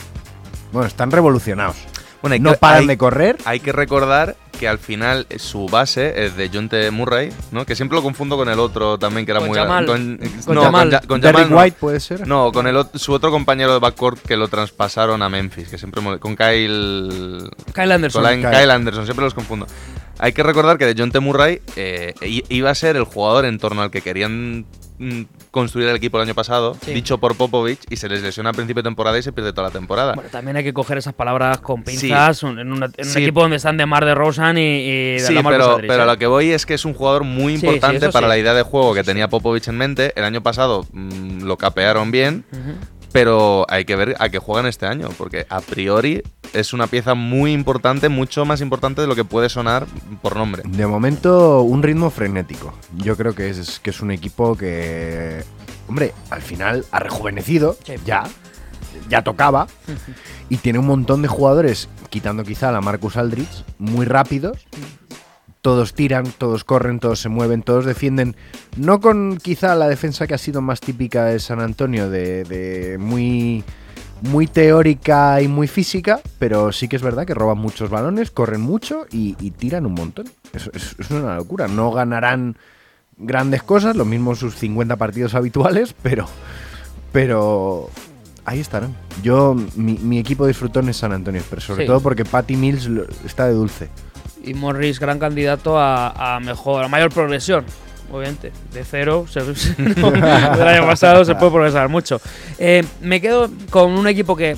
Bueno, 0.74 0.88
están 0.88 1.12
revolucionados. 1.12 1.78
Bueno, 2.26 2.34
hay 2.34 2.40
no 2.40 2.52
que- 2.54 2.58
paran 2.58 2.82
hay- 2.82 2.88
de 2.88 2.98
correr. 2.98 3.38
Hay 3.46 3.60
que 3.60 3.72
recordar 3.72 4.36
que 4.60 4.68
al 4.68 4.80
final 4.80 5.28
eh, 5.30 5.38
su 5.38 5.68
base 5.68 6.26
es 6.26 6.36
de 6.38 6.50
John 6.52 6.70
T. 6.70 6.90
Murray, 6.90 7.30
¿no? 7.52 7.66
Que 7.68 7.76
siempre 7.76 7.98
lo 7.98 8.02
confundo 8.02 8.36
con 8.36 8.50
el 8.50 8.58
otro 8.60 8.98
también, 8.98 9.26
que 9.28 9.32
era 9.34 9.42
Con 9.42 9.50
muy... 9.50 9.58
Jamal. 9.60 9.86
Con, 9.86 10.20
Con 10.46 10.56
no, 10.56 10.64
Jamal. 10.64 10.90
Ja- 10.90 11.02
con 11.02 11.22
Derrick 11.22 11.44
Jamal 11.44 11.50
no. 11.52 11.58
White 11.62 11.78
puede 11.80 12.00
ser. 12.00 12.28
No, 12.28 12.52
con 12.52 12.66
el, 12.66 12.84
su 12.96 13.14
otro 13.14 13.30
compañero 13.30 13.74
de 13.74 13.80
backcourt 13.80 14.20
que 14.26 14.38
lo 14.38 14.48
traspasaron 14.48 15.22
a 15.22 15.30
Memphis, 15.30 15.68
que 15.68 15.78
siempre 15.78 16.02
con 16.20 16.36
Kyle 16.36 17.48
Kyle 17.76 17.92
Anderson. 17.92 18.24
con 18.24 18.32
Kyle, 18.42 18.50
Kyle. 18.50 18.72
Anderson, 18.72 19.06
siempre 19.06 19.24
los 19.26 19.34
confundo. 19.36 19.68
Hay 20.18 20.32
que 20.34 20.42
recordar 20.42 20.78
que 20.80 20.86
de 20.88 20.96
John 20.98 21.12
T. 21.12 21.20
Murray 21.20 21.62
eh, 21.76 22.16
iba 22.50 22.70
a 22.72 22.76
ser 22.76 22.96
el 22.96 23.04
jugador 23.04 23.46
en 23.46 23.60
torno 23.60 23.82
al 23.84 23.92
que 23.92 24.02
querían 24.02 24.66
construir 25.52 25.88
el 25.90 25.96
equipo 25.96 26.18
el 26.18 26.24
año 26.24 26.36
pasado, 26.36 26.76
Sí. 26.82 26.94
dicho 26.94 27.18
por 27.18 27.36
Popovich, 27.36 27.80
y 27.90 27.98
se 27.98 28.08
les 28.10 28.22
lesiona 28.22 28.52
a 28.52 28.54
principio 28.54 28.82
de 28.82 28.88
temporada 28.90 29.18
y 29.18 29.24
se 29.24 29.32
pierde 29.34 29.52
toda 29.52 29.68
la 29.68 29.74
temporada. 29.74 30.14
Bueno, 30.14 30.30
también 30.30 30.58
hay 30.58 30.64
que 30.64 30.74
coger 30.74 30.98
esas 30.98 31.14
palabras 31.14 31.60
con 31.60 31.84
pinzas 31.84 32.44
en, 32.44 32.72
una- 32.72 32.90
en 32.98 33.08
un 33.10 33.18
equipo 33.18 33.42
donde 33.42 33.58
están 33.58 33.78
de 33.78 33.86
Mar 33.86 34.06
de 34.06 34.16
Rosan 34.16 34.58
y, 34.58 34.62
y 34.62 35.12
de 35.14 35.20
Sí, 35.20 35.36
pero, 35.48 35.78
pero 35.82 36.02
a 36.02 36.04
¿eh? 36.04 36.08
lo 36.08 36.18
que 36.18 36.28
voy 36.28 36.52
es 36.52 36.66
que 36.66 36.74
es 36.76 36.86
un 36.86 36.94
jugador 36.94 37.24
muy 37.24 37.56
importante 37.56 38.10
para 38.10 38.28
la 38.28 38.38
idea 38.38 38.54
de 38.54 38.64
juego 38.64 38.94
que 38.94 39.04
tenía 39.04 39.28
Popovich 39.28 39.68
en 39.68 39.78
mente. 39.78 40.14
El 40.16 40.24
año 40.24 40.42
pasado 40.42 40.86
mm, 40.94 41.44
lo 41.44 41.58
capearon 41.58 42.12
bien, 42.12 42.46
pero 43.15 43.65
hay 43.69 43.86
que 43.86 43.95
ver 43.95 44.17
a 44.19 44.28
qué 44.28 44.39
juegan 44.39 44.65
este 44.65 44.86
año, 44.86 45.08
porque 45.17 45.45
a 45.47 45.62
priori 45.62 46.21
es 46.51 46.73
una 46.73 46.88
pieza 46.88 47.13
muy 47.13 47.54
importante, 47.54 48.10
mucho 48.10 48.43
más 48.43 48.60
importante 48.60 48.99
de 48.99 49.08
lo 49.08 49.15
que 49.15 49.23
puede 49.23 49.47
sonar 49.47 49.86
por 50.21 50.36
nombre. 50.36 50.63
De 50.65 50.86
momento, 50.86 51.62
un 51.62 51.82
ritmo 51.82 52.10
frenético. 52.10 52.73
Yo 52.97 53.15
creo 53.15 53.34
que 53.34 53.49
es, 53.49 53.80
que 53.80 53.91
es 53.91 54.01
un 54.01 54.12
equipo 54.12 54.58
que, 54.58 55.45
hombre, 55.88 56.13
al 56.30 56.41
final 56.41 56.84
ha 56.91 56.99
rejuvenecido, 56.99 57.78
Sí. 57.86 57.93
ya, 58.06 58.25
ya 59.08 59.23
tocaba, 59.23 59.67
y 60.49 60.58
tiene 60.58 60.80
un 60.80 60.88
montón 60.88 61.21
de 61.21 61.30
jugadores, 61.30 61.88
quitando 62.10 62.43
quizá 62.43 62.67
a 62.67 62.73
la 62.73 62.82
Marcus 62.82 63.15
Aldridge, 63.15 63.63
muy 63.80 64.06
rápidos. 64.06 64.67
Todos 65.65 65.95
tiran, 65.95 66.25
todos 66.38 66.63
corren, 66.63 66.99
todos 66.99 67.19
se 67.19 67.28
mueven, 67.28 67.63
todos 67.63 67.86
defienden. 67.86 68.36
No 68.78 69.01
con 69.01 69.39
quizá 69.41 69.73
la 69.73 69.88
defensa 69.88 70.28
que 70.28 70.36
ha 70.36 70.38
sido 70.38 70.62
más 70.62 70.80
típica 70.80 71.25
de 71.25 71.39
San 71.39 71.60
Antonio, 71.60 72.08
de, 72.08 72.43
de 72.43 72.99
muy, 72.99 73.63
muy 74.21 74.45
teórica 74.45 75.41
y 75.41 75.47
muy 75.47 75.67
física, 75.67 76.19
pero 76.38 76.71
sí 76.71 76.88
que 76.88 76.97
es 76.97 77.01
verdad 77.01 77.25
que 77.25 77.34
roban 77.34 77.58
muchos 77.58 77.89
balones, 77.89 78.30
corren 78.30 78.62
mucho 78.62 79.08
y, 79.12 79.36
y 79.39 79.49
tiran 79.49 79.88
un 79.88 79.93
montón. 79.95 80.28
Es, 80.54 80.69
es- 80.71 80.95
es 80.99 81.10
una 81.10 81.36
locura. 81.36 81.67
No 81.67 81.91
ganarán 81.91 82.58
grandes 83.17 83.63
cosas, 83.63 83.95
lo 83.95 84.06
mismo 84.06 84.36
sus 84.36 84.54
50 84.58 84.97
partidos 84.97 85.34
habituales, 85.34 85.95
pero, 86.04 86.28
pero 87.12 87.89
ahí 88.45 88.60
estarán. 88.60 88.95
Yo, 89.23 89.56
mi, 89.75 89.93
mi 89.97 90.19
equipo 90.19 90.45
disfrutón 90.45 90.89
es 90.89 90.97
San 90.97 91.12
Antonio, 91.12 91.41
pero 91.49 91.60
sobre 91.60 91.86
Sí. 91.86 91.88
todo 91.88 92.01
porque 92.01 92.23
Patty 92.23 92.56
Mills 92.56 92.88
está 93.25 93.47
de 93.47 93.54
dulce. 93.54 93.89
Y 94.46 94.54
Morris, 94.54 95.00
gran 95.00 95.20
candidato 95.20 95.78
a, 95.80 96.36
a 96.36 96.40
mejor, 96.40 96.84
a 96.84 96.88
mayor 96.88 97.12
progresión. 97.12 97.66
Obviamente, 98.12 98.52
de 98.72 98.84
cero, 98.84 99.26
se, 99.30 99.42
no, 99.80 100.12
del 100.12 100.68
año 100.68 100.86
pasado 100.86 101.26
se 101.26 101.36
puede 101.36 101.52
progresar 101.52 101.90
mucho. 101.90 102.22
Eh, 102.60 102.84
me 103.02 103.20
quedo 103.20 103.50
con 103.72 103.92
un 103.92 104.08
equipo 104.08 104.36
que, 104.36 104.56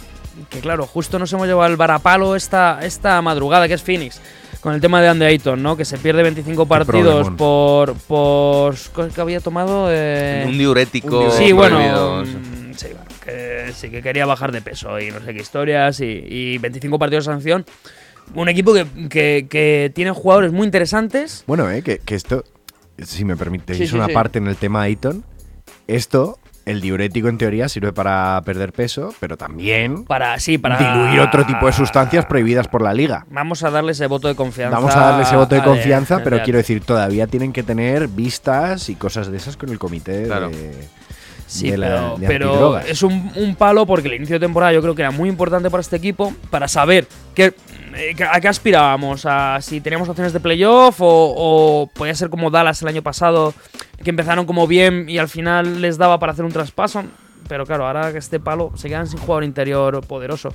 que, 0.49 0.59
claro, 0.59 0.85
justo 0.85 1.17
nos 1.17 1.31
hemos 1.33 1.47
llevado 1.47 1.71
el 1.71 1.77
varapalo 1.77 2.35
esta, 2.35 2.79
esta 2.83 3.21
madrugada, 3.21 3.67
que 3.67 3.75
es 3.75 3.81
Phoenix, 3.81 4.19
con 4.59 4.73
el 4.73 4.81
tema 4.81 5.01
de 5.01 5.07
Andy 5.07 5.25
Ayton, 5.25 5.63
¿no? 5.63 5.77
Que 5.77 5.85
se 5.85 5.97
pierde 5.97 6.23
25 6.23 6.65
partidos 6.65 7.29
por, 7.37 7.93
por. 7.93 8.75
¿qué 8.75 9.07
que 9.15 9.21
había 9.21 9.39
tomado? 9.39 9.87
Eh, 9.89 10.43
un 10.45 10.57
diurético. 10.57 11.31
Sí, 11.31 11.53
bueno, 11.53 11.77
prohibido. 11.77 12.23
mm, 12.25 12.73
sí, 12.75 12.87
bueno, 12.87 13.05
que 13.23 13.71
sí 13.73 13.89
que 13.89 14.01
quería 14.01 14.25
bajar 14.25 14.51
de 14.51 14.61
peso 14.61 14.99
y 14.99 15.09
no 15.09 15.21
sé 15.21 15.33
qué 15.33 15.39
historias 15.41 16.01
y, 16.01 16.05
y 16.05 16.57
25 16.57 16.99
partidos 16.99 17.25
de 17.25 17.31
sanción. 17.31 17.65
Un 18.35 18.49
equipo 18.49 18.73
que, 18.73 18.85
que- 19.09 19.47
que 19.49 19.91
tiene 19.95 20.11
jugadores 20.11 20.51
muy 20.51 20.65
interesantes. 20.65 21.43
Bueno, 21.47 21.69
eh, 21.71 21.81
que, 21.81 21.99
que 21.99 22.15
esto, 22.15 22.43
si 23.01 23.25
me 23.25 23.35
permitéis 23.35 23.79
Sí, 23.79 23.87
sí, 23.87 23.95
una 23.95 24.07
sí. 24.07 24.13
parte 24.13 24.37
en 24.39 24.47
el 24.47 24.55
tema 24.57 24.81
Ayton, 24.83 25.23
esto, 25.87 26.37
el 26.65 26.81
diurético 26.81 27.29
en 27.29 27.37
teoría 27.37 27.69
sirve 27.69 27.93
para 27.93 28.41
perder 28.45 28.73
peso, 28.73 29.13
pero 29.21 29.37
también 29.37 30.03
Para, 30.03 30.37
sí, 30.39 30.57
para 30.57 30.77
diluir 30.77 31.21
otro 31.21 31.45
tipo 31.45 31.65
de 31.65 31.71
sustancias 31.71 32.25
prohibidas 32.25 32.67
por 32.67 32.81
la 32.81 32.93
liga. 32.93 33.25
Vamos 33.29 33.63
a 33.63 33.69
darle 33.69 33.93
ese 33.93 34.07
voto 34.07 34.27
de 34.27 34.35
confianza. 34.35 34.75
Vamos 34.77 34.93
a 34.95 34.99
darle 34.99 35.23
ese 35.23 35.35
voto 35.37 35.55
de 35.55 35.63
confianza, 35.63 36.21
pero 36.23 36.41
quiero 36.43 36.57
decir, 36.57 36.83
todavía 36.83 37.25
tienen 37.27 37.53
que 37.53 37.63
tener 37.63 38.09
vistas 38.09 38.89
y 38.89 38.95
cosas 38.95 39.31
de 39.31 39.37
esas 39.37 39.55
con 39.55 39.69
el 39.69 39.79
comité 39.79 40.23
Claro. 40.25 40.49
de, 40.49 40.73
Sí, 41.49 41.71
de 41.71 41.77
la- 41.77 41.87
pero, 41.87 42.17
de 42.17 42.27
pero 42.27 42.79
es 42.79 43.01
un, 43.03 43.31
un 43.37 43.55
palo 43.55 43.85
porque 43.85 44.09
el 44.09 44.15
inicio 44.15 44.35
de 44.35 44.41
temporada 44.45 44.73
yo 44.73 44.81
creo 44.81 44.93
que 44.95 45.01
era 45.03 45.11
muy 45.11 45.29
importante 45.29 45.69
para 45.69 45.79
este 45.79 45.95
equipo 45.95 46.33
para 46.49 46.67
saber 46.67 47.07
qué, 47.33 47.53
que- 47.53 47.57
a 48.29 48.39
qué 48.39 48.47
aspirábamos, 48.47 49.25
a 49.25 49.59
si 49.61 49.81
teníamos 49.81 50.07
opciones 50.09 50.33
de 50.33 50.39
playoff 50.39 51.01
o, 51.01 51.33
o 51.35 51.87
podía 51.87 52.15
ser 52.15 52.29
como 52.29 52.49
Dallas 52.49 52.81
el 52.81 52.87
año 52.87 53.01
pasado, 53.01 53.53
que 54.03 54.09
empezaron 54.09 54.45
como 54.45 54.67
bien 54.67 55.09
y 55.09 55.17
al 55.17 55.29
final 55.29 55.81
les 55.81 55.97
daba 55.97 56.19
para 56.19 56.33
hacer 56.33 56.45
un 56.45 56.51
traspaso. 56.51 57.03
Pero 57.47 57.65
claro, 57.65 57.87
ahora 57.87 58.11
que 58.11 58.17
este 58.17 58.39
palo 58.39 58.71
se 58.75 58.89
quedan 58.89 59.07
sin 59.07 59.19
jugador 59.19 59.43
interior 59.43 60.05
poderoso. 60.05 60.53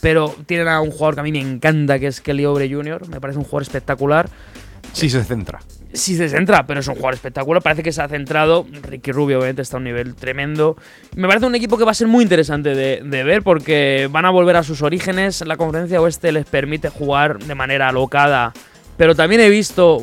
Pero 0.00 0.34
tienen 0.46 0.68
a 0.68 0.80
un 0.80 0.90
jugador 0.90 1.14
que 1.14 1.20
a 1.20 1.24
mí 1.24 1.32
me 1.32 1.40
encanta, 1.40 1.98
que 1.98 2.06
es 2.06 2.20
Kelly 2.20 2.44
Oubre 2.44 2.72
Jr., 2.72 3.08
me 3.08 3.20
parece 3.20 3.38
un 3.38 3.44
jugador 3.44 3.62
espectacular. 3.62 4.28
Sí 4.92 5.10
se 5.10 5.24
centra. 5.24 5.60
Sí 5.98 6.16
se 6.16 6.28
centra, 6.28 6.66
pero 6.66 6.80
es 6.80 6.88
un 6.88 6.94
jugador 6.94 7.14
espectacular. 7.14 7.62
Parece 7.62 7.82
que 7.82 7.92
se 7.92 8.00
ha 8.00 8.08
centrado. 8.08 8.66
Ricky 8.82 9.12
Rubio, 9.12 9.38
obviamente, 9.38 9.62
está 9.62 9.76
a 9.76 9.78
un 9.78 9.84
nivel 9.84 10.14
tremendo. 10.14 10.76
Me 11.16 11.26
parece 11.26 11.46
un 11.46 11.54
equipo 11.54 11.76
que 11.76 11.84
va 11.84 11.90
a 11.90 11.94
ser 11.94 12.06
muy 12.06 12.22
interesante 12.22 12.74
de, 12.74 13.24
ver 13.24 13.42
porque 13.42 14.08
van 14.10 14.24
a 14.24 14.30
volver 14.30 14.56
a 14.56 14.62
sus 14.62 14.82
orígenes. 14.82 15.44
La 15.46 15.56
conferencia 15.56 16.00
oeste 16.00 16.32
les 16.32 16.46
permite 16.46 16.88
jugar 16.88 17.38
de 17.38 17.54
manera 17.54 17.88
alocada. 17.88 18.52
Pero 18.96 19.14
también 19.14 19.40
he 19.40 19.50
visto 19.50 20.00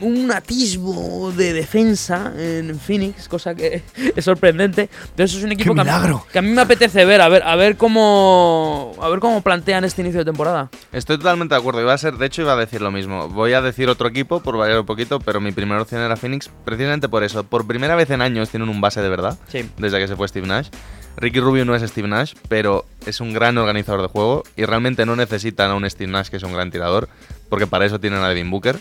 un 0.00 0.30
atisbo 0.32 1.32
de 1.32 1.52
defensa 1.52 2.32
en 2.36 2.78
Phoenix, 2.78 3.28
cosa 3.28 3.54
que 3.54 3.82
es 4.16 4.24
sorprendente. 4.24 4.88
Entonces 5.10 5.38
es 5.38 5.44
un 5.44 5.52
equipo 5.52 5.74
que 5.74 5.80
a, 5.80 5.84
mí, 5.84 6.14
que 6.32 6.38
a 6.38 6.42
mí 6.42 6.48
me 6.48 6.62
apetece 6.62 7.04
ver, 7.04 7.20
a 7.20 7.28
ver, 7.28 7.42
a 7.44 7.56
ver 7.56 7.76
cómo 7.76 8.92
a 9.00 9.08
ver 9.08 9.18
cómo 9.20 9.40
plantean 9.42 9.84
este 9.84 10.02
inicio 10.02 10.20
de 10.20 10.24
temporada. 10.24 10.70
Estoy 10.92 11.18
totalmente 11.18 11.54
de 11.54 11.60
acuerdo. 11.60 11.80
Iba 11.80 11.92
a 11.94 11.98
ser, 11.98 12.14
de 12.14 12.26
hecho, 12.26 12.42
iba 12.42 12.52
a 12.52 12.56
decir 12.56 12.80
lo 12.80 12.90
mismo. 12.90 13.28
Voy 13.28 13.52
a 13.52 13.62
decir 13.62 13.88
otro 13.88 14.08
equipo 14.08 14.40
por 14.40 14.56
variar 14.56 14.80
un 14.80 14.86
poquito, 14.86 15.20
pero 15.20 15.40
mi 15.40 15.52
primera 15.52 15.80
opción 15.82 16.00
era 16.00 16.16
Phoenix, 16.16 16.50
precisamente 16.64 17.08
por 17.08 17.22
eso. 17.24 17.44
Por 17.44 17.66
primera 17.66 17.94
vez 17.94 18.10
en 18.10 18.22
años 18.22 18.50
tienen 18.50 18.68
un 18.68 18.80
base 18.80 19.00
de 19.00 19.08
verdad, 19.08 19.38
Sí. 19.48 19.68
desde 19.78 19.98
que 19.98 20.08
se 20.08 20.16
fue 20.16 20.28
Steve 20.28 20.46
Nash. 20.46 20.68
Ricky 21.16 21.40
Rubio 21.40 21.64
no 21.64 21.74
es 21.74 21.82
Steve 21.82 22.08
Nash, 22.08 22.34
pero 22.48 22.86
es 23.04 23.20
un 23.20 23.32
gran 23.34 23.58
organizador 23.58 24.00
de 24.00 24.08
juego 24.08 24.44
y 24.56 24.64
realmente 24.64 25.04
no 25.04 25.16
necesitan 25.16 25.70
a 25.70 25.74
un 25.74 25.88
Steve 25.90 26.10
Nash 26.10 26.28
que 26.28 26.36
es 26.36 26.42
un 26.44 26.52
gran 26.52 26.70
tirador, 26.70 27.08
porque 27.48 27.66
para 27.66 27.84
eso 27.84 27.98
tienen 28.00 28.20
a 28.22 28.28
Devin 28.28 28.50
Booker. 28.50 28.78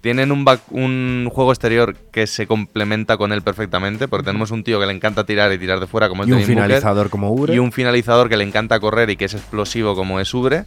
Tienen 0.00 0.32
un, 0.32 0.44
back- 0.44 0.70
un 0.70 1.28
juego 1.32 1.50
exterior 1.52 1.96
que 2.12 2.26
se 2.26 2.46
complementa 2.46 3.16
con 3.16 3.32
él 3.32 3.40
perfectamente, 3.42 4.06
porque 4.06 4.26
tenemos 4.26 4.50
un 4.50 4.62
tío 4.62 4.78
que 4.78 4.84
le 4.86 4.92
encanta 4.92 5.24
tirar 5.24 5.50
y 5.52 5.58
tirar 5.58 5.80
de 5.80 5.86
fuera 5.86 6.08
como 6.10 6.24
es 6.24 6.28
Y 6.28 6.32
un 6.32 6.38
Booker, 6.38 6.54
finalizador 6.54 7.08
como 7.10 7.30
Ubre. 7.32 7.54
y 7.54 7.58
un 7.58 7.72
finalizador 7.72 8.28
que 8.28 8.36
le 8.36 8.44
encanta 8.44 8.78
correr 8.80 9.08
y 9.10 9.16
que 9.16 9.24
es 9.24 9.34
explosivo 9.34 9.94
como 9.94 10.20
es 10.20 10.32
Ubre. 10.34 10.64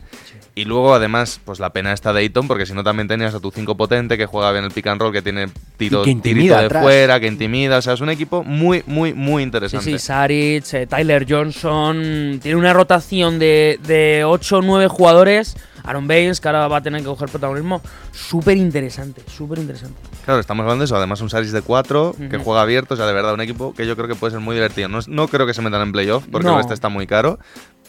Y 0.55 0.65
luego, 0.65 0.95
además, 0.95 1.39
pues 1.45 1.59
la 1.59 1.69
pena 1.69 1.93
está 1.93 2.13
de 2.13 2.21
Ayton, 2.21 2.47
porque 2.47 2.65
si 2.65 2.73
no 2.73 2.83
también 2.83 3.07
tenías 3.07 3.35
a 3.35 3.39
tu 3.39 3.51
5 3.51 3.77
potente 3.77 4.17
que 4.17 4.25
juega 4.25 4.51
bien 4.51 4.63
el 4.65 4.71
pick 4.71 4.87
and 4.87 4.99
roll, 4.99 5.13
que 5.13 5.21
tiene 5.21 5.49
tiro, 5.77 6.01
que 6.01 6.09
intimida 6.09 6.39
tirito 6.41 6.57
de 6.59 6.65
atrás. 6.65 6.83
fuera, 6.83 7.19
que 7.19 7.27
intimida. 7.27 7.77
O 7.77 7.81
sea, 7.83 7.93
es 7.93 8.01
un 8.01 8.09
equipo 8.09 8.43
muy, 8.43 8.81
muy, 8.87 9.13
muy 9.13 9.41
Sí, 9.41 9.45
interesante. 9.45 9.85
sí, 9.91 9.99
Saric, 9.99 10.73
eh, 10.73 10.87
Tyler 10.87 11.27
Johnson. 11.29 12.39
Tiene 12.41 12.57
una 12.57 12.73
rotación 12.73 13.37
de, 13.37 13.79
de 13.85 14.23
8 14.25 14.57
o 14.57 14.61
9 14.63 14.87
jugadores. 14.87 15.55
Aaron 15.87 16.07
Baines, 16.07 16.39
que 16.41 16.47
ahora 16.47 16.67
va 16.67 16.77
a 16.77 16.81
tener 16.81 17.01
que 17.01 17.07
coger 17.07 17.29
protagonismo. 17.29 17.81
Súper 18.11 18.57
interesante, 18.57 19.21
súper 19.27 19.59
interesante. 19.59 19.97
Claro, 20.25 20.39
estamos 20.39 20.63
hablando 20.63 20.81
de 20.81 20.85
eso. 20.85 20.95
Además, 20.95 21.21
un 21.21 21.29
Saris 21.29 21.51
de 21.51 21.61
4 21.61 22.15
que 22.29 22.37
juega 22.37 22.61
abierto. 22.61 22.93
O 22.93 22.97
sea, 22.97 23.05
de 23.07 23.13
verdad, 23.13 23.33
un 23.33 23.41
equipo 23.41 23.73
que 23.73 23.87
yo 23.87 23.95
creo 23.95 24.07
que 24.07 24.15
puede 24.15 24.31
ser 24.31 24.39
muy 24.41 24.55
divertido. 24.55 24.89
No, 24.89 24.99
no 25.07 25.27
creo 25.27 25.47
que 25.47 25.53
se 25.53 25.61
metan 25.61 25.81
en 25.81 25.91
playoff, 25.91 26.25
porque 26.31 26.47
No. 26.47 26.57
oeste 26.57 26.73
está 26.73 26.89
muy 26.89 27.07
caro. 27.07 27.39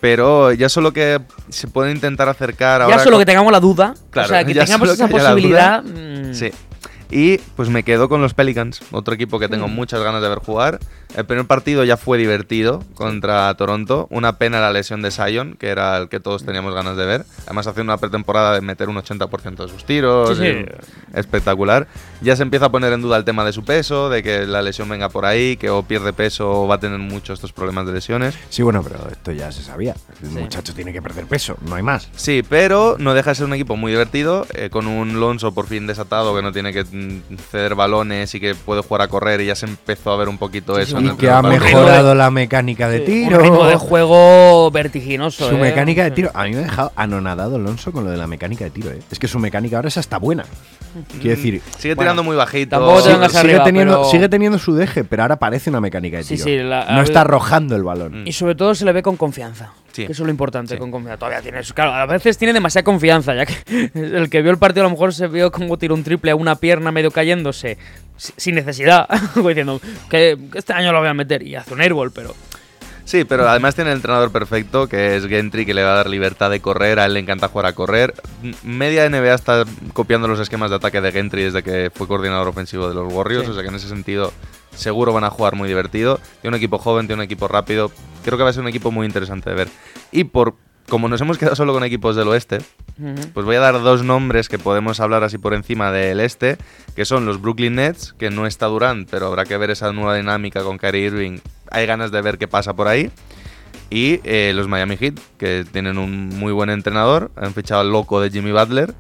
Pero 0.01 0.53
ya 0.53 0.69
solo 0.69 0.93
que 0.93 1.21
se 1.49 1.67
pueden 1.67 1.97
intentar 1.97 2.29
acercar 2.29 2.83
ahora. 2.83 2.97
ya 2.97 3.03
solo 3.03 3.19
que 3.19 3.27
tengamos 3.27 3.51
la 3.51 3.59
duda. 3.61 3.95
Claro, 4.11 4.27
o 4.27 4.29
sea, 4.31 4.45
que 4.45 4.55
tengamos 4.55 4.89
esa 4.91 5.09
que 5.09 5.13
posibilidad. 5.13 5.83
duda. 5.83 6.31
mm, 6.31 6.35
Sí. 6.35 6.51
Y 7.11 7.39
pues 7.57 7.71
me 7.71 7.83
quedo 7.85 8.09
con 8.11 8.21
los 8.21 8.35
Pelicans, 8.35 8.81
otro 8.93 9.15
equipo 9.15 9.39
que 9.39 9.49
tengo 9.49 9.67
Mm. 9.67 9.73
muchas 9.75 10.01
ganas 10.03 10.21
de 10.23 10.29
ver 10.29 10.39
jugar. 10.41 10.79
El 11.17 11.25
primer 11.25 11.47
partido 11.47 11.85
ya 11.85 11.97
fue 11.97 12.19
divertido 12.19 12.85
contra 12.95 13.53
Toronto. 13.55 14.07
Una 14.11 14.37
pena 14.39 14.61
la 14.61 14.71
lesión 14.73 15.01
de 15.03 15.11
Sion, 15.11 15.55
que 15.59 15.69
era 15.69 15.97
el 15.97 16.09
que 16.09 16.21
todos 16.21 16.45
teníamos 16.45 16.75
ganas 16.75 16.97
de 16.97 17.07
ver. 17.07 17.25
Además, 17.47 17.67
haciendo 17.67 17.93
una 17.93 17.99
pretemporada 17.99 18.55
de 18.55 18.61
meter 18.61 18.89
un 18.89 18.97
80% 18.97 19.57
de 19.65 19.69
sus 19.69 19.85
tiros. 19.85 20.31
Sí, 20.37 20.45
sí. 20.45 20.49
eh, 20.51 20.77
Espectacular. 21.15 21.87
Ya 22.21 22.37
se 22.37 22.43
empieza 22.43 22.67
a 22.67 22.71
poner 22.71 22.93
en 22.93 23.01
duda 23.03 23.17
el 23.17 23.25
tema 23.25 23.45
de 23.45 23.53
su 23.53 23.65
peso, 23.65 24.09
de 24.11 24.23
que 24.23 24.47
la 24.47 24.63
lesión 24.63 24.89
venga 24.89 25.09
por 25.09 25.25
ahí, 25.25 25.57
que 25.57 25.71
o 25.71 25.83
pierde 25.83 26.13
peso 26.13 26.63
o 26.63 26.69
va 26.69 26.77
a 26.77 26.81
tener 26.81 26.99
muchos 26.99 27.39
estos 27.39 27.53
problemas 27.53 27.87
de 27.87 27.93
lesiones. 27.93 28.35
Sí, 28.51 28.63
bueno, 28.63 28.83
pero 28.83 29.09
esto 29.11 29.33
ya 29.33 29.51
se 29.53 29.63
sabía. 29.63 29.95
El 30.23 30.29
Sí. 30.29 30.35
muchacho 30.39 30.75
tiene 30.75 30.93
que 30.93 31.01
perder 31.03 31.27
peso, 31.27 31.57
no 31.63 31.75
hay 31.77 31.83
más. 31.83 32.09
Sí, 32.17 32.43
pero 32.49 32.97
no 32.99 33.15
deja 33.15 33.31
de 33.31 33.35
ser 33.37 33.47
un 33.47 33.55
equipo 33.55 33.77
muy 33.77 33.93
divertido, 33.93 34.47
eh, 34.55 34.69
con 34.71 34.87
un 34.87 35.21
Lonzo 35.21 35.53
por 35.55 35.67
fin 35.67 35.87
desatado 35.87 36.35
que 36.37 36.43
no 36.43 36.53
tiene 36.53 36.73
que 36.73 36.85
mm, 36.85 37.37
ceder 37.51 37.75
balones 37.75 38.35
y 38.35 38.41
que 38.41 38.55
puede 38.55 38.83
jugar 38.83 39.03
a 39.03 39.09
correr 39.09 39.41
y 39.41 39.47
ya 39.47 39.55
se 39.55 39.67
empezó 39.67 40.13
a 40.13 40.17
ver 40.17 40.29
un 40.29 40.39
poquito 40.39 40.77
Sí, 40.77 40.83
eso. 40.83 40.98
Y 41.01 41.11
que 41.17 41.31
ha 41.31 41.43
mejorado 41.43 42.15
la 42.15 42.31
mecánica 42.31 42.89
de 42.89 43.01
Un 43.01 43.05
tiro. 43.07 43.39
ritmo 43.41 43.65
de 43.67 43.77
juego 43.77 44.71
vertiginoso. 44.71 45.49
Su 45.49 45.57
eh. 45.57 45.59
mecánica 45.61 46.05
de 46.05 46.11
tiro. 46.11 46.31
A 46.35 46.45
mí 46.45 46.51
me 46.53 46.59
ha 46.59 46.63
dejado 46.63 46.93
anonadado 46.97 47.57
Alonso 47.57 47.93
con 47.93 48.05
lo 48.05 48.11
de 48.11 48.17
la 48.17 48.27
mecánica 48.27 48.65
de 48.65 48.71
tiro, 48.71 48.91
¿eh? 48.91 49.01
Es 49.11 49.19
que 49.19 49.29
su 49.29 49.39
mecánica 49.39 49.77
ahora 49.77 49.89
es 49.89 49.97
hasta 49.99 50.19
buena. 50.19 50.45
Quiero 51.21 51.37
decir, 51.37 51.61
Sigue 51.79 51.95
Bueno, 51.95 52.09
tirando 52.11 52.25
muy 52.25 52.37
bajito. 52.37 53.01
sigue, 53.31 53.61
teniendo, 53.61 53.99
pero- 53.99 54.11
sigue 54.11 54.29
teniendo 54.29 54.59
su 54.59 54.75
deje, 54.75 55.05
pero 55.05 55.23
ahora 55.23 55.37
parece 55.39 55.71
una 55.71 55.81
mecánica 55.81 56.17
de 56.19 56.25
tiro. 56.25 56.45
sí, 56.45 56.57
la- 56.59 56.87
no 56.91 57.03
está 57.03 57.21
arrojando 57.23 57.77
el 57.77 57.83
balón. 57.85 58.27
Y 58.27 58.33
sobre 58.33 58.55
todo 58.55 58.75
se 58.75 58.85
le 58.85 58.93
ve 58.93 59.03
con 59.03 59.17
confianza. 59.17 59.71
Sí. 59.99 60.07
Que 60.07 60.13
eso 60.13 60.23
es 60.23 60.27
lo 60.27 60.31
importante, 60.31 60.75
Sí. 60.75 60.79
con 60.81 60.91
confianza. 60.91 61.19
Todavía 61.19 61.43
tiene 61.43 61.61
eso. 61.61 61.75
Claro, 61.75 61.93
a 61.93 62.07
veces 62.07 62.39
tiene 62.39 62.53
demasiada 62.55 62.85
confianza, 62.85 63.35
ya 63.35 63.47
que 63.47 63.91
el 63.95 64.31
que 64.31 64.43
vio 64.43 64.51
el 64.53 64.59
partido 64.59 64.83
a 64.87 64.89
lo 64.89 64.91
mejor 64.93 65.13
se 65.13 65.27
vio 65.27 65.51
como 65.51 65.77
tiró 65.79 65.95
un 65.95 66.05
triple 66.05 66.31
a 66.31 66.37
una 66.37 66.57
pierna 66.57 66.93
medio 66.93 67.11
cayéndose, 67.11 67.79
si- 68.17 68.33
sin 68.37 68.55
necesidad, 68.55 69.09
diciendo 69.35 69.81
que 70.09 70.39
este 70.55 70.73
año 70.73 70.93
lo 70.93 71.01
voy 71.01 71.09
a 71.09 71.15
meter 71.15 71.43
y 71.43 71.57
hace 71.57 71.75
un 71.75 71.81
airball, 71.81 72.11
pero 72.13 72.35
Sí, 73.05 73.25
pero 73.25 73.49
además 73.49 73.75
tiene 73.75 73.89
el 73.91 73.97
entrenador 73.97 74.31
perfecto, 74.31 74.87
que 74.87 75.17
es 75.17 75.27
Gentry, 75.27 75.65
que 75.65 75.73
le 75.73 75.83
va 75.83 75.93
a 75.93 75.97
dar 75.97 76.11
libertad 76.11 76.51
de 76.51 76.61
correr. 76.61 76.99
A 76.99 77.07
él 77.07 77.15
le 77.15 77.21
encanta 77.21 77.49
jugar 77.49 77.65
a 77.65 77.73
correr. 77.73 78.13
Media 78.63 79.09
NBA 79.09 79.33
está 79.33 79.65
copiando 79.95 80.29
los 80.29 80.39
esquemas 80.41 80.69
de 80.69 80.77
ataque 80.77 81.01
de 81.01 81.11
Gentry 81.11 81.45
desde 81.45 81.63
que 81.63 81.91
fue 81.95 82.07
coordinador 82.07 82.49
ofensivo 82.49 82.87
de 82.87 82.95
los 82.95 83.11
Warriors. 83.11 83.47
Sí. 83.47 83.51
O 83.53 83.55
sea 83.55 83.63
que 83.63 83.71
en 83.71 83.77
ese 83.77 83.89
sentido 83.89 84.31
seguro 84.79 85.13
van 85.13 85.25
a 85.25 85.31
jugar 85.31 85.55
muy 85.55 85.69
divertido. 85.69 86.19
Tiene 86.41 86.57
un 86.57 86.59
equipo 86.59 86.79
joven, 86.79 87.07
tiene 87.07 87.21
un 87.21 87.25
equipo 87.25 87.49
rápido. 87.49 87.91
Creo 88.25 88.39
que 88.39 88.45
va 88.45 88.51
a 88.51 88.53
ser 88.53 88.63
un 88.63 88.69
equipo 88.69 88.91
muy 88.91 89.07
interesante 89.07 89.51
de 89.51 89.57
ver. 89.57 89.69
Y 90.13 90.25
por 90.25 90.55
como 90.89 91.09
nos 91.09 91.21
hemos 91.21 91.37
quedado 91.37 91.55
solo 91.55 91.75
con 91.75 91.85
equipos 91.85 92.17
del 92.17 92.29
oeste, 92.29 92.61
pues 93.35 93.45
voy 93.45 93.57
a 93.57 93.61
dar 93.61 93.81
dos 93.83 94.03
nombres 94.03 94.49
que 94.49 94.59
podemos 94.59 95.01
hablar 95.01 95.23
así 95.23 95.37
por 95.37 95.53
encima 95.53 95.93
del 95.93 96.19
este, 96.21 96.57
que 96.97 97.05
son 97.05 97.27
los 97.27 97.41
Brooklyn 97.41 97.75
Nets, 97.75 98.15
que 98.15 98.31
no 98.31 98.47
está 98.47 98.67
Durant, 98.67 99.09
pero 99.11 99.27
habrá 99.27 99.45
que 99.45 99.57
ver 99.59 99.71
esa 99.71 99.93
nueva 99.93 100.17
dinámica 100.17 100.63
con 100.63 100.79
Kyrie 100.79 101.07
Irving. 101.07 101.39
Hay 101.71 101.87
ganas 101.87 102.11
de 102.11 102.23
ver 102.23 102.39
qué 102.39 102.49
pasa 102.49 102.75
por 102.75 102.89
ahí. 102.89 103.11
Y 103.91 104.21
eh, 104.25 104.53
los 104.55 104.69
Miami 104.69 104.97
Heat, 104.97 105.19
que 105.39 105.65
tienen 105.71 105.99
un 105.99 106.29
muy 106.29 106.53
buen 106.53 106.71
entrenador, 106.71 107.31
han 107.37 107.55
fichado 107.55 107.81
al 107.81 107.91
loco 107.91 108.21
de 108.21 108.31
Jimmy 108.31 108.53
Butler. 108.53 108.95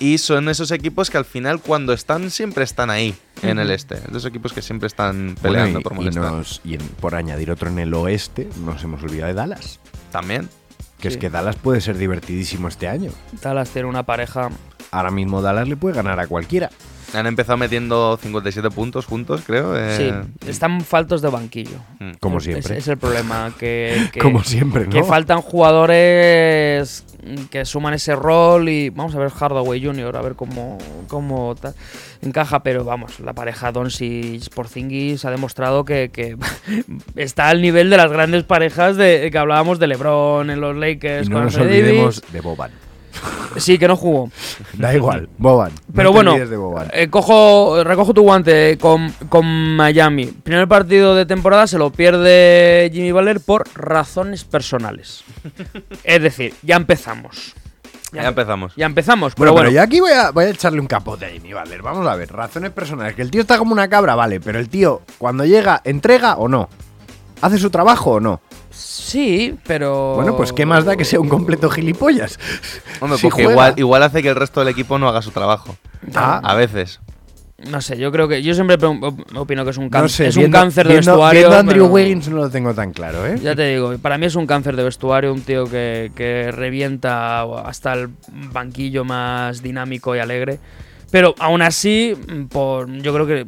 Y 0.00 0.18
son 0.18 0.48
esos 0.48 0.70
equipos 0.70 1.10
que 1.10 1.18
al 1.18 1.24
final 1.24 1.60
cuando 1.60 1.92
están 1.92 2.30
siempre 2.30 2.62
están 2.62 2.88
ahí, 2.88 3.16
en 3.42 3.58
el 3.58 3.70
este. 3.70 3.96
Esos 4.08 4.24
equipos 4.26 4.52
que 4.52 4.62
siempre 4.62 4.86
están 4.86 5.34
Bueno, 5.34 5.40
peleando 5.42 5.80
y, 5.80 5.82
por 5.82 5.92
y 5.92 5.96
molestar. 5.96 6.32
nos- 6.32 6.60
y 6.64 6.74
en- 6.74 6.88
por 7.00 7.16
añadir 7.16 7.50
otro 7.50 7.68
en 7.68 7.80
el 7.80 7.92
oeste, 7.94 8.48
nos 8.64 8.82
hemos 8.84 9.02
olvidado 9.02 9.28
de 9.28 9.34
Dallas. 9.34 9.80
También. 10.12 10.48
Que 11.00 11.08
Sí. 11.10 11.14
es 11.14 11.20
que 11.20 11.30
Dallas 11.30 11.56
puede 11.56 11.80
ser 11.80 11.96
divertidísimo 11.98 12.68
este 12.68 12.88
año. 12.88 13.10
Dallas 13.42 13.70
tiene 13.70 13.88
una 13.88 14.04
pareja. 14.04 14.50
Ahora 14.90 15.10
mismo 15.10 15.42
Dallas 15.42 15.68
le 15.68 15.76
puede 15.76 15.94
ganar 15.96 16.18
a 16.20 16.26
cualquiera. 16.26 16.70
Han 17.14 17.26
empezado 17.26 17.56
metiendo 17.56 18.18
57 18.20 18.70
puntos 18.70 19.06
juntos, 19.06 19.40
creo. 19.46 19.74
eh, 19.78 19.96
sí, 19.96 20.46
están 20.48 20.82
faltos 20.82 21.22
de 21.22 21.30
banquillo. 21.30 21.78
mm. 22.00 22.10
Como 22.20 22.38
siempre. 22.38 22.76
Es, 22.76 22.86
el 22.88 22.98
problema. 22.98 23.50
Que, 23.58 24.08
que- 24.12 24.20
Como 24.20 24.42
siempre, 24.44 24.84
¿no? 24.84 24.90
Que 24.90 25.02
faltan 25.04 25.40
jugadores 25.40 27.04
que 27.50 27.64
suman 27.64 27.94
ese 27.94 28.14
rol 28.14 28.68
y 28.68 28.90
vamos 28.90 29.14
a 29.14 29.18
ver 29.18 29.30
Hardaway 29.30 29.82
Jr. 29.84 30.16
a 30.16 30.22
ver 30.22 30.34
cómo, 30.34 30.78
cómo 31.08 31.54
ta- 31.54 31.74
encaja, 32.22 32.62
pero 32.62 32.84
vamos, 32.84 33.20
la 33.20 33.32
pareja 33.32 33.72
Doncic 33.72 34.48
Porzingis 34.54 35.24
ha 35.24 35.30
demostrado 35.30 35.84
que, 35.84 36.10
que 36.12 36.36
está 37.16 37.48
al 37.48 37.60
nivel 37.62 37.90
de 37.90 37.96
las 37.96 38.10
grandes 38.12 38.44
parejas 38.44 38.96
de 38.96 39.28
que 39.30 39.38
hablábamos 39.38 39.78
de 39.78 39.86
LeBron 39.88 40.50
en 40.50 40.60
los 40.60 40.76
Lakers 40.76 41.26
Y 41.26 41.30
no 41.30 41.36
con 41.36 41.44
nos 41.46 41.56
olvidemos 41.56 42.20
Davis. 42.20 42.32
de 42.32 42.40
Boban. 42.40 42.70
Sí, 43.56 43.78
que 43.78 43.88
no 43.88 43.96
jugó. 43.96 44.30
Da 44.74 44.94
igual, 44.94 45.28
Boban. 45.38 45.72
Pero 45.94 46.12
bueno, 46.12 46.32
olvides 46.32 46.50
de 46.50 46.56
Boban. 46.56 46.88
eh, 46.92 47.08
cojo, 47.08 47.82
recojo 47.82 48.14
tu 48.14 48.22
guante 48.22 48.78
con, 48.78 49.10
con 49.28 49.46
Miami. 49.76 50.26
Primer 50.26 50.68
partido 50.68 51.14
de 51.14 51.26
temporada 51.26 51.66
se 51.66 51.78
lo 51.78 51.90
pierde 51.90 52.90
Jimmy 52.92 53.10
Butler 53.12 53.40
por 53.40 53.64
razones 53.74 54.44
personales. 54.44 55.24
es 56.04 56.22
decir, 56.22 56.54
ya 56.62 56.76
empezamos. 56.76 57.54
Ya 58.12 58.28
empezamos. 58.28 58.72
Ya 58.76 58.86
empezamos. 58.86 59.34
Bueno, 59.34 59.52
pero 59.52 59.52
bueno, 59.52 59.68
pero 59.68 59.74
yo 59.76 59.82
aquí 59.82 60.00
voy 60.00 60.12
a, 60.12 60.30
voy 60.30 60.44
a 60.46 60.48
echarle 60.50 60.80
un 60.80 60.86
capote 60.86 61.26
a 61.26 61.30
Jimmy 61.30 61.52
Butler. 61.52 61.82
Vamos 61.82 62.06
a 62.06 62.14
ver, 62.14 62.32
razones 62.32 62.70
personales. 62.70 63.14
Que 63.14 63.22
el 63.22 63.30
tío 63.30 63.40
está 63.42 63.58
como 63.58 63.72
una 63.72 63.88
cabra, 63.88 64.14
vale, 64.14 64.40
pero 64.40 64.58
el 64.58 64.68
tío, 64.68 65.02
cuando 65.18 65.44
llega, 65.44 65.80
¿entrega 65.84 66.36
o 66.36 66.48
no? 66.48 66.68
¿Hace 67.42 67.58
su 67.58 67.70
trabajo 67.70 68.12
o 68.12 68.20
no? 68.20 68.40
Sí, 68.78 69.56
pero. 69.66 70.14
Bueno, 70.16 70.36
pues 70.36 70.52
qué 70.52 70.64
más 70.66 70.84
da 70.84 70.96
que 70.96 71.04
sea 71.04 71.20
un 71.20 71.28
completo 71.28 71.68
gilipollas. 71.70 72.38
Hombre, 73.00 73.18
Si 73.18 73.26
porque 73.28 73.42
igual, 73.42 73.74
igual 73.76 74.02
hace 74.02 74.22
que 74.22 74.28
el 74.28 74.36
resto 74.36 74.60
del 74.60 74.68
equipo 74.68 74.98
no 74.98 75.08
haga 75.08 75.22
su 75.22 75.30
trabajo. 75.30 75.76
Ah. 76.14 76.40
A 76.42 76.54
veces. 76.54 77.00
No 77.70 77.80
sé, 77.80 77.98
yo 77.98 78.12
creo 78.12 78.28
que. 78.28 78.40
Yo 78.42 78.54
siempre 78.54 78.78
pre- 78.78 78.86
op- 78.88 79.36
opino 79.36 79.64
que 79.64 79.70
es 79.70 79.76
un, 79.78 79.90
can- 79.90 80.02
No 80.02 80.08
sé, 80.08 80.28
es 80.28 80.36
un 80.36 80.50
cáncer 80.50 80.86
de 80.86 80.94
viendo- 80.94 81.10
vestuario. 81.12 81.40
viendo 81.40 81.56
a 81.56 81.58
Andrew 81.60 81.84
pero- 81.86 81.92
Wiggins 81.94 82.28
no 82.28 82.36
lo 82.36 82.50
tengo 82.50 82.72
tan 82.72 82.92
claro, 82.92 83.26
¿eh? 83.26 83.36
Ya 83.42 83.56
te 83.56 83.66
digo, 83.74 83.98
para 83.98 84.16
mí 84.16 84.26
es 84.26 84.36
un 84.36 84.46
cáncer 84.46 84.76
de 84.76 84.84
vestuario, 84.84 85.32
un 85.32 85.40
tío 85.42 85.64
que, 85.64 86.12
que 86.14 86.52
revienta 86.52 87.42
hasta 87.42 87.94
el 87.94 88.10
banquillo 88.52 89.04
más 89.04 89.60
dinámico 89.60 90.14
y 90.14 90.20
alegre. 90.20 90.60
Pero 91.10 91.34
aún 91.40 91.62
así, 91.62 92.14
por, 92.50 92.88
yo 92.92 93.12
creo 93.14 93.26
que 93.26 93.46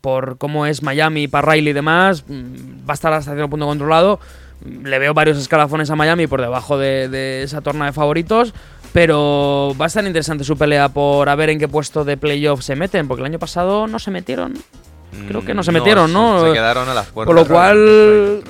por 0.00 0.38
cómo 0.38 0.66
es 0.66 0.82
Miami, 0.82 1.28
para 1.28 1.52
Riley 1.52 1.70
y 1.70 1.74
demás, 1.74 2.24
va 2.28 2.88
a 2.88 2.94
estar 2.94 3.12
hasta 3.12 3.32
cierto 3.32 3.50
punto 3.50 3.66
controlado. 3.66 4.18
Le 4.64 4.98
veo 4.98 5.14
varios 5.14 5.38
escalafones 5.38 5.90
a 5.90 5.96
Miami 5.96 6.26
por 6.26 6.40
debajo 6.40 6.78
de, 6.78 7.08
de 7.08 7.42
esa 7.42 7.60
torna 7.60 7.86
de 7.86 7.92
favoritos. 7.92 8.54
Pero 8.92 9.74
va 9.80 9.86
a 9.86 9.88
estar 9.88 10.04
interesante 10.04 10.44
su 10.44 10.56
pelea 10.58 10.90
por 10.90 11.28
a 11.28 11.34
ver 11.34 11.48
en 11.50 11.58
qué 11.58 11.66
puesto 11.66 12.04
de 12.04 12.16
playoff 12.18 12.62
se 12.62 12.76
meten, 12.76 13.08
porque 13.08 13.20
el 13.22 13.26
año 13.26 13.38
pasado 13.38 13.86
no 13.86 13.98
se 13.98 14.10
metieron. 14.10 14.54
Creo 15.28 15.44
que 15.44 15.54
no 15.54 15.62
se 15.62 15.70
Mm, 15.70 15.74
metieron, 15.74 16.12
¿no? 16.12 16.40
Se, 16.40 16.48
se 16.48 16.52
quedaron 16.52 16.88
a 16.88 16.94
las 16.94 17.06
puertas. 17.08 17.34
Por 17.34 17.42
lo 17.42 17.46
cual, 17.50 18.42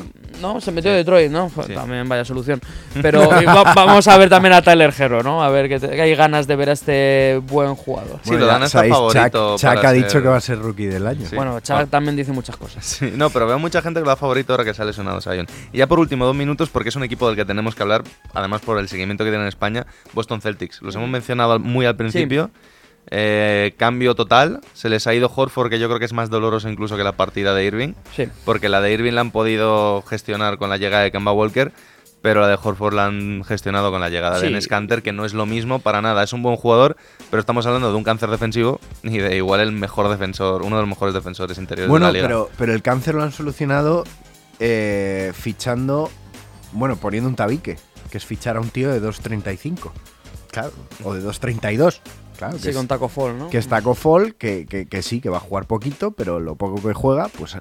no, 0.43 0.61
se 0.61 0.71
metió 0.73 0.93
Detroit, 0.93 1.31
¿no? 1.31 1.49
Sí. 1.67 1.73
También 1.73 2.07
vaya 2.09 2.25
solución. 2.25 2.61
Pero 3.01 3.29
va- 3.31 3.73
vamos 3.75 4.07
a 4.09 4.19
ver 4.19 4.29
también 4.29 4.53
a 4.53 4.61
Tyler 4.61 4.93
Hero, 4.99 5.23
¿no? 5.23 5.43
A 5.43 5.49
ver 5.49 5.69
que, 5.69 5.81
te- 5.81 5.89
que 5.89 6.03
hay 6.03 6.15
ganas 6.15 6.47
de 6.47 6.57
ver 6.57 6.69
a 6.69 6.73
este 6.73 7.41
buen 7.47 7.75
jugador. 7.75 8.19
Sí, 8.23 8.33
lo 8.33 8.41
ya 8.41 8.47
dan 8.53 8.63
hasta 8.65 8.85
favorito 8.85 9.57
Chuck, 9.57 9.73
Chuck 9.75 9.85
ha 9.85 9.93
dicho 9.93 10.11
ser- 10.11 10.23
que 10.23 10.29
va 10.29 10.37
a 10.37 10.41
ser 10.41 10.59
rookie 10.59 10.87
del 10.87 11.07
año. 11.07 11.27
Sí. 11.27 11.37
Bueno, 11.37 11.59
Chuck 11.61 11.71
Bueno. 11.77 11.87
también 11.87 12.17
dice 12.17 12.33
muchas 12.33 12.57
cosas. 12.57 12.85
Sí, 12.85 13.13
no, 13.17 13.31
pero 13.31 13.47
veo 13.47 13.59
mucha 13.59 13.81
gente 13.81 14.01
que 14.01 14.05
lo 14.05 14.11
da 14.11 14.17
favorito 14.17 14.53
ahora 14.53 14.65
que 14.65 14.75
se 14.75 14.83
ha 14.83 14.85
lesionado 14.85 15.21
Sion. 15.21 15.47
Y 15.73 15.79
ya 15.79 15.87
por 15.87 15.99
último, 16.01 16.27
dos 16.27 16.37
minutos, 16.37 16.69
porque 16.69 16.89
es 16.91 16.97
un 16.97 17.05
equipo 17.05 17.27
del 17.29 17.37
que 17.37 17.45
tenemos 17.45 17.75
que 17.75 17.83
hablar, 17.83 18.03
además 18.35 18.61
por 18.61 18.79
el 18.79 18.89
seguimiento 18.89 19.25
que 19.25 19.31
tiene 19.31 19.45
en 19.45 19.49
España, 19.49 19.87
Boston 20.13 20.41
Celtics. 20.41 20.83
Los 20.83 20.95
hemos 20.97 21.09
mencionado 21.09 21.59
muy 21.59 21.87
al 21.87 21.97
principio. 21.97 22.51
Eh, 23.11 23.75
cambio 23.77 24.15
total. 24.15 24.61
Se 24.73 24.89
les 24.89 25.07
ha 25.07 25.15
ido 25.15 25.31
Horford, 25.35 25.69
que 25.71 25.79
yo 25.79 25.89
creo 25.89 25.99
que 25.99 26.05
es 26.07 26.13
más 26.13 26.31
doloroso 26.31 26.69
incluso 26.71 26.97
que 26.97 27.05
la 27.05 27.13
partida 27.13 27.55
de 27.55 27.65
Irving. 27.65 27.95
Sí. 28.17 28.29
Porque 28.45 28.69
la 28.69 28.81
de 28.81 28.93
Irving 28.93 29.13
la 29.13 29.21
han 29.21 29.31
podido 29.33 30.03
gestionar 30.03 30.57
con 30.59 30.71
la 30.71 30.77
llegada 30.79 31.03
de 31.03 31.11
Kemba 31.13 31.33
Walker. 31.33 31.73
Pero 32.23 32.41
la 32.41 32.47
de 32.47 32.57
Horford 32.63 32.95
la 32.95 33.07
han 33.07 33.43
gestionado 33.43 33.91
con 33.91 34.01
la 34.01 34.09
llegada 34.09 34.39
de 34.39 34.61
Sí. 34.61 34.69
Kanter, 34.69 35.03
que 35.03 35.13
no 35.13 35.25
es 35.25 35.35
lo 35.35 35.45
mismo 35.45 35.81
para 35.81 36.01
nada. 36.01 36.23
Es 36.23 36.33
un 36.33 36.41
buen 36.41 36.55
jugador, 36.55 36.97
pero 37.31 37.41
estamos 37.41 37.67
hablando 37.67 37.91
de 37.91 37.97
un 37.97 38.05
cáncer 38.05 38.31
defensivo 38.31 38.79
y 39.03 39.19
de 39.19 39.37
igual 39.37 39.61
el 39.61 39.73
mejor 39.73 40.09
defensor, 40.09 40.63
uno 40.63 40.77
de 40.77 40.83
los 40.83 40.89
mejores 40.89 41.15
defensores 41.15 41.59
interiores 41.59 41.91
Bueno, 41.91 42.07
de 42.07 42.13
la 42.13 42.17
liga. 42.19 42.29
pero, 42.29 42.49
pero 42.57 42.73
el 42.75 42.81
cáncer 42.83 43.17
lo 43.17 43.25
han 43.25 43.33
solucionado 43.33 44.05
eh, 44.61 45.33
fichando, 45.35 46.11
bueno, 46.71 46.95
poniendo 46.95 47.29
un 47.29 47.35
tabique, 47.35 47.77
que 48.09 48.19
es 48.19 48.25
fichar 48.25 48.57
a 48.57 48.61
un 48.61 48.71
tío 48.71 48.91
de 48.93 49.03
2.35. 49.03 49.91
Claro, 50.53 50.71
o 51.03 51.15
de 51.15 51.23
2.32. 51.29 51.99
Claro, 52.43 52.57
que 52.59 52.71
Sí, 52.71 52.73
con 52.75 52.89
Taco 52.89 53.09
Fall, 53.09 53.39
¿no? 53.39 53.51
que 53.51 53.59
es 53.59 53.69
Taco 53.69 53.95
Fall, 53.95 54.35
que, 54.35 54.67
que- 54.67 54.87
que 54.87 55.03
sí, 55.03 55.21
que 55.21 55.29
va 55.29 55.37
a 55.37 55.41
jugar 55.41 55.67
poquito, 55.67 56.11
pero 56.13 56.41
lo 56.41 56.57
poco 56.57 56.83
que 56.83 56.93
juega, 56.95 57.29
pues 57.29 57.57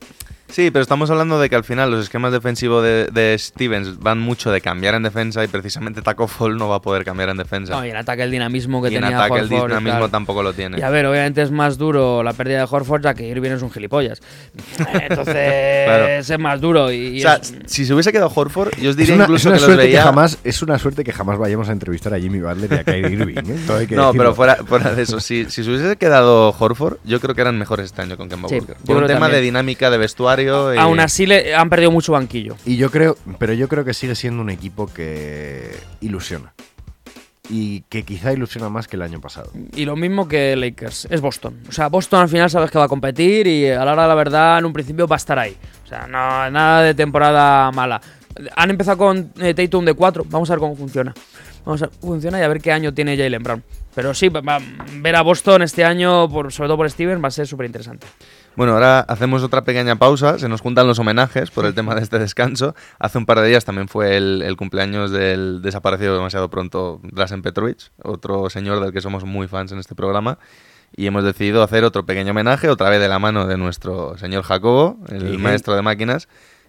Sí, 0.51 0.69
pero 0.71 0.83
estamos 0.83 1.09
hablando 1.09 1.39
de 1.39 1.49
que 1.49 1.55
al 1.55 1.63
final 1.63 1.89
los 1.91 2.03
esquemas 2.03 2.31
defensivos 2.33 2.83
de, 2.83 3.07
de 3.11 3.37
Stevens 3.39 3.99
van 3.99 4.19
mucho 4.19 4.51
de 4.51 4.59
cambiar 4.61 4.95
en 4.95 5.03
defensa 5.03 5.43
y 5.43 5.47
precisamente 5.47 6.01
Taco 6.01 6.27
Fall 6.27 6.57
no 6.57 6.67
va 6.67 6.75
a 6.77 6.81
poder 6.81 7.03
cambiar 7.05 7.29
en 7.29 7.37
defensa. 7.37 7.73
No, 7.75 7.85
y 7.85 7.89
en 7.89 7.95
ataque 7.95 8.23
el 8.23 8.31
dinamismo 8.31 8.81
que 8.81 8.89
y 8.91 8.95
en 8.95 9.01
tenía 9.03 9.17
ataque 9.17 9.39
el 9.39 9.45
Horford 9.45 9.57
y 9.71 9.75
dinamismo 9.75 10.09
tampoco 10.09 10.43
lo 10.43 10.53
tiene. 10.53 10.77
Y 10.79 10.81
a 10.81 10.89
ver, 10.89 11.05
obviamente 11.05 11.41
es 11.41 11.51
más 11.51 11.77
duro 11.77 12.21
la 12.21 12.33
pérdida 12.33 12.57
de 12.59 12.67
Horford 12.69 13.01
ya 13.03 13.13
que 13.13 13.27
Irving 13.27 13.51
es 13.51 13.61
un 13.61 13.71
gilipollas. 13.71 14.21
Entonces 14.77 15.85
Claro. 15.85 16.07
es 16.07 16.39
más 16.39 16.59
duro. 16.61 16.91
Y, 16.91 17.19
o 17.19 17.21
sea, 17.21 17.35
es- 17.35 17.53
si 17.67 17.85
se 17.85 17.93
hubiese 17.93 18.11
quedado 18.11 18.31
Horford, 18.33 18.71
yo 18.77 18.89
os 18.89 18.91
es 18.91 18.97
diría 18.97 19.15
una, 19.15 19.23
incluso 19.23 19.53
es 19.53 19.61
una 19.61 19.67
que 19.67 19.67
los 19.73 19.77
veía... 19.85 19.99
que 19.99 20.03
jamás 20.03 20.37
es 20.43 20.61
una 20.61 20.77
suerte 20.79 21.03
que 21.03 21.13
jamás 21.13 21.37
vayamos 21.37 21.69
a 21.69 21.71
entrevistar 21.71 22.13
a 22.13 22.19
Jimmy 22.19 22.39
Butler 22.41 22.71
y 22.71 22.75
a 22.75 22.83
Kyrie 22.83 23.11
Irving. 23.11 23.37
¿eh? 23.37 23.59
Todo 23.65 23.77
hay 23.77 23.87
que 23.87 23.95
No, 23.95 24.07
decirlo. 24.07 24.23
pero 24.23 24.35
fuera, 24.35 24.55
fuera 24.57 24.93
de 24.93 25.03
eso, 25.03 25.19
si, 25.19 25.45
si 25.45 25.63
se 25.63 25.69
hubiese 25.69 25.95
quedado 25.95 26.49
Horford, 26.57 26.97
yo 27.05 27.19
creo 27.19 27.35
que 27.35 27.41
eran 27.41 27.57
mejores 27.57 27.85
este 27.87 28.01
año 28.01 28.17
con 28.17 28.27
Kemba 28.27 28.49
Sí, 28.49 28.55
Walker. 28.55 28.75
Por 28.85 28.97
un 28.97 29.07
tema 29.07 29.21
también. 29.21 29.39
de 29.39 29.41
dinámica 29.45 29.89
de 29.89 29.97
vestuario. 29.97 30.40
Y- 30.43 30.77
aún 30.77 30.99
así 30.99 31.25
le 31.25 31.55
han 31.55 31.69
perdido 31.69 31.91
mucho 31.91 32.11
banquillo. 32.13 32.55
Y 32.65 32.77
yo 32.77 32.89
creo, 32.91 33.17
pero 33.39 33.53
yo 33.53 33.67
creo 33.67 33.83
que 33.85 33.93
sigue 33.93 34.15
siendo 34.15 34.41
un 34.41 34.49
equipo 34.49 34.87
que 34.87 35.71
ilusiona. 36.01 36.53
Y 37.49 37.81
que 37.89 38.03
quizá 38.03 38.31
ilusiona 38.31 38.69
más 38.69 38.87
que 38.87 38.95
el 38.95 39.01
año 39.01 39.19
pasado. 39.19 39.51
Y 39.75 39.83
lo 39.83 39.95
mismo 39.97 40.27
que 40.27 40.55
Lakers, 40.55 41.07
es 41.09 41.19
Boston. 41.19 41.59
O 41.67 41.71
sea, 41.73 41.87
Boston 41.89 42.21
al 42.21 42.29
final 42.29 42.49
sabes 42.49 42.71
que 42.71 42.77
va 42.77 42.85
a 42.85 42.87
competir 42.87 43.45
y 43.47 43.67
a 43.69 43.83
la 43.83 43.91
hora 43.91 44.03
de 44.03 44.07
la 44.07 44.15
verdad 44.15 44.59
en 44.59 44.65
un 44.65 44.71
principio 44.73 45.05
va 45.07 45.15
a 45.15 45.17
estar 45.17 45.37
ahí. 45.37 45.57
O 45.83 45.87
sea, 45.87 46.07
no, 46.07 46.49
nada 46.49 46.83
de 46.83 46.93
temporada 46.93 47.69
mala. 47.71 47.99
Han 48.55 48.69
empezado 48.69 48.97
con 48.97 49.33
eh, 49.41 49.53
Tatum 49.53 49.83
de 49.83 49.93
4, 49.93 50.23
vamos 50.29 50.49
a 50.49 50.53
ver 50.53 50.59
cómo 50.61 50.75
funciona. 50.77 51.13
Vamos 51.65 51.81
a 51.81 51.87
ver 51.87 51.95
cómo 51.99 52.13
funciona 52.13 52.39
y 52.39 52.43
a 52.43 52.47
ver 52.47 52.61
qué 52.61 52.71
año 52.71 52.93
tiene 52.93 53.17
Jalen 53.17 53.43
Brown. 53.43 53.63
Pero 53.93 54.13
sí, 54.13 54.29
va- 54.29 54.39
va- 54.39 54.59
ver 54.99 55.17
a 55.17 55.21
Boston 55.21 55.63
este 55.63 55.83
año, 55.83 56.29
por, 56.29 56.53
sobre 56.53 56.69
todo 56.69 56.77
por 56.77 56.89
Steven, 56.89 57.21
va 57.21 57.27
a 57.27 57.31
ser 57.31 57.45
súper 57.47 57.65
interesante. 57.65 58.07
Bueno, 58.55 58.73
ahora 58.73 58.99
hacemos 58.99 59.43
otra 59.43 59.63
pequeña 59.63 59.95
pausa, 59.95 60.37
se 60.37 60.49
nos 60.49 60.59
juntan 60.59 60.85
los 60.85 60.99
homenajes 60.99 61.49
por 61.51 61.65
el 61.65 61.73
tema 61.73 61.95
de 61.95 62.01
este 62.01 62.19
descanso. 62.19 62.75
Hace 62.99 63.17
un 63.17 63.25
par 63.25 63.39
de 63.39 63.47
días 63.47 63.63
también 63.63 63.87
fue 63.87 64.17
el, 64.17 64.41
el 64.41 64.57
cumpleaños 64.57 65.11
del 65.11 65.61
desaparecido 65.61 66.13
demasiado 66.15 66.49
pronto 66.49 66.99
Drasen 67.03 67.41
Petrovic, 67.41 67.91
otro 68.03 68.49
señor 68.49 68.81
del 68.81 68.91
que 68.91 68.99
somos 68.99 69.23
muy 69.23 69.47
fans 69.47 69.71
en 69.71 69.79
este 69.79 69.95
programa. 69.95 70.37
Y 70.93 71.07
hemos 71.07 71.23
decidido 71.23 71.63
hacer 71.63 71.85
otro 71.85 72.05
pequeño 72.05 72.31
homenaje, 72.31 72.67
otra 72.67 72.89
vez 72.89 72.99
de 72.99 73.07
la 73.07 73.19
mano 73.19 73.47
de 73.47 73.57
nuestro 73.57 74.17
señor 74.17 74.43
Jacobo, 74.43 74.97
el 75.07 75.31
Sí. 75.31 75.37
maestro 75.37 75.73
de 75.73 75.81
máquinas. 75.81 76.27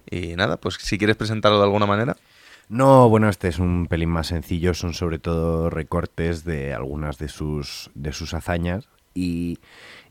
Y 0.08 0.36
nada, 0.36 0.58
pues 0.58 0.76
si 0.80 0.98
quieres 0.98 1.16
presentarlo 1.16 1.58
de 1.58 1.64
alguna 1.64 1.86
manera. 1.86 2.16
No, 2.68 3.08
bueno, 3.08 3.28
este 3.28 3.48
es 3.48 3.58
un 3.58 3.88
pelín 3.88 4.10
más 4.10 4.28
sencillo, 4.28 4.72
son 4.74 4.94
sobre 4.94 5.18
todo 5.18 5.68
recortes 5.68 6.44
de 6.44 6.72
algunas 6.72 7.18
de 7.18 7.28
sus, 7.28 7.90
de 7.94 8.12
sus 8.12 8.32
hazañas 8.34 8.88
y, 9.14 9.58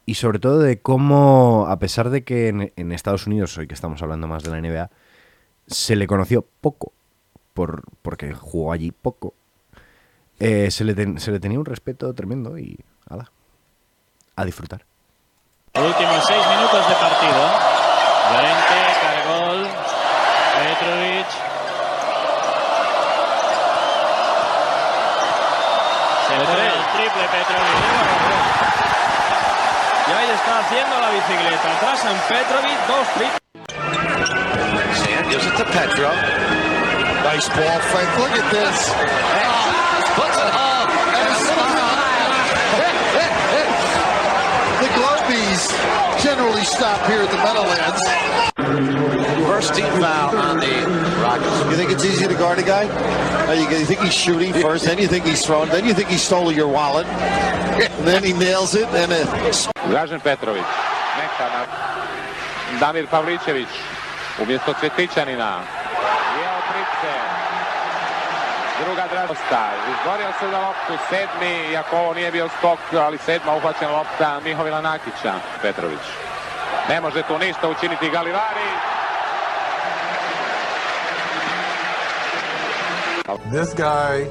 y 0.06 0.16
sobre 0.16 0.40
todo 0.40 0.60
de 0.60 0.80
cómo, 0.82 1.68
a 1.70 1.78
pesar 1.80 2.10
de 2.10 2.24
que 2.24 2.48
en, 2.50 2.74
en 2.76 2.92
Estados 2.92 3.28
Unidos, 3.28 3.58
hoy 3.58 3.68
que 3.68 3.74
estamos 3.74 4.02
hablando 4.02 4.28
más 4.28 4.44
de 4.44 4.50
la 4.52 4.60
NBA, 4.62 4.90
se 5.68 5.96
le 5.96 6.08
conoció 6.08 6.46
poco, 6.62 6.92
por, 7.54 7.84
porque 8.02 8.34
jugó 8.34 8.72
allí 8.74 8.92
poco, 8.92 9.34
eh, 10.40 10.72
se, 10.72 10.84
le 10.84 10.96
ten- 10.96 11.20
se 11.20 11.32
le 11.32 11.40
tenía 11.40 11.60
un 11.60 11.66
respeto 11.66 12.14
tremendo 12.14 12.58
y 12.58 12.78
ala, 13.10 13.32
a 14.36 14.44
disfrutar. 14.46 14.86
Últimos 15.76 16.26
seis 16.26 16.46
minutos 16.48 16.88
de 16.90 16.96
partido. 16.96 17.48
Llorente, 18.32 18.78
Cargol, 19.02 19.68
Petrovic. 20.58 21.28
Se 26.28 26.36
pone 26.46 26.66
el 26.68 26.74
triple 26.94 27.24
Petrovic. 27.32 28.21
Y 30.12 30.14
ahí 30.14 30.30
está 30.32 30.60
haciendo 30.60 31.00
la 31.00 31.10
bicicleta. 31.10 31.72
Atrás 31.78 32.04
en 32.04 32.18
Petrovic, 32.28 32.78
dos 32.86 33.08
triples. 33.16 33.40
Gives 35.30 35.46
it 35.46 35.56
to 35.56 35.64
Petro. 35.72 36.10
Nice 37.24 37.48
ball 37.56 37.80
fake. 37.80 38.18
Look 38.20 38.36
at 38.36 38.52
this. 38.52 38.92
Puts 40.16 40.36
it 40.36 40.52
up. 40.52 40.90
And 42.76 42.92
the 44.84 44.90
Globies 45.00 45.72
generally 46.22 46.66
stop 46.66 47.00
here 47.08 47.24
at 47.24 47.32
the 47.32 47.38
Meadowlands. 47.38 48.04
First 49.62 49.76
team 49.76 49.94
foul 50.02 50.36
on 50.38 50.58
the 50.58 50.74
Rockets. 51.22 51.70
You 51.70 51.78
think 51.78 51.92
it's 51.92 52.04
easy 52.04 52.26
to 52.26 52.34
guard 52.34 52.58
a 52.58 52.64
guy? 52.64 52.90
You, 53.54 53.86
think 53.86 54.00
he's 54.00 54.14
shooting 54.14 54.54
first, 54.54 54.86
then 54.86 54.98
you 54.98 55.08
think 55.08 55.24
he's 55.24 55.46
throwing, 55.46 55.70
then 55.70 55.86
you 55.86 55.94
think 55.94 56.10
he 56.10 56.18
stole 56.18 56.52
your 56.52 56.68
wallet, 56.68 57.06
and 57.06 58.08
then 58.08 58.24
he 58.24 58.34
nails 58.34 58.74
it, 58.74 58.88
and 58.90 59.12
it 59.12 59.28
Dražen 59.86 60.20
Petrović. 60.20 60.66
Neka 61.18 61.46
na 61.54 61.62
Damir 62.80 63.08
Pavličević. 63.08 63.68
Umjesto 64.42 64.74
Cvjetićanina. 64.80 65.62
Jeo 66.42 66.58
trice. 66.70 67.14
Druga 68.86 69.08
Dražosta. 69.12 69.70
Izborio 69.92 70.32
se 70.40 70.50
za 70.52 70.60
loptu. 70.60 71.04
Sedmi, 71.10 71.72
iako 71.72 71.98
ovo 71.98 72.14
nije 72.14 72.32
bio 72.32 72.50
skok, 72.58 72.80
ali 72.94 73.18
sedma 73.18 73.56
uhvaćena 73.56 73.92
lopta 73.92 74.40
Mihovila 74.44 74.82
Nakića. 74.82 75.34
Petrović. 75.62 76.06
Ne 76.90 77.02
može 77.02 77.22
tu 77.24 77.38
ništa 77.38 77.70
učiniti 77.70 78.10
Galivari. 78.10 78.91
This 83.38 83.74
guy, 83.74 84.26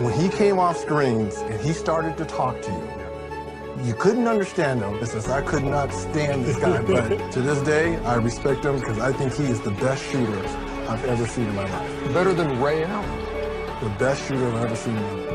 when 0.00 0.12
he 0.12 0.28
came 0.28 0.58
off 0.58 0.76
screens 0.76 1.36
and 1.36 1.60
he 1.60 1.72
started 1.72 2.16
to 2.18 2.24
talk 2.24 2.60
to 2.62 2.70
you, 2.70 3.86
you 3.86 3.94
couldn't 3.94 4.28
understand 4.28 4.80
him. 4.80 5.00
This 5.00 5.14
is, 5.14 5.28
I 5.28 5.40
could 5.40 5.64
not 5.64 5.90
stand 5.92 6.44
this 6.44 6.58
guy, 6.58 6.82
but 6.82 7.32
to 7.32 7.40
this 7.40 7.62
day, 7.62 7.96
I 7.98 8.16
respect 8.16 8.64
him 8.64 8.78
because 8.78 8.98
I 8.98 9.12
think 9.12 9.32
he 9.32 9.44
is 9.44 9.60
the 9.60 9.70
best 9.72 10.04
shooter 10.10 10.46
I've 10.88 11.04
ever 11.06 11.26
seen 11.26 11.46
in 11.46 11.54
my 11.54 11.64
life. 11.64 12.12
Better 12.12 12.34
than 12.34 12.60
Ray 12.60 12.84
Allen, 12.84 13.82
the 13.82 13.90
best 13.98 14.26
shooter 14.28 14.46
I've 14.48 14.64
ever 14.64 14.76
seen 14.76 14.96
in 14.96 15.02
my 15.02 15.12
life. 15.12 15.30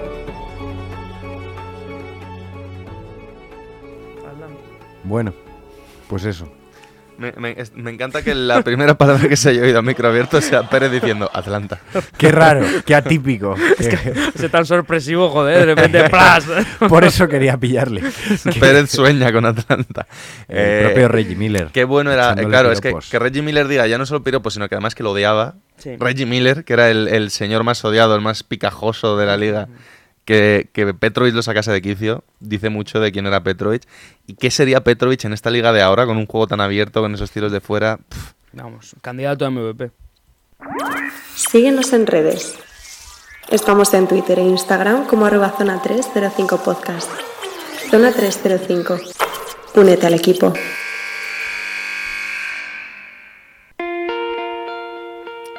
Bueno, 5.03 5.33
pues 6.07 6.25
eso. 6.25 6.47
Me, 7.17 7.31
me- 7.37 7.55
es- 7.57 7.73
me 7.75 7.91
encanta 7.91 8.21
que 8.23 8.35
la 8.35 8.61
primera 8.61 8.93
palabra 8.97 9.27
que 9.29 9.35
se 9.37 9.49
haya 9.49 9.61
oído 9.61 9.79
a 9.79 9.81
micro 9.81 10.07
abierto 10.07 10.41
sea 10.41 10.69
Pérez 10.69 10.91
diciendo 10.91 11.29
Atlanta. 11.33 11.79
Qué 12.17 12.31
raro, 12.31 12.65
qué 12.85 12.93
atípico. 12.95 13.55
Ese 14.35 14.49
tan 14.49 14.65
sorpresivo, 14.65 15.29
joder, 15.29 15.59
de 15.59 15.65
repente, 15.75 16.09
¡plas! 16.09 16.45
Por 16.89 17.03
eso 17.05 17.27
quería 17.27 17.57
pillarle. 17.57 18.01
Pérez 18.59 18.89
sueña 18.91 19.31
con 19.31 19.45
Atlanta. 19.45 20.07
El 20.47 20.85
propio 20.85 21.07
Reggie 21.07 21.35
Miller, 21.35 21.69
Qué 21.73 21.83
bueno 21.85 22.11
era. 22.11 22.33
eh, 22.33 22.45
claro, 22.45 22.71
es 22.71 22.81
que, 22.81 22.93
que 23.09 23.19
Reggie 23.19 23.41
Miller 23.41 23.67
diga 23.67 23.87
ya 23.87 23.97
no 23.97 24.05
solo 24.05 24.23
piropos, 24.23 24.53
sino 24.53 24.67
que 24.67 24.75
además 24.75 24.95
que 24.95 25.03
lo 25.03 25.11
odiaba. 25.11 25.55
Sí. 25.77 25.95
Reggie 25.99 26.25
Miller, 26.25 26.63
que 26.63 26.73
era 26.73 26.89
el, 26.89 27.07
el 27.07 27.31
señor 27.31 27.63
más 27.63 27.83
odiado, 27.85 28.15
el 28.15 28.21
más 28.21 28.43
picajoso 28.43 29.17
de 29.17 29.25
la 29.25 29.35
liga, 29.37 29.67
que, 30.25 30.69
que 30.73 30.93
Petrovic 30.93 31.33
lo 31.33 31.41
sacase 31.41 31.71
de 31.71 31.81
quicio, 31.81 32.23
dice 32.39 32.69
mucho 32.69 32.99
de 32.99 33.11
quién 33.11 33.27
era 33.27 33.43
Petrovic. 33.43 33.83
¿Y 34.27 34.33
qué 34.33 34.51
sería 34.51 34.83
Petrovic 34.83 35.23
en 35.25 35.33
esta 35.33 35.51
liga 35.51 35.71
de 35.71 35.81
ahora, 35.81 36.05
con 36.05 36.17
un 36.17 36.25
juego 36.25 36.47
tan 36.47 36.61
abierto, 36.61 37.01
con 37.01 37.13
esos 37.13 37.31
tiros 37.31 37.51
de 37.51 37.61
fuera? 37.61 37.97
Pff, 37.97 38.33
Vamos, 38.55 38.95
candidato 39.01 39.45
a 39.45 39.49
MVP. 39.49 39.91
Síguenos 41.35 41.91
en 41.91 42.07
redes. 42.07 42.57
Estamos 43.49 43.93
en 43.93 44.07
Twitter 44.07 44.39
e 44.39 44.43
Instagram 44.43 45.07
como 45.07 45.25
arroba 45.25 45.49
zona 45.57 45.81
305 45.81 46.63
podcast. 46.63 47.11
Zona 47.91 48.13
305. 48.13 48.97
Únete 49.75 50.07
al 50.07 50.13
equipo. 50.13 50.53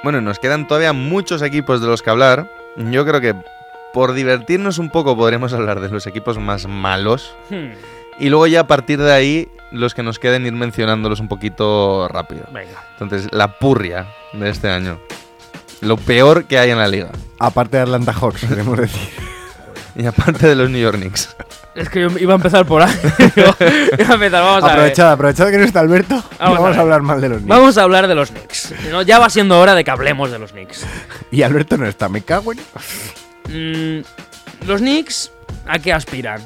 Bueno, 0.03 0.23
nos 0.23 0.39
quedan 0.39 0.67
todavía 0.67 0.95
muchos 0.95 1.43
equipos 1.43 1.83
de 1.83 1.89
los 1.89 2.03
que 2.03 2.09
hablar. 2.09 2.51
Yo 2.77 3.05
creo 3.05 3.21
que 3.21 3.35
por 3.97 4.13
divertirnos 4.13 4.77
un 4.77 4.91
poco 4.91 5.17
podremos 5.17 5.55
hablar 5.55 5.81
de 5.81 5.89
los 5.89 6.07
equipos 6.07 6.39
más 6.39 6.67
malos. 6.69 7.35
Hmm, 7.49 7.71
Y 8.19 8.29
luego 8.29 8.47
ya 8.47 8.61
a 8.61 8.67
partir 8.67 9.01
de 9.01 9.11
ahí, 9.11 9.49
los 9.71 9.95
que 9.95 10.03
nos 10.03 10.19
queden 10.19 10.45
ir 10.45 10.53
mencionándolos 10.53 11.19
un 11.19 11.29
poquito 11.29 12.07
rápido. 12.09 12.43
Venga. 12.53 12.85
Entonces, 13.01 13.27
la 13.33 13.59
purria 13.59 14.07
de 14.35 14.51
este 14.51 14.69
año. 14.69 15.01
Lo 15.81 15.97
peor 15.97 16.45
que 16.45 16.59
hay 16.59 16.73
en 16.73 16.77
la 16.77 16.89
liga. 16.89 17.09
Aparte 17.39 17.79
de 17.79 17.85
Atlanta 17.85 18.13
Hawks, 18.13 18.45
queremos 18.45 18.77
decir. 18.77 19.09
Y 19.95 20.05
aparte 20.05 20.47
de 20.47 20.57
los 20.57 20.69
New 20.69 20.83
York 20.83 20.99
Knicks. 20.99 21.35
Es 21.75 21.89
que 21.89 22.03
yo 22.03 22.09
iba 22.19 22.35
a 22.35 22.37
empezar 22.37 22.67
por 22.67 22.83
ahí. 22.83 22.93
iba 23.37 24.11
a 24.11 24.15
empezar, 24.15 24.43
vamos 24.43 24.63
a 24.63 24.67
ver. 24.67 24.73
Aprovechad, 24.73 25.13
aprovechad 25.13 25.51
que 25.51 25.57
no 25.57 25.65
está 25.65 25.81
Alberto. 25.81 26.23
Vamos 26.39 26.59
a 26.59 26.61
Vamos, 26.61 26.77
a, 26.77 26.81
hablar 26.83 27.01
mal 27.01 27.23
de 27.23 27.31
los 27.31 27.39
Knicks. 27.39 27.49
Vamos 27.49 27.79
a 27.79 27.83
hablar 27.83 28.09
de 28.09 28.15
los 28.15 28.31
Knicks. 28.31 28.75
No, 28.91 29.01
Ya 29.01 29.19
va 29.19 29.31
siendo 29.31 29.59
hora 29.59 29.75
de 29.75 29.85
que 29.85 29.91
hablemos 29.91 30.31
de 30.31 30.39
los 30.39 30.53
Knicks. 30.53 30.85
Y 31.31 31.41
Alberto 31.41 31.79
no 31.79 31.87
está, 31.87 32.11
me 32.11 32.21
cago 32.21 32.53
en. 32.53 32.59
Mm, 33.49 34.01
los 34.67 34.81
Knicks, 34.81 35.31
¿a 35.67 35.79
qué 35.79 35.93
aspiran? 35.93 36.41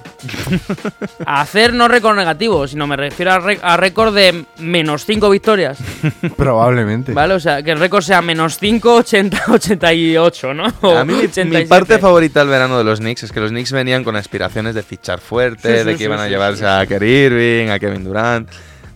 a 1.27 1.41
hacer 1.41 1.73
no 1.73 1.89
récord 1.89 2.17
negativo, 2.17 2.67
sino 2.67 2.87
me 2.87 2.97
refiero 2.97 3.33
a, 3.63 3.77
récord 3.77 4.15
de 4.15 4.45
menos 4.59 5.05
5 5.07 5.31
victorias. 5.31 5.79
Probablemente. 6.37 7.13
¿Vale? 7.13 7.35
O 7.35 7.41
sea, 7.41 7.63
que 7.63 7.71
el 7.71 7.79
récord 7.79 8.03
sea 8.03 8.21
menos 8.23 8.59
5, 8.59 8.95
80, 8.97 9.45
88, 9.51 10.55
¿no? 10.55 10.67
O 10.83 10.97
A 10.97 11.05
mí 11.05 11.13
mi- 11.15 11.19
mi, 11.21 11.25
87. 11.27 11.67
parte 11.69 11.99
favorita 11.99 12.41
del 12.41 12.49
verano 12.49 12.79
de 12.79 12.85
los 12.85 12.99
Knicks 13.01 13.23
es 13.25 13.33
que 13.33 13.41
los 13.41 13.51
Knicks 13.51 13.73
venían 13.73 14.05
con 14.05 14.17
aspiraciones 14.17 14.75
de 14.75 14.83
fichar 14.83 15.21
fuerte, 15.21 15.73
Sí, 15.73 15.79
sí, 15.81 15.85
de 15.85 15.93
que 15.93 15.99
sí, 15.99 16.05
iban 16.05 16.21
a 16.21 16.29
llevarse 16.29 16.61
sí, 16.61 16.67
a 16.67 16.85
Kerry 16.87 17.11
Irving, 17.27 17.69
a 17.71 17.79
Kevin 17.79 18.05
Durant. 18.05 18.51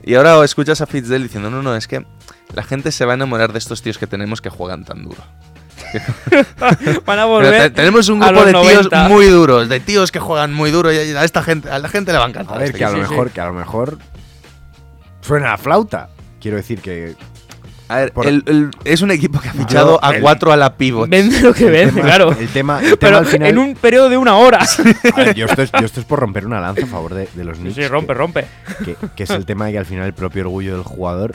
Y 0.07 0.15
ahora 0.17 0.45
escuchas 0.45 0.83
a 0.83 0.87
Fitzdale 0.87 1.23
diciendo, 1.25 1.49
no, 1.49 1.63
no, 1.63 1.75
es 1.75 1.89
que 1.89 2.05
la 2.55 2.63
gente 2.63 2.93
se 2.93 3.07
va 3.07 3.13
a 3.13 3.15
enamorar 3.15 3.53
de 3.53 3.59
estos 3.59 3.81
tíos 3.81 3.97
que 3.97 4.07
tenemos 4.07 4.43
que 4.43 4.51
juegan 4.51 4.85
tan 4.85 5.03
duro. 5.03 5.23
Van 6.61 7.19
a 7.19 7.23
Pero 7.23 7.29
volver. 7.29 7.63
te- 7.63 7.71
tenemos 7.71 8.09
un 8.09 8.21
grupo 8.21 8.45
de 8.45 8.53
los 8.53 8.63
tíos 8.69 8.85
90. 8.93 9.09
muy 9.09 9.27
duros, 9.27 9.69
de 9.69 9.81
tíos 9.81 10.11
que 10.13 10.21
juegan 10.21 10.53
muy 10.53 10.71
duro 10.71 10.93
y 10.93 10.97
a 10.97 11.25
esta 11.25 11.43
gente, 11.43 11.71
a 11.71 11.79
la 11.79 11.89
gente 11.89 12.13
le 12.13 12.19
va 12.19 12.25
a 12.25 12.29
encantar. 12.29 12.57
A 12.57 12.59
ver, 12.59 12.67
este 12.69 12.79
que 12.79 12.85
a 12.85 12.91
lo 12.91 12.99
mejor, 12.99 13.31
que 13.31 13.41
a 13.41 13.47
lo 13.47 13.53
mejor. 13.55 13.99
Suena 15.21 15.55
a 15.55 15.59
flauta. 15.59 16.09
Quiero 16.41 16.57
decir 16.57 16.81
que. 16.81 17.15
A 17.89 17.97
ver, 17.97 18.13
por- 18.13 18.27
el- 18.27 18.43
el- 18.47 18.71
es 18.85 19.03
un 19.03 19.11
equipo 19.11 19.39
que 19.41 19.49
ha 19.49 19.53
fichado 19.53 19.99
a 20.03 20.15
el- 20.17 20.23
cuatro 20.23 20.53
a 20.53 20.57
la 20.57 20.75
pivot. 20.77 21.09
Vende 21.09 21.41
lo 21.43 21.53
que 21.53 21.67
vende, 21.67 21.93
tema- 21.93 22.07
claro. 22.07 22.33
El 22.33 22.49
tema, 22.49 22.79
el 22.81 22.85
tema 22.85 22.97
Pero 22.99 23.19
al 23.19 23.27
final. 23.27 23.49
en 23.51 23.59
un 23.59 23.75
periodo 23.75 24.09
de 24.09 24.17
una 24.17 24.37
hora. 24.37 24.59
A 25.15 25.17
ver, 25.17 25.35
yo, 25.35 25.45
esto 25.47 25.63
es, 25.63 25.71
yo 25.73 25.85
esto 25.85 26.01
es 26.01 26.07
por 26.07 26.19
romper 26.19 26.47
una 26.47 26.61
lanza 26.61 26.85
a 26.85 26.89
favor 26.89 27.13
de, 27.15 27.29
de 27.35 27.45
los 27.45 27.59
Knicks. 27.59 27.75
sí, 27.77 27.87
rompe, 27.87 28.09
que- 28.09 28.15
rompe. 28.15 28.45
Que, 28.85 28.97
que 29.15 29.23
es 29.25 29.31
el 29.31 29.45
tema 29.45 29.67
de 29.67 29.73
que 29.73 29.79
al 29.79 29.87
final 29.87 30.07
el 30.07 30.15
propio 30.15 30.43
orgullo 30.43 30.73
del 30.75 30.83
jugador 30.83 31.35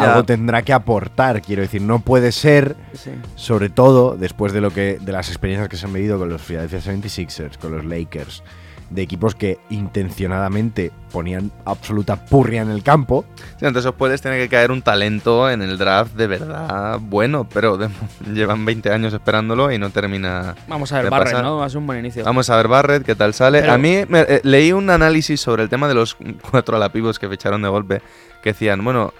Ya. 0.00 0.10
algo 0.12 0.24
tendrá 0.24 0.62
que 0.62 0.72
aportar. 0.72 1.42
Quiero 1.42 1.62
decir, 1.62 1.82
no 1.82 2.00
puede 2.00 2.32
ser, 2.32 2.76
Sí. 2.94 3.10
sobre 3.34 3.68
todo 3.70 4.16
después 4.16 4.52
de 4.52 4.60
lo 4.60 4.70
que 4.70 4.98
de 5.00 5.12
las 5.12 5.28
experiencias 5.28 5.68
que 5.68 5.76
se 5.76 5.86
han 5.86 5.92
vivido 5.92 6.18
con 6.18 6.28
los 6.28 6.42
Philadelphia 6.42 6.80
76ers, 6.80 7.58
con 7.58 7.72
los 7.72 7.84
Lakers, 7.84 8.42
de 8.90 9.02
equipos 9.02 9.34
que 9.34 9.58
intencionadamente 9.68 10.92
ponían 11.10 11.50
absoluta 11.64 12.24
purria 12.24 12.62
en 12.62 12.70
el 12.70 12.82
campo. 12.84 13.24
Sí, 13.58 13.66
entonces 13.66 13.86
os 13.86 13.94
puedes 13.96 14.22
tener 14.22 14.40
que 14.40 14.48
caer 14.48 14.70
un 14.70 14.80
talento 14.80 15.50
en 15.50 15.60
el 15.60 15.76
draft 15.76 16.14
de 16.14 16.26
verdad 16.28 16.98
bueno, 17.00 17.48
pero 17.52 17.76
de- 17.76 17.88
llevan 18.32 18.64
20 18.64 18.90
años 18.92 19.12
esperándolo 19.12 19.72
y 19.72 19.78
no 19.78 19.90
termina. 19.90 20.54
Vamos 20.68 20.92
a 20.92 21.02
ver, 21.02 21.10
Barrett, 21.10 21.32
pasar. 21.32 21.44
¿no? 21.44 21.56
Va 21.58 21.66
a 21.66 21.68
ser 21.68 21.78
un 21.78 21.86
buen 21.86 21.98
inicio. 21.98 22.24
Vamos 22.24 22.48
a 22.48 22.56
ver 22.56 22.68
Barrett, 22.68 23.04
qué 23.04 23.14
tal 23.16 23.34
sale. 23.34 23.60
Pero- 23.60 23.72
a 23.72 23.78
mí 23.78 24.04
me- 24.08 24.20
eh, 24.20 24.40
leí 24.44 24.70
un 24.72 24.88
análisis 24.88 25.40
sobre 25.40 25.64
el 25.64 25.68
tema 25.68 25.88
de 25.88 25.94
los 25.94 26.16
cuatro 26.50 26.76
alapivos 26.76 27.18
que 27.18 27.28
ficharon 27.28 27.62
de 27.62 27.68
golpe, 27.68 28.02
que 28.42 28.50
decían, 28.52 28.84
bueno, 28.84 29.12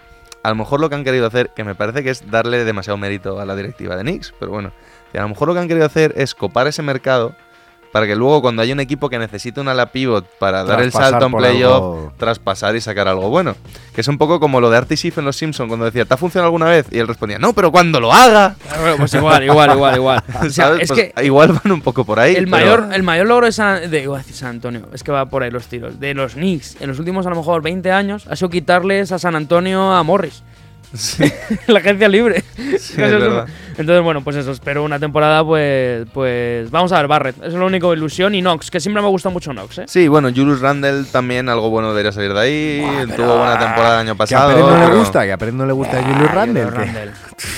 a 0.46 0.50
lo 0.50 0.54
mejor 0.54 0.78
lo 0.78 0.88
que 0.88 0.94
han 0.94 1.02
querido 1.02 1.26
hacer, 1.26 1.50
que 1.50 1.64
me 1.64 1.74
parece 1.74 2.04
que 2.04 2.10
es 2.10 2.30
darle 2.30 2.64
demasiado 2.64 2.96
mérito 2.96 3.40
a 3.40 3.44
la 3.44 3.56
directiva 3.56 3.96
de 3.96 4.02
Knicks, 4.02 4.32
pero 4.38 4.52
bueno, 4.52 4.70
a 5.12 5.20
lo 5.20 5.28
mejor 5.28 5.48
lo 5.48 5.54
que 5.54 5.60
han 5.60 5.66
querido 5.66 5.84
hacer 5.84 6.14
es 6.16 6.36
copar 6.36 6.68
ese 6.68 6.82
mercado 6.82 7.34
para 7.92 8.06
que 8.06 8.14
luego 8.16 8.42
cuando 8.42 8.62
haya 8.62 8.74
un 8.74 8.80
equipo 8.80 9.08
que 9.08 9.18
necesite 9.18 9.60
una 9.60 9.72
ala 9.72 9.92
pivot 9.92 10.26
para 10.38 10.64
dar 10.64 10.82
el 10.82 10.92
salto 10.92 11.26
en 11.26 11.32
por 11.32 11.40
playoff, 11.40 11.74
algo- 11.74 12.12
traspasar 12.18 12.76
y 12.76 12.80
sacar 12.80 13.08
algo 13.08 13.28
bueno. 13.30 13.56
Que 13.94 14.02
es 14.02 14.08
un 14.08 14.18
poco 14.18 14.38
como 14.40 14.60
lo 14.60 14.68
de 14.68 14.76
Artie 14.76 14.96
Schiff 14.96 15.16
en 15.18 15.24
Los 15.24 15.36
Simpsons 15.36 15.68
cuando 15.68 15.86
decía, 15.86 16.04
¿te 16.04 16.12
ha 16.12 16.16
funcionado 16.18 16.46
alguna 16.48 16.66
vez? 16.66 16.86
Y 16.90 16.98
él 16.98 17.08
respondía, 17.08 17.38
no, 17.38 17.52
pero 17.54 17.72
cuando 17.72 17.98
lo 18.00 18.12
haga. 18.12 18.54
Claro, 18.68 18.96
Pues 18.98 19.14
igual, 19.14 19.44
igual, 19.44 19.70
igual, 19.72 19.96
igual. 19.96 20.22
O 20.46 20.50
sea, 20.50 20.72
es 20.78 20.88
Pues 20.88 21.12
que 21.14 21.24
igual 21.24 21.52
van 21.52 21.72
un 21.72 21.80
poco 21.80 22.04
por 22.04 22.20
ahí. 22.20 22.34
el 22.34 22.44
pero- 22.44 22.50
mayor, 22.50 22.88
el 22.92 23.02
mayor 23.02 23.26
logro 23.26 23.46
de 23.46 23.52
San, 23.52 23.90
de, 23.90 24.02
iba 24.02 24.16
a 24.16 24.18
decir 24.18 24.34
San 24.34 24.48
Antonio, 24.50 24.88
es 24.92 25.02
que 25.02 25.12
va 25.12 25.26
por 25.26 25.42
ahí 25.42 25.50
los 25.50 25.66
tiros, 25.66 25.98
de 25.98 26.12
los 26.14 26.34
Knicks 26.34 26.76
en 26.80 26.88
los 26.88 26.98
últimos 26.98 27.26
a 27.26 27.30
lo 27.30 27.36
mejor 27.36 27.62
20 27.62 27.90
años 27.92 28.26
ha 28.28 28.36
sido 28.36 28.50
quitarles 28.50 29.12
a 29.12 29.18
San 29.18 29.34
Antonio 29.36 29.92
a 29.92 30.02
Morris. 30.02 30.42
la 31.66 31.78
agencia 31.80 32.08
libre. 32.08 32.44
es 32.56 32.96
verdad. 32.96 33.46
Entonces, 33.78 34.02
bueno, 34.02 34.22
pues 34.22 34.36
eso, 34.36 34.52
espero 34.52 34.82
una 34.84 34.98
temporada, 34.98 35.44
pues, 35.44 36.06
pues 36.12 36.70
vamos 36.70 36.92
a 36.92 36.96
ver 36.98 37.08
Barrett. 37.08 37.36
Eso 37.38 37.46
es 37.48 37.54
lo 37.54 37.66
único 37.66 37.92
ilusión 37.92 38.34
y 38.34 38.40
Knox, 38.40 38.70
que 38.70 38.80
siempre 38.80 39.02
me 39.02 39.08
gusta 39.08 39.28
mucho 39.28 39.52
Knox, 39.52 39.78
¿eh? 39.78 39.84
Sí, 39.86 40.08
bueno, 40.08 40.28
Julius 40.34 40.60
Randle 40.60 41.04
también 41.12 41.48
algo 41.48 41.68
bueno 41.70 41.90
debería 41.90 42.12
salir 42.12 42.32
de 42.32 42.40
ahí. 42.40 43.06
Tuvo 43.16 43.36
buena 43.38 43.58
temporada 43.58 44.00
el 44.00 44.08
año 44.08 44.16
Que 44.16 44.22
a 44.22 44.26
pasado. 44.26 44.48
Pérez 44.50 44.64
no 44.66 44.88
le 44.88 44.96
gusta, 44.96 45.24
que 45.24 45.32
a 45.32 45.36
Pérez 45.38 45.54
no 45.54 45.66
le 45.66 45.72
gusta 45.72 46.02
Julius 46.02 46.30
Randle. 46.30 46.64
Julius 46.64 46.74
Randle. 46.86 47.10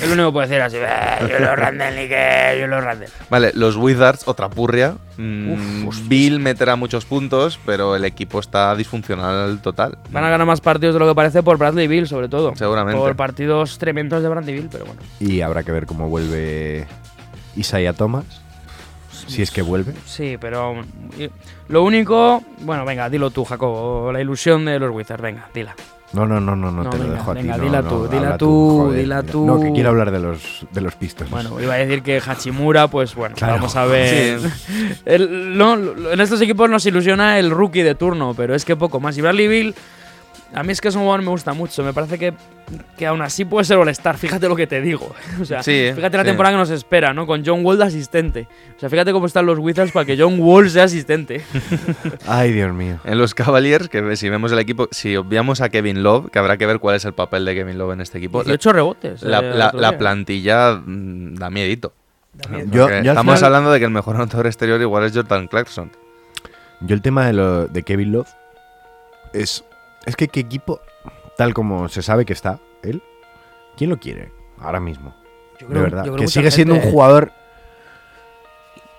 Es 0.03 0.07
lo 0.09 0.13
único 0.15 0.29
que 0.29 0.33
puedo 0.33 0.47
decir 0.49 0.61
así. 0.63 0.77
"Eh, 0.79 1.19
Julius 1.21 1.57
Randle 1.57 1.91
ni 2.03 2.09
que 2.09 2.59
Julius 2.63 2.85
Randle. 2.85 3.09
Vale, 3.31 3.51
los 3.55 3.77
Wizards, 3.77 4.27
otra 4.27 4.49
purria. 4.49 4.95
Mm, 5.17 5.89
Bill 6.09 6.39
meterá 6.39 6.77
muchos 6.77 7.05
puntos, 7.05 7.59
pero 7.67 7.97
el 7.97 8.05
equipo 8.05 8.39
está 8.39 8.75
disfuncional 8.77 9.61
total. 9.63 9.99
Van 10.11 10.23
a 10.25 10.31
ganar 10.31 10.47
más 10.47 10.61
partidos 10.61 10.95
de 10.95 11.01
lo 11.01 11.09
que 11.09 11.15
parece 11.15 11.43
por 11.43 11.59
Bradley 11.59 11.89
Bill, 11.89 12.07
sobre 12.07 12.29
todo. 12.29 12.55
Seguramente. 12.57 13.01
Por 13.01 13.17
partidos 13.17 13.79
tremendos 13.79 14.23
de 14.23 14.29
Bradley 14.29 14.55
Bill, 14.55 14.69
pero 14.71 14.85
bueno. 14.85 15.01
Y 15.19 15.41
habrá 15.41 15.63
que 15.65 15.73
ver 15.73 15.87
cómo 15.87 16.08
vuelve 16.09 16.87
Isaiah 17.57 17.93
Thomas. 17.93 18.25
Si 19.27 19.43
es 19.43 19.51
que 19.51 19.61
vuelve. 19.63 19.93
Sí, 20.07 20.37
pero 20.41 20.77
lo 21.69 21.83
único, 21.83 22.43
bueno, 22.61 22.85
venga, 22.87 23.11
dilo 23.11 23.31
tú, 23.31 23.45
Jacobo, 23.45 24.11
la 24.13 24.21
ilusión 24.21 24.65
de 24.65 24.79
los 24.79 24.91
Wizards, 24.95 25.23
venga, 25.23 25.49
dila. 25.53 25.75
No, 26.15 26.25
no, 26.27 26.41
no, 26.41 26.57
no, 26.57 26.73
no, 26.73 26.85
No, 26.85 26.89
te 26.91 26.97
lo 26.97 27.05
venga, 27.05 27.17
dejo 27.19 27.31
a 27.33 27.35
ti. 27.35 27.41
venga, 27.43 27.59
dila 27.59 27.83
no, 27.83 27.89
tú, 27.91 28.09
dila 28.09 28.39
tú, 28.39 28.79
joder, 28.87 29.01
dila 29.01 29.23
tú. 29.23 29.45
No, 29.47 29.61
que 29.61 29.73
quiero 29.73 29.91
hablar 29.91 30.11
de 30.11 30.21
los, 30.21 30.67
de 30.73 30.81
los 30.81 30.95
Pistons. 30.95 31.31
Bueno, 31.31 31.61
iba 31.61 31.75
a 31.75 31.77
decir 31.77 32.03
que 32.03 32.23
Hachimura, 32.27 32.89
pues 32.89 33.15
bueno, 33.15 33.35
Claro. 33.37 33.55
vamos 33.57 33.77
a 33.77 33.85
ver. 33.85 34.41
El- 35.05 35.59
no, 35.59 35.77
lo- 35.77 36.13
en 36.13 36.21
estos 36.21 36.41
equipos 36.41 36.71
nos 36.71 36.87
ilusiona 36.87 37.39
el 37.39 37.51
rookie 37.51 37.83
de 37.83 37.95
turno, 37.95 38.33
pero 38.35 38.55
es 38.55 38.65
que 38.65 38.77
poco 38.77 38.99
más. 39.01 39.19
Y 39.19 39.21
Bradley 39.21 39.49
Bill, 39.49 39.75
a 40.55 40.63
mí 40.63 40.73
es 40.73 40.81
que 40.81 40.89
es 40.89 40.95
un 40.95 41.03
jugador 41.03 41.21
que 41.21 41.27
me 41.27 41.31
gusta 41.31 41.53
mucho. 41.53 41.83
Me 41.85 41.93
parece 41.93 42.19
que, 42.19 42.33
que 42.97 43.07
aún 43.07 43.21
así 43.23 43.45
puede 43.45 43.65
ser 43.65 43.77
All-Star. 43.79 44.17
Fíjate 44.17 44.49
lo 44.49 44.57
que 44.57 44.67
te 44.67 44.81
digo. 44.81 45.15
O 45.41 45.45
sea, 45.45 45.63
Sí, 45.63 45.91
fíjate 45.95 46.17
la 46.17 46.23
sí. 46.23 46.29
temporada 46.31 46.55
que 46.55 46.59
nos 46.59 46.71
espera, 46.71 47.13
¿no? 47.13 47.27
Con 47.27 47.45
John 47.45 47.65
Wall 47.65 47.79
de 47.79 47.85
asistente. 47.85 48.49
O 48.77 48.81
sea, 48.81 48.89
fíjate 48.89 49.13
cómo 49.13 49.27
están 49.27 49.47
los 49.47 49.59
Wizards 49.59 49.93
para 49.93 50.05
que 50.07 50.17
John 50.19 50.37
Wall 50.41 50.71
sea 50.71 50.85
asistente. 50.85 51.43
Ay, 52.27 52.53
Dios 52.53 52.73
mío. 52.73 52.99
En 53.05 53.19
los 53.19 53.35
Cavaliers, 53.35 53.89
que 53.89 54.17
si 54.17 54.29
vemos 54.29 54.51
el 54.53 54.59
equipo, 54.59 54.89
si 54.91 55.17
obviamos 55.17 55.61
a 55.61 55.69
Kevin 55.69 56.03
Love, 56.03 56.31
que 56.31 56.39
habrá 56.39 56.57
que 56.57 56.67
ver 56.67 56.79
cuál 56.79 56.97
es 56.97 57.05
el 57.05 57.13
papel 57.13 57.45
de 57.45 57.55
Kevin 57.55 57.77
Love 57.79 57.93
en 57.93 58.01
este 58.01 58.19
equipo. 58.19 58.43
18 58.43 58.73
rebotes. 58.73 59.23
La, 59.23 59.41
eh, 59.41 59.55
la- 59.55 59.73
la 59.75 59.99
plantilla 59.99 60.73
mm, 60.75 61.35
da 61.35 61.51
miedito. 61.51 61.93
miedo. 62.51 62.67
Yo- 62.71 62.83
Porque 62.85 63.03
yo 63.05 63.11
al 63.13 63.17
estamos 63.19 63.35
final- 63.37 63.45
hablando 63.45 63.71
de 63.73 63.79
que 63.81 63.85
el 63.85 63.91
mejor 63.91 64.17
anotador 64.17 64.47
exterior 64.47 64.81
igual 64.81 65.05
es 65.05 65.13
Jordan 65.15 65.47
Clarkson. 65.49 65.91
Yo 66.81 66.95
el 66.95 67.03
tema 67.03 67.27
de, 67.27 67.33
lo, 67.33 67.67
de 67.67 67.83
Kevin 67.83 68.13
Love 68.13 68.29
es, 69.33 69.65
es 70.07 70.17
que 70.17 70.29
qué 70.29 70.41
equipo, 70.41 70.81
tal 71.37 71.55
como 71.55 71.89
se 71.89 72.03
sabe 72.03 72.25
que 72.25 72.33
está 72.33 72.59
él, 72.83 73.03
¿quién 73.77 73.91
lo 73.91 73.99
quiere 73.99 74.33
ahora 74.61 74.81
mismo? 74.81 75.15
Yo 75.61 75.67
de 75.67 75.73
creo- 75.73 75.83
verdad. 75.83 76.05
yo 76.05 76.13
creo 76.13 76.25
Que 76.27 76.33
sigue 76.33 76.51
siendo 76.51 76.75
un 76.75 76.81
jugador 76.81 77.33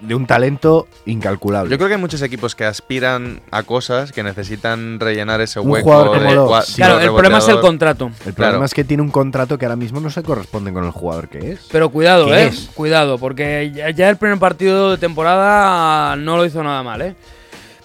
de 0.02 0.16
un 0.16 0.26
talento 0.26 0.88
incalculable. 1.06 1.70
Yo 1.70 1.78
creo 1.78 1.90
que 1.90 1.96
hay 1.96 2.00
muchos 2.00 2.22
equipos 2.22 2.56
que 2.56 2.64
aspiran 2.64 3.42
a 3.52 3.64
cosas 3.64 4.14
que 4.14 4.24
necesitan 4.24 4.98
rellenar 4.98 5.42
ese 5.42 5.60
Un 5.60 5.70
hueco. 5.72 5.84
jugador 5.90 6.08
como 6.18 6.30
de 6.30 6.36
lo- 6.36 6.48
cua- 6.50 6.62
sí. 6.64 6.76
Claro, 6.76 7.00
de 7.00 7.04
el 7.06 7.12
problema 7.12 7.40
es 7.40 7.48
el 7.50 7.60
contrato. 7.60 8.06
El 8.26 8.34
problema 8.34 8.52
Claro. 8.54 8.66
es 8.66 8.74
que 8.74 8.86
tiene 8.86 9.04
un 9.04 9.12
contrato 9.12 9.58
que 9.58 9.66
ahora 9.66 9.76
mismo 9.76 10.00
no 10.00 10.10
se 10.10 10.24
corresponde 10.24 10.72
con 10.72 10.86
el 10.86 10.92
jugador 10.92 11.28
que 11.28 11.52
es. 11.52 11.68
Pero 11.70 11.90
cuidado, 11.90 12.28
¿Qué 12.28 12.44
eh. 12.44 12.48
es? 12.48 12.70
Cuidado, 12.74 13.18
porque 13.18 13.72
ya, 13.76 13.90
ya 13.90 14.10
el 14.10 14.16
primer 14.16 14.40
partido 14.40 14.92
de 14.92 14.98
temporada 15.00 16.16
no 16.16 16.38
lo 16.38 16.46
hizo 16.46 16.64
nada 16.64 16.82
mal, 16.82 17.02
eh. 17.02 17.16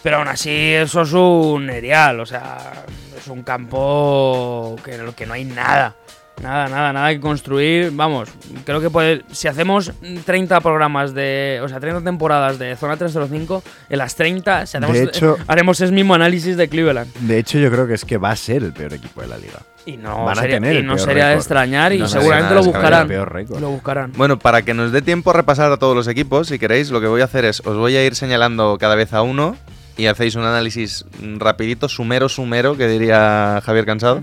Pero 0.05 0.19
aún 0.19 0.29
así, 0.29 0.51
eso 0.51 1.01
es 1.01 1.13
un 1.15 1.71
erial, 1.71 2.21
o 2.21 2.27
sea, 2.27 2.85
es 3.19 3.27
un 3.27 3.43
campo 3.43 4.77
que, 4.85 5.01
que 5.17 5.25
no 5.25 5.33
hay 5.33 5.47
nada. 5.47 5.95
Nada, 6.43 6.69
nada, 6.69 6.93
nada 6.93 7.11
que 7.11 7.21
construir. 7.21 7.91
Vamos, 7.93 8.29
creo 8.67 8.83
que 8.83 8.91
puede- 8.91 9.23
si 9.33 9.49
hacemos 9.49 9.93
30 10.27 10.61
programas 10.61 11.15
de. 11.15 11.61
O 11.63 11.69
sea, 11.71 11.81
30 11.81 12.03
temporadas 12.03 12.59
de 12.59 12.77
Zona 12.77 12.99
305, 12.99 13.63
en 13.89 13.99
las 13.99 14.15
30 14.15 14.67
si 14.67 14.77
hacemos, 14.77 14.95
De 14.95 15.05
hecho- 15.05 15.39
haremos 15.47 15.81
ese 15.81 15.91
mismo 15.91 16.15
análisis 16.15 16.59
de 16.59 16.69
Cleveland. 16.69 17.11
De 17.21 17.39
hecho, 17.39 17.59
yo 17.59 17.71
creo 17.71 17.87
que 17.87 17.95
es 17.95 18.05
que 18.05 18.19
va 18.19 18.31
a 18.33 18.37
ser 18.37 18.63
el 18.63 18.75
peor 18.75 18.93
equipo 18.93 19.23
de 19.23 19.29
la 19.29 19.39
liga. 19.39 19.61
Y 19.87 19.97
no 19.97 20.25
Van 20.27 20.37
a 20.39 20.43
sería, 20.43 20.57
tener 20.57 20.77
y 20.77 20.83
no 20.83 20.99
sería 20.99 21.29
de 21.29 21.37
extrañar 21.37 21.95
y 21.95 21.99
No 22.01 22.09
seguramente 22.09 22.51
nada 22.55 22.57
lo 22.57 22.65
buscarán. 22.65 23.03
El 23.03 23.09
peor 23.09 23.33
récord. 23.33 23.61
Lo 23.61 23.71
buscarán. 23.71 24.13
Bueno, 24.17 24.39
para 24.39 24.61
que 24.63 24.75
nos 24.75 24.93
dé 24.93 25.01
tiempo 25.01 25.31
a 25.31 25.35
repasar 25.35 25.73
a 25.73 25.79
todos 25.79 25.97
los 25.97 26.09
equipos, 26.09 26.49
si 26.49 26.59
queréis, 26.59 26.91
lo 26.91 27.01
que 27.01 27.07
voy 27.07 27.23
a 27.23 27.25
hacer 27.25 27.47
es, 27.47 27.61
os 27.65 27.77
voy 27.77 27.97
a 27.97 28.05
ir 28.05 28.15
señalando 28.17 28.77
cada 28.79 28.97
vez 28.97 29.15
a 29.15 29.23
uno 29.23 29.57
y 29.97 30.07
hacéis 30.07 30.35
un 30.35 30.45
análisis 30.45 31.05
mm, 31.21 31.39
rapidito, 31.39 31.89
sumero, 31.89 32.29
sumero, 32.29 32.77
que 32.77 32.89
diría 32.89 33.61
Javier 33.65 33.87
Cansado, 33.87 34.23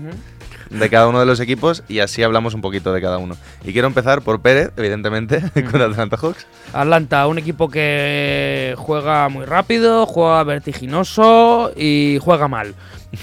de 0.70 0.90
cada 0.90 1.06
uno 1.08 1.20
de 1.20 1.26
los 1.26 1.40
equipos 1.40 1.82
y 1.88 1.98
así 1.98 2.22
hablamos 2.22 2.54
un 2.54 2.60
poquito 2.60 2.92
de 2.92 3.00
cada 3.00 3.18
uno. 3.18 3.36
Y 3.64 3.72
quiero 3.72 3.88
empezar 3.88 4.22
por 4.22 4.40
Pérez, 4.40 4.72
evidentemente, 4.76 5.42
con 5.70 5.80
Atlanta 5.80 6.16
Hawks. 6.16 6.46
Atlanta, 6.72 7.26
un 7.26 7.38
equipo 7.38 7.68
que 7.68 8.74
juega 8.78 9.28
muy 9.28 9.44
rápido, 9.44 10.06
juega 10.06 10.42
vertiginoso 10.44 11.72
y 11.76 12.18
juega 12.20 12.48
mal. 12.48 12.74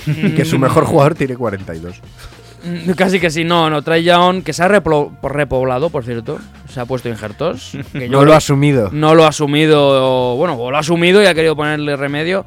que 0.06 0.45
su 0.45 0.60
mejor 0.60 0.86
jugador 0.86 1.16
tiene 1.16 1.36
42. 1.36 2.00
Mm, 2.64 2.91
Casi 2.91 3.20
que 3.20 3.30
sí, 3.30 3.43
no, 3.43 3.70
no. 3.70 3.82
Trae 3.82 4.03
Young, 4.03 4.43
que 4.43 4.53
se 4.53 4.64
ha 4.64 4.68
repoblado, 4.68 5.89
por 5.89 6.03
cierto. 6.03 6.39
Se 6.70 6.80
ha 6.80 6.86
puesto 6.86 7.10
injertos. 7.10 7.72
que 7.93 8.07
yo 8.07 8.12
No 8.12 8.26
lo 8.26 8.34
ha 8.34 8.38
asumido. 8.38 8.89
No 8.91 9.16
lo 9.16 9.26
ha 9.26 9.30
asumido, 9.30 10.36
bueno, 10.36 10.55
o 10.55 10.72
lo 10.72 10.78
ha 10.78 10.82
asumido 10.82 11.22
y 11.22 11.26
ha 11.26 11.34
querido 11.34 11.55
ponerle 11.55 11.95
remedio. 11.95 12.45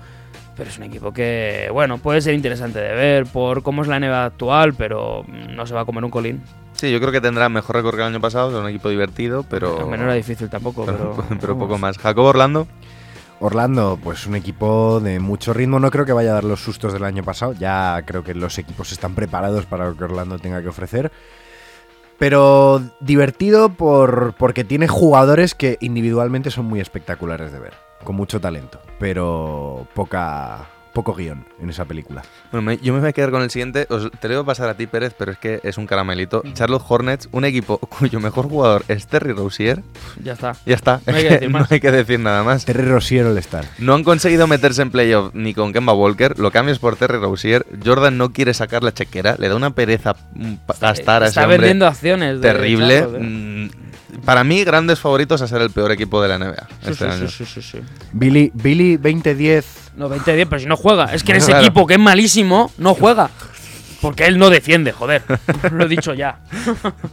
Pero 0.56 0.68
es 0.68 0.76
un 0.76 0.84
equipo 0.84 1.12
que, 1.12 1.68
bueno, 1.72 1.96
puede 1.98 2.20
ser 2.20 2.34
interesante 2.34 2.78
de 2.78 2.94
ver 2.94 3.26
por 3.26 3.62
cómo 3.62 3.82
es 3.82 3.88
la 3.88 3.98
NBA 3.98 4.24
actual, 4.26 4.74
pero 4.74 5.24
no 5.26 5.66
se 5.66 5.72
va 5.74 5.80
a 5.80 5.84
comer 5.86 6.04
un 6.04 6.10
colín. 6.10 6.42
Sí, 6.74 6.90
yo 6.92 7.00
creo 7.00 7.10
que 7.12 7.20
tendrá 7.20 7.48
mejor 7.48 7.76
récord 7.76 7.94
que 7.94 8.02
el 8.02 8.08
año 8.08 8.20
pasado, 8.20 8.50
es 8.50 8.56
un 8.62 8.68
equipo 8.68 8.90
divertido, 8.90 9.44
pero... 9.48 9.76
Hombre, 9.78 9.98
no 9.98 10.04
era 10.04 10.14
difícil 10.14 10.50
tampoco, 10.50 10.84
pero. 10.86 11.16
pero 11.40 11.58
poco 11.58 11.78
más. 11.78 11.96
Jacobo 11.96 12.28
Orlando. 12.28 12.66
Orlando, 13.42 13.98
pues 14.02 14.26
un 14.26 14.36
equipo 14.36 15.00
de 15.00 15.18
mucho 15.18 15.52
ritmo. 15.52 15.80
No 15.80 15.90
creo 15.90 16.06
que 16.06 16.12
vaya 16.12 16.30
a 16.30 16.34
dar 16.34 16.44
los 16.44 16.62
sustos 16.62 16.92
del 16.92 17.04
año 17.04 17.24
pasado. 17.24 17.54
Ya 17.54 18.00
creo 18.06 18.22
que 18.22 18.34
los 18.34 18.56
equipos 18.58 18.92
están 18.92 19.16
preparados 19.16 19.66
para 19.66 19.88
lo 19.88 19.96
que 19.96 20.04
Orlando 20.04 20.38
tenga 20.38 20.62
que 20.62 20.68
ofrecer. 20.68 21.10
Pero 22.18 22.80
divertido 23.00 23.70
por, 23.70 24.34
porque 24.38 24.62
tiene 24.62 24.86
jugadores 24.86 25.56
que 25.56 25.76
individualmente 25.80 26.52
son 26.52 26.66
muy 26.66 26.78
espectaculares 26.78 27.50
de 27.50 27.58
ver. 27.58 27.74
Con 28.04 28.14
mucho 28.14 28.40
talento. 28.40 28.80
Pero 29.00 29.88
poca, 29.92 30.68
poco 30.92 31.14
guion 31.14 31.44
en 31.60 31.70
esa 31.70 31.84
película. 31.84 32.22
Bueno, 32.50 32.62
me- 32.66 32.78
yo 32.78 32.92
me 32.92 33.00
voy 33.00 33.08
a 33.08 33.12
quedar 33.12 33.30
con 33.30 33.42
el 33.42 33.50
siguiente. 33.50 33.86
Os, 33.90 34.10
te 34.20 34.28
lo 34.28 34.34
voy 34.34 34.42
a 34.42 34.46
pasar 34.46 34.68
a 34.68 34.74
ti, 34.74 34.86
Pérez, 34.86 35.14
pero 35.16 35.32
es 35.32 35.38
que 35.38 35.60
es 35.62 35.78
un 35.78 35.86
caramelito. 35.86 36.42
Charlotte 36.54 36.84
Hornets, 36.88 37.28
un 37.32 37.44
equipo 37.44 37.78
cuyo 37.78 38.20
mejor 38.20 38.48
jugador 38.48 38.84
es 38.88 39.06
Terry 39.06 39.32
Rozier. 39.32 39.82
Ya 40.22 40.32
está. 40.34 40.56
Ya 40.66 40.74
está. 40.74 41.00
No 41.06 41.14
hay 41.16 41.22
que 41.24 41.30
decir 41.30 41.50
no 41.50 41.58
más. 41.58 41.72
hay 41.72 41.80
que 41.80 41.90
decir 41.92 42.20
nada 42.20 42.42
más. 42.44 42.64
Terry 42.64 42.84
Rozier 42.84 43.26
el 43.26 43.38
Star. 43.38 43.64
No 43.78 43.94
han 43.94 44.04
conseguido 44.04 44.46
meterse 44.46 44.82
en 44.82 44.90
playoff 44.90 45.34
ni 45.34 45.54
con 45.54 45.72
Kemba 45.72 45.92
Walker. 45.94 46.38
Lo 46.38 46.50
cambias 46.50 46.78
por 46.78 46.96
Terry 46.96 47.18
Rozier. 47.18 47.64
Jordan 47.84 48.18
no 48.18 48.32
quiere 48.32 48.54
sacar 48.54 48.82
la 48.82 48.92
chequera. 48.92 49.36
Le 49.38 49.48
da 49.48 49.56
una 49.56 49.70
pereza 49.74 50.14
mm, 50.34 50.54
gastar 50.80 51.22
a 51.22 51.26
ese 51.26 51.30
Está 51.32 51.42
hombre 51.42 51.58
vendiendo 51.58 51.86
acciones. 51.86 52.40
de 52.40 52.48
terrible. 52.48 52.98
Charlotte, 53.00 53.22
¿eh? 53.22 53.70
Para 54.24 54.44
mí, 54.44 54.62
grandes 54.64 54.98
favoritos 55.00 55.40
a 55.42 55.48
ser 55.48 55.62
el 55.62 55.70
peor 55.70 55.90
equipo 55.92 56.20
de 56.22 56.28
la 56.28 56.38
NBA 56.38 56.66
Sí, 56.82 56.90
este 56.90 56.94
sí, 56.94 57.04
año. 57.04 57.28
sí, 57.28 57.44
sí, 57.44 57.60
sí, 57.60 57.62
sí. 57.62 57.78
Billy, 58.12 58.50
Billy 58.54 58.96
2010. 58.96 59.64
No, 59.96 60.08
20-10, 60.08 60.46
pero 60.48 60.58
si 60.60 60.66
no 60.66 60.76
juega. 60.76 61.06
Es 61.12 61.22
que 61.22 61.32
en 61.32 61.38
ese 61.38 61.48
Claro. 61.48 61.62
equipo 61.62 61.86
que 61.86 61.94
es 61.94 62.00
malísimo, 62.00 62.70
no 62.78 62.94
juega. 62.94 63.30
Porque 64.00 64.26
él 64.26 64.36
no 64.38 64.50
defiende, 64.50 64.90
joder. 64.92 65.22
Lo 65.72 65.84
he 65.84 65.88
dicho 65.88 66.12
ya. 66.14 66.40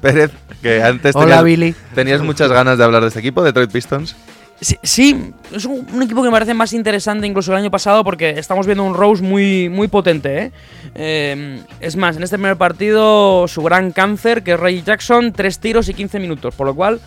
Pérez, 0.02 0.32
que 0.62 0.82
antes 0.82 1.16
Hola, 1.16 1.26
tenías, 1.26 1.44
Billy. 1.44 1.76
tenías 1.94 2.22
muchas 2.22 2.52
ganas 2.52 2.78
de 2.78 2.84
hablar 2.84 3.02
de 3.04 3.10
este 3.10 3.20
equipo, 3.20 3.44
Detroit 3.44 3.72
Pistons. 3.72 4.16
Sí, 4.62 5.34
es 5.54 5.66
un, 5.66 6.04
equipo 6.04 6.22
que 6.22 6.28
me 6.28 6.34
parece 6.34 6.54
más 6.54 6.74
interesante 6.74 7.26
incluso 7.26 7.52
el 7.52 7.60
año 7.60 7.72
pasado 7.72 8.04
porque 8.04 8.32
estamos 8.32 8.66
viendo 8.66 8.84
un 8.84 8.94
Rose 8.94 9.24
muy, 9.24 9.70
muy 9.70 9.88
potente. 9.88 10.38
¿eh? 10.38 10.52
Eh, 10.96 11.62
es 11.80 11.96
más, 11.96 12.18
en 12.18 12.24
este 12.24 12.36
primer 12.38 12.58
partido 12.58 13.48
su 13.48 13.62
gran 13.64 13.92
cáncer, 13.92 14.44
que 14.44 14.54
es 14.54 14.60
Ray 14.60 14.82
Jackson, 14.82 15.32
3 15.32 15.60
tiros 15.60 15.88
y 15.88 15.94
15 15.94 16.20
minutos. 16.20 16.56
Por 16.56 16.68
lo 16.68 16.76
cual, 16.76 17.00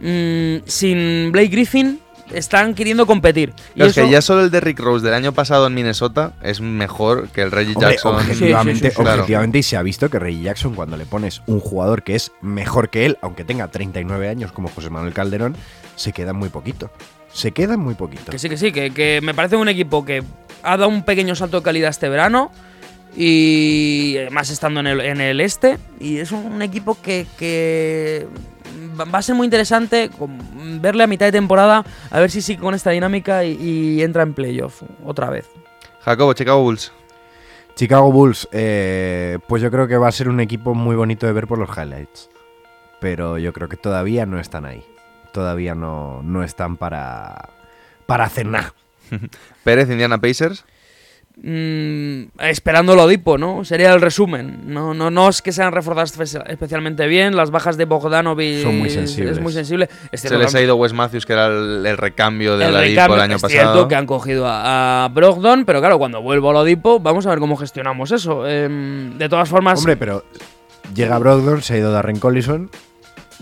mm, 0.00 0.58
sin 0.64 1.32
Blake 1.32 1.48
Griffin, 1.48 1.98
están 2.34 2.74
queriendo 2.74 3.06
competir. 3.06 3.52
Y 3.74 3.82
es 3.82 3.94
que 3.94 4.08
ya 4.10 4.20
solo 4.22 4.42
el 4.44 4.50
de 4.50 4.60
Rick 4.60 4.80
Rose 4.80 5.04
del 5.04 5.14
año 5.14 5.32
pasado 5.32 5.66
en 5.66 5.74
Minnesota 5.74 6.32
es 6.42 6.60
mejor 6.60 7.28
que 7.28 7.42
el 7.42 7.50
Reggie 7.50 7.74
Hombre, 7.74 7.90
Jackson. 7.92 8.14
objetivamente, 8.16 8.78
Sí, 8.78 8.80
sí, 8.80 8.90
sí, 8.90 8.96
sí. 8.96 9.02
Claro. 9.02 9.20
objetivamente, 9.22 9.58
y 9.58 9.62
se 9.62 9.76
ha 9.76 9.82
visto 9.82 10.08
que 10.10 10.18
Reggie 10.18 10.42
Jackson, 10.42 10.74
cuando 10.74 10.96
le 10.96 11.06
pones 11.06 11.42
un 11.46 11.60
jugador 11.60 12.02
que 12.02 12.14
es 12.14 12.32
mejor 12.40 12.90
que 12.90 13.06
él, 13.06 13.18
aunque 13.22 13.44
tenga 13.44 13.68
39 13.68 14.28
años 14.28 14.52
como 14.52 14.68
José 14.68 14.90
Manuel 14.90 15.12
Calderón, 15.14 15.56
se 15.96 16.12
queda 16.12 16.32
muy 16.32 16.48
poquito. 16.48 16.90
Se 17.32 17.52
queda 17.52 17.76
muy 17.76 17.94
poquito. 17.94 18.30
Que 18.30 18.38
sí, 18.38 18.48
que 18.48 18.56
sí, 18.58 18.72
que, 18.72 18.90
que 18.92 19.20
me 19.22 19.32
parece 19.34 19.56
un 19.56 19.68
equipo 19.68 20.04
que 20.04 20.22
ha 20.62 20.76
dado 20.76 20.88
un 20.88 21.02
pequeño 21.04 21.34
salto 21.34 21.58
de 21.58 21.62
calidad 21.64 21.90
este 21.90 22.08
verano. 22.08 22.50
Y 23.16 24.16
además 24.18 24.48
estando 24.50 24.80
en 24.80 24.86
el, 24.86 25.00
en 25.00 25.20
el 25.20 25.40
este. 25.40 25.78
Y 26.00 26.18
es 26.18 26.32
un 26.32 26.62
equipo 26.62 26.96
que, 27.00 27.26
que 27.38 28.26
va 28.98 29.18
a 29.18 29.22
ser 29.22 29.34
muy 29.34 29.46
interesante 29.46 30.10
verle 30.80 31.04
a 31.04 31.06
mitad 31.06 31.26
de 31.26 31.32
temporada. 31.32 31.84
A 32.10 32.20
ver 32.20 32.30
si 32.30 32.42
sigue 32.42 32.60
con 32.60 32.74
esta 32.74 32.90
dinámica 32.90 33.44
y, 33.44 33.52
y 33.60 34.02
entra 34.02 34.22
en 34.22 34.34
playoff 34.34 34.82
otra 35.04 35.30
vez. 35.30 35.48
Jacobo, 36.04 36.32
Chicago 36.34 36.62
Bulls. 36.62 36.92
Chicago 37.74 38.12
Bulls, 38.12 38.48
eh, 38.52 39.38
pues 39.48 39.62
yo 39.62 39.70
creo 39.70 39.88
que 39.88 39.96
va 39.96 40.08
a 40.08 40.12
ser 40.12 40.28
un 40.28 40.40
equipo 40.40 40.74
muy 40.74 40.94
bonito 40.94 41.26
de 41.26 41.32
ver 41.32 41.46
por 41.46 41.58
los 41.58 41.70
highlights. 41.76 42.28
Pero 43.00 43.38
yo 43.38 43.52
creo 43.52 43.68
que 43.68 43.76
todavía 43.76 44.26
no 44.26 44.38
están 44.38 44.64
ahí. 44.64 44.84
Todavía 45.32 45.74
no, 45.74 46.22
no 46.22 46.44
están 46.44 46.76
para, 46.76 47.48
para 48.06 48.24
hacer 48.24 48.46
nada. 48.46 48.74
Pérez, 49.64 49.90
Indiana 49.90 50.18
Pacers. 50.18 50.64
Mm, 51.40 52.24
esperando 52.40 52.94
lo 52.94 53.04
Odipo, 53.04 53.38
¿no? 53.38 53.64
Sería 53.64 53.92
el 53.92 54.00
resumen. 54.00 54.60
No, 54.66 54.94
no, 54.94 55.10
no 55.10 55.28
es 55.28 55.42
que 55.42 55.50
sean 55.50 55.72
reforzadas 55.72 56.16
espe- 56.18 56.44
especialmente 56.48 57.06
bien. 57.06 57.34
Las 57.36 57.50
bajas 57.50 57.76
de 57.76 57.84
Bogdanovic 57.86 58.62
Son 58.62 58.78
muy 58.78 58.88
es- 58.88 58.94
sensibles. 58.94 59.36
Es 59.38 59.42
muy 59.42 59.52
sensible. 59.52 59.88
Es 60.12 60.20
Se 60.20 60.28
cierto 60.28 60.44
les 60.44 60.54
ha 60.54 60.60
ido 60.60 60.76
Wes 60.76 60.92
Matthews, 60.92 61.26
que 61.26 61.32
era 61.32 61.46
el, 61.46 61.84
el 61.86 61.96
recambio 61.96 62.56
de 62.58 62.64
el 62.66 62.70
Oladipo 62.70 62.90
recambio, 62.90 63.16
el 63.16 63.22
año 63.22 63.36
es 63.36 63.42
cierto 63.42 63.68
pasado. 63.70 63.88
que 63.88 63.94
han 63.96 64.06
cogido 64.06 64.46
a, 64.46 65.04
a 65.04 65.08
Brogdon, 65.08 65.64
pero 65.64 65.80
claro, 65.80 65.98
cuando 65.98 66.20
vuelvo 66.22 66.48
a 66.48 66.50
Oladipo, 66.50 67.00
vamos 67.00 67.26
a 67.26 67.30
ver 67.30 67.38
cómo 67.38 67.56
gestionamos 67.56 68.12
eso. 68.12 68.46
Em, 68.46 69.16
de 69.18 69.28
todas 69.28 69.48
formas, 69.48 69.78
Hombre, 69.78 69.96
pero 69.96 70.24
llega 70.94 71.18
Brogdon, 71.18 71.62
se 71.62 71.74
ha 71.74 71.78
ido 71.78 71.90
Darren 71.92 72.18
Collison. 72.18 72.70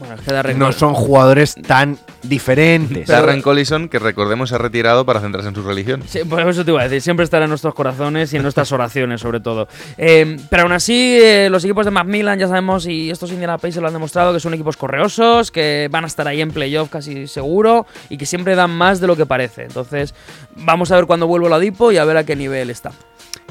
Bueno, 0.01 0.17
No 0.57 0.73
son 0.73 0.95
jugadores 0.95 1.55
tan 1.55 1.99
diferentes. 2.23 3.07
Darren 3.07 3.43
Collison, 3.43 3.89
que 3.89 3.99
recordemos 3.99 4.49
se 4.49 4.55
ha 4.55 4.59
retirado 4.59 5.05
para 5.05 5.21
centrarse 5.21 5.49
en 5.51 5.55
su 5.55 5.63
religión. 5.63 6.03
Sí, 6.07 6.21
por 6.25 6.41
eso 6.49 6.65
te 6.65 6.71
iba 6.71 6.81
a 6.81 6.85
decir, 6.85 7.03
siempre 7.03 7.25
estará 7.25 7.45
en 7.45 7.51
nuestros 7.51 7.75
corazones 7.75 8.33
y 8.33 8.37
en 8.37 8.43
nuestras 8.43 8.73
oraciones, 8.73 9.21
sobre 9.21 9.41
todo. 9.41 9.69
Eh, 9.99 10.39
pero 10.49 10.63
aún 10.63 10.73
así, 10.73 11.19
eh, 11.21 11.49
los 11.51 11.65
equipos 11.65 11.85
de 11.85 11.91
Macmillan, 11.91 12.39
ya 12.39 12.49
sabemos, 12.49 12.87
y 12.87 13.11
estos 13.11 13.31
Indiana 13.31 13.59
Pacers 13.59 13.83
lo 13.83 13.89
han 13.89 13.93
demostrado, 13.93 14.33
que 14.33 14.41
son 14.41 14.55
equipos 14.55 14.79
correosos, 14.79 15.51
que 15.51 15.89
van 15.91 16.05
a 16.05 16.07
estar 16.07 16.27
ahí 16.27 16.41
en 16.41 16.51
playoff 16.51 16.89
casi 16.89 17.27
seguro 17.27 17.87
y 18.09 18.17
que 18.17 18.25
siempre 18.25 18.55
dan 18.55 18.71
más 18.71 19.01
de 19.01 19.07
lo 19.07 19.17
que 19.17 19.27
parece. 19.27 19.65
Entonces, 19.65 20.15
vamos 20.57 20.91
a 20.93 20.97
ver 20.97 21.05
cuándo 21.07 21.27
vuelve 21.27 21.49
la 21.51 21.59
Dipo 21.59 21.93
y 21.93 21.99
a 21.99 22.05
ver 22.05 22.17
a 22.17 22.25
qué 22.25 22.37
nivel 22.37 22.71
está. 22.71 22.93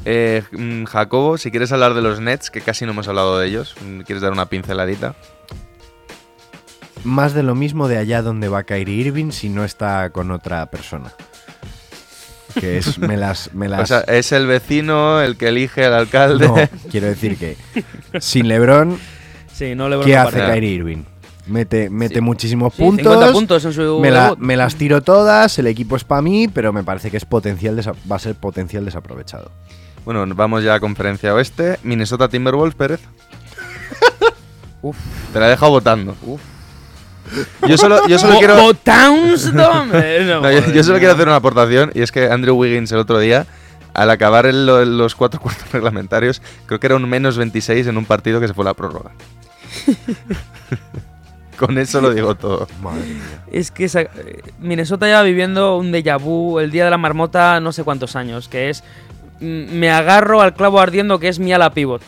Eh, 0.06 0.43
mm, 0.52 0.86
Jacobo, 0.86 1.38
si 1.38 1.52
quieres 1.52 1.72
hablar 1.72 1.93
de 1.93 2.02
los 2.02 2.20
Nets, 2.20 2.50
que 2.50 2.62
casi 2.62 2.86
no 2.86 2.91
hemos 2.91 3.08
hablado 3.08 3.38
de 3.38 3.47
ellos, 3.47 3.76
mm, 3.86 4.02
¿quieres 4.02 4.22
dar 4.22 4.32
una 4.32 4.47
pinceladita? 4.47 5.16
Más 7.04 7.34
de 7.34 7.43
lo 7.43 7.56
mismo 7.56 7.88
de 7.88 7.97
allá 7.97 8.22
donde 8.22 8.50
va 8.50 8.64
Kyrie 8.64 8.95
Irving 9.08 9.32
si 9.32 9.50
no 9.50 9.64
está 9.64 10.10
con 10.10 10.32
otra 10.32 10.66
persona. 10.68 11.12
Que 12.60 12.78
es, 12.80 12.97
me 12.97 13.16
las, 13.16 13.54
me 13.54 13.68
las 13.70 13.82
O 13.82 13.86
sea, 13.86 14.00
es 14.02 14.32
el 14.32 14.47
vecino 14.47 15.22
el 15.22 15.38
que 15.38 15.47
elige 15.50 15.86
al 15.86 15.93
alcalde. 15.93 16.47
No, 16.47 16.56
quiero 16.91 17.08
decir 17.08 17.38
que 17.38 17.58
sin 18.20 18.47
LeBron, 18.47 18.97
Sí, 19.54 19.76
no 19.76 19.89
le 19.89 20.00
¿qué 20.06 20.16
hace 20.16 20.39
Kyrie 20.39 20.70
Irving? 20.72 21.04
Mete, 21.47 21.89
mete 21.89 22.22
muchísimos 22.22 22.74
Sí, 22.76 22.84
puntos. 22.84 23.14
50 23.14 23.32
puntos 23.34 23.66
en 23.66 23.74
su 23.74 24.00
me, 24.00 24.12
la- 24.12 24.36
me 24.38 24.56
las 24.56 24.76
tiro 24.76 25.02
todas, 25.02 25.58
el 25.60 25.68
equipo 25.68 25.95
es 25.95 26.04
para 26.04 26.22
mí, 26.22 26.47
pero 26.47 26.72
me 26.72 26.84
parece 26.84 27.10
que 27.12 27.18
es 27.18 27.26
potencial 27.26 27.80
va 28.10 28.16
a 28.16 28.20
ser 28.20 28.36
potencial 28.36 28.86
desaprovechado. 28.86 29.52
Bueno, 30.06 30.26
vamos 30.36 30.64
ya 30.64 30.76
a 30.76 30.80
conferencia 30.80 31.34
oeste. 31.34 31.78
Minnesota 31.84 32.30
Timberwolves, 32.30 32.76
Pérez. 32.76 33.00
Uf. 34.82 34.95
Te 35.34 35.39
la 35.39 35.47
he 35.47 35.50
dejado 35.50 35.72
votando. 35.72 36.16
Uf. 36.24 36.41
Yo 37.68 37.78
solo, 37.78 38.08
yo 38.08 38.18
solo 38.20 38.38
quiero. 38.40 38.56
No, 40.42 40.52
yo, 40.52 40.72
yo 40.74 40.84
solo 40.84 40.96
no. 40.96 41.00
quiero 41.00 41.14
hacer 41.14 41.28
una 41.28 41.36
aportación 41.38 41.92
y 41.94 42.02
es 42.02 42.12
que 42.12 42.30
Andrew 42.30 42.56
Wiggins 42.56 42.92
el 42.92 43.00
otro 43.00 43.20
día, 43.20 43.46
al 43.94 44.10
acabar 44.10 44.46
el- 44.46 44.66
los 44.66 45.16
cuatro 45.16 45.40
cuartos 45.42 45.72
reglamentarios, 45.72 46.42
creo 46.66 46.80
que 46.80 46.88
era 46.88 46.96
un 46.96 47.08
menos 47.10 47.38
26 47.38 47.88
en 47.88 47.98
un 47.98 48.06
partido 48.06 48.40
que 48.40 48.48
se 48.48 48.54
fue 48.54 48.64
a 48.64 48.70
la 48.70 48.74
prórroga. 48.74 49.12
Con 51.58 51.78
eso 51.78 52.00
lo 52.00 52.14
digo 52.14 52.36
todo. 52.36 52.68
Madre 52.82 53.02
mía. 53.06 53.44
Es 53.52 53.70
que 53.72 53.84
esa- 53.86 54.06
Minnesota 54.60 55.08
lleva 55.08 55.24
viviendo 55.24 55.78
un 55.78 55.92
déjà 55.92 56.18
vu 56.18 56.60
el 56.60 56.72
día 56.72 56.86
de 56.86 56.90
la 56.92 56.98
marmota 56.98 57.60
no 57.60 57.74
sé 57.74 57.84
cuántos 57.84 58.16
años, 58.16 58.48
que 58.48 58.70
es 58.70 58.82
mm, 59.42 59.74
me 59.74 59.92
agarro 59.92 60.42
al 60.42 60.54
clavo 60.54 60.80
ardiendo 60.80 61.20
que 61.20 61.28
es 61.28 61.40
mi 61.40 61.52
ala 61.52 61.72
pivot. 61.74 62.02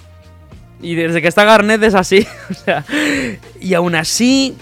Y 0.82 0.96
desde 0.96 1.22
que 1.22 1.28
está 1.28 1.44
Garnett 1.44 1.84
es 1.84 1.96
así. 1.96 2.26
o 2.50 2.54
sea, 2.54 2.86
y 3.60 3.74
aún 3.74 3.94
así, 3.96 4.56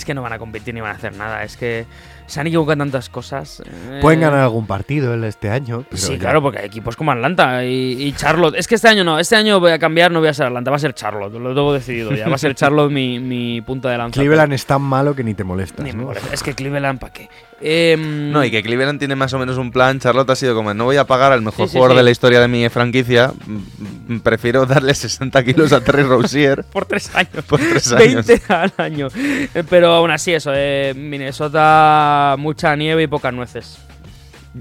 es 0.00 0.04
que 0.04 0.14
no 0.14 0.22
van 0.22 0.32
a 0.32 0.38
competir 0.38 0.74
ni 0.74 0.80
van 0.80 0.92
a 0.92 0.94
hacer 0.96 1.14
nada. 1.16 1.42
Es 1.44 1.56
que 1.56 1.86
se 2.26 2.40
han 2.40 2.46
equivocado 2.46 2.78
tantas 2.78 3.08
cosas. 3.08 3.62
Pueden 4.00 4.20
Eh, 4.20 4.22
ganar 4.22 4.40
algún 4.40 4.66
partido 4.66 5.14
el- 5.14 5.24
este 5.24 5.50
año. 5.50 5.84
pero 5.88 5.96
Sí, 6.00 6.12
ya. 6.12 6.18
claro, 6.18 6.42
porque 6.42 6.58
hay 6.60 6.66
equipos 6.66 6.96
como 6.96 7.10
Atlanta 7.12 7.64
y, 7.64 8.02
y 8.02 8.12
Charlotte. 8.12 8.54
Es 8.56 8.66
que 8.68 8.76
este 8.76 8.88
año 8.88 9.04
no, 9.04 9.18
este 9.18 9.36
año 9.36 9.58
voy 9.60 9.72
a 9.72 9.78
cambiar, 9.78 10.10
no 10.10 10.20
voy 10.20 10.28
a 10.28 10.34
ser 10.34 10.46
Atlanta, 10.46 10.70
va 10.70 10.76
a 10.76 10.80
ser 10.80 10.94
Charlotte. 10.94 11.32
Lo 11.32 11.48
tengo 11.54 11.72
decidido 11.72 12.12
ya. 12.12 12.28
Va 12.28 12.34
a 12.34 12.38
ser 12.38 12.54
Charlotte 12.54 12.90
mi, 12.92 13.18
mi 13.18 13.60
punta 13.62 13.90
de 13.90 13.98
lanza. 13.98 14.20
Cleveland 14.20 14.52
es 14.52 14.64
tan 14.66 14.82
malo 14.82 15.14
que 15.14 15.22
ni 15.24 15.34
te 15.34 15.44
molestas. 15.44 15.84
Ni 15.84 15.92
me 15.92 15.98
¿no? 15.98 16.04
molesta. 16.06 16.32
Es 16.32 16.42
que 16.42 16.54
Cleveland, 16.54 16.98
¿para 17.00 17.12
qué? 17.12 17.28
Em, 17.62 18.30
No, 18.32 18.42
y 18.42 18.50
que 18.50 18.62
Cleveland 18.62 18.98
tiene 18.98 19.16
más 19.16 19.32
o 19.34 19.38
menos 19.38 19.58
un 19.58 19.70
plan. 19.70 19.98
Charlotte 20.00 20.30
ha 20.30 20.36
sido 20.36 20.54
como: 20.54 20.72
no 20.72 20.84
voy 20.84 20.96
a 20.96 21.04
pagar 21.06 21.32
al 21.32 21.42
mejor 21.42 21.66
Sí, 21.66 21.72
sí, 21.72 21.76
jugador 21.76 21.94
sí. 21.94 21.98
de 21.98 22.02
la 22.04 22.10
historia 22.10 22.40
de 22.40 22.48
mi 22.48 22.66
franquicia. 22.70 23.32
mm, 23.46 24.14
mm, 24.14 24.20
Prefiero 24.20 24.64
darle 24.66 24.94
60 24.94 25.44
kilos 25.44 25.72
a 25.72 25.82
Terry 25.82 26.02
Rozier. 26.08 26.64
por 26.72 26.86
tres 26.86 27.14
años. 27.14 27.44
Por 27.46 27.60
tres 27.60 27.92
años. 27.92 28.26
20 28.26 28.40
al 28.54 28.72
año. 28.78 29.08
Eh, 29.14 29.62
Pero 29.90 29.98
aún 29.98 30.12
así, 30.12 30.32
eso, 30.32 30.52
eh, 30.54 30.94
Minnesota, 30.96 32.36
mucha 32.38 32.76
nieve 32.76 33.02
y 33.02 33.06
pocas 33.08 33.34
nueces. 33.34 33.76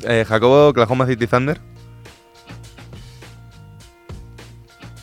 Eh, 0.02 0.26
Jacobo, 0.28 0.70
Oklahoma 0.70 1.06
City 1.06 1.28
Thunder. 1.28 1.62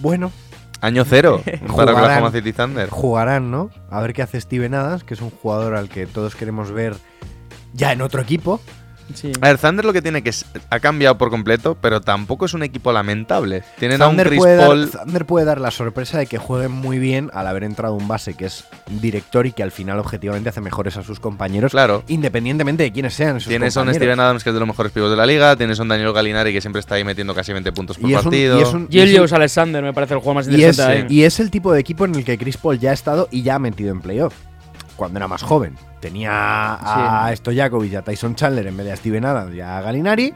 Bueno, 0.01 0.33
Año 0.81 1.05
cero 1.05 1.43
para 1.45 1.69
Jugarán. 1.69 1.95
Oklahoma 1.95 2.33
City 2.33 2.53
Thunder. 2.53 2.89
jugarán, 2.91 3.53
¿no? 3.53 3.71
A 3.89 4.01
ver 4.01 4.15
qué 4.15 4.23
hace 4.23 4.41
Steven 4.41 4.75
Adams, 4.75 5.05
que 5.05 5.15
es 5.15 5.21
un 5.21 5.31
jugador 5.31 5.77
al 5.77 5.89
que 5.89 6.07
todos 6.09 6.35
queremos 6.35 6.73
ver 6.73 6.97
ya 7.73 7.93
en 7.93 8.01
otro 8.03 8.21
equipo. 8.21 8.61
Sí. 9.15 9.33
A 9.41 9.49
ver, 9.49 9.59
Thunder 9.59 9.85
lo 9.85 9.93
que 9.93 10.03
tiene 10.03 10.23
que 10.23 10.31
es, 10.31 10.45
ha 10.71 10.81
cambiado 10.81 11.17
por 11.17 11.31
completo, 11.31 11.77
pero 11.81 12.01
tampoco 12.01 12.47
es 12.47 12.55
un 12.55 12.63
equipo 12.63 12.93
lamentable. 12.93 13.63
Tienen 13.79 14.03
a 14.03 14.09
un 14.09 14.17
Chris 14.17 14.39
puede, 14.39 14.57
dar, 14.57 14.67
Paul. 14.69 14.91
Thunder 14.91 15.27
puede 15.27 15.47
dar 15.47 15.61
la 15.61 15.71
sorpresa 15.71 16.19
de 16.19 16.27
que 16.27 16.39
jueguen 16.39 16.73
muy 16.73 16.99
bien 16.99 17.31
al 17.33 17.47
haber 17.47 17.65
entrado 17.65 17.95
un 17.95 18.09
base 18.09 18.35
que 18.35 18.47
es 18.47 18.65
un 18.91 19.01
director 19.01 19.47
y 19.47 19.53
que 19.53 19.63
al 19.63 19.71
final 19.71 19.99
objetivamente 19.99 20.49
hace 20.49 20.61
mejores 20.61 20.97
a 20.97 21.03
sus 21.03 21.21
compañeros, 21.21 21.73
Claro. 21.73 22.03
independientemente 22.09 22.83
de 22.83 22.93
quiénes 22.93 23.15
sean 23.15 23.39
Tienes 23.39 23.77
a 23.77 23.83
un. 23.83 23.95
Steven 23.95 24.19
Adams 24.21 24.43
que 24.45 24.51
es 24.51 24.55
de 24.55 24.61
los 24.61 24.69
mejores 24.69 24.91
pibos 24.93 25.11
de 25.11 25.17
la 25.17 25.27
liga. 25.27 25.57
Tienes 25.57 25.79
a 25.79 25.83
un 25.83 25.89
Daniel 25.89 26.13
Galinari 26.13 26.53
que 26.53 26.61
siempre 26.61 26.81
está 26.81 26.97
ahí 26.97 27.05
metiendo 27.05 27.35
casi 27.35 27.53
20 27.53 27.73
puntos 27.73 27.99
por 27.99 28.11
Y 28.11 28.15
es 28.15 28.19
un- 28.19 28.25
partido. 28.25 28.59
y 28.59 28.63
es 28.63 28.73
un- 28.73 28.89
y 28.91 28.99
es 28.99 29.11
Julius 29.11 29.33
Alexander 29.33 29.83
me 29.83 29.93
parece 29.93 30.15
el 30.15 30.21
juego 30.21 30.35
más 30.35 30.47
Y 30.47 30.51
es, 30.51 30.57
interesante. 30.57 30.93
ahí. 30.99 31.07
y 31.09 31.23
es 31.23 31.39
el 31.41 31.51
tipo 31.51 31.73
de 31.73 31.81
equipo 31.81 32.05
en 32.05 32.15
el 32.17 32.25
que 32.25 32.37
Chris 32.39 32.57
Paul 32.57 32.79
ya 32.79 32.91
ha 32.91 32.95
estado 32.95 33.29
y 33.31 33.43
ya 33.43 33.55
ha 33.55 33.59
metido 33.59 33.91
en 33.93 34.01
playoff. 34.01 34.35
Cuando 34.97 35.19
era 35.19 35.29
más 35.29 35.43
joven. 35.43 35.77
Tenía 36.01 36.31
a 37.27 37.35
Stojakovic 37.37 37.93
y 37.93 37.97
a 37.97 38.03
Tyson 38.03 38.35
Chandler 38.35 38.67
en 38.67 38.77
vez 38.77 38.87
de 38.87 38.93
a 38.93 38.97
Steven 38.97 39.25
Adams 39.25 39.55
y 39.55 39.61
a 39.61 39.81
Galinari. 39.81 40.33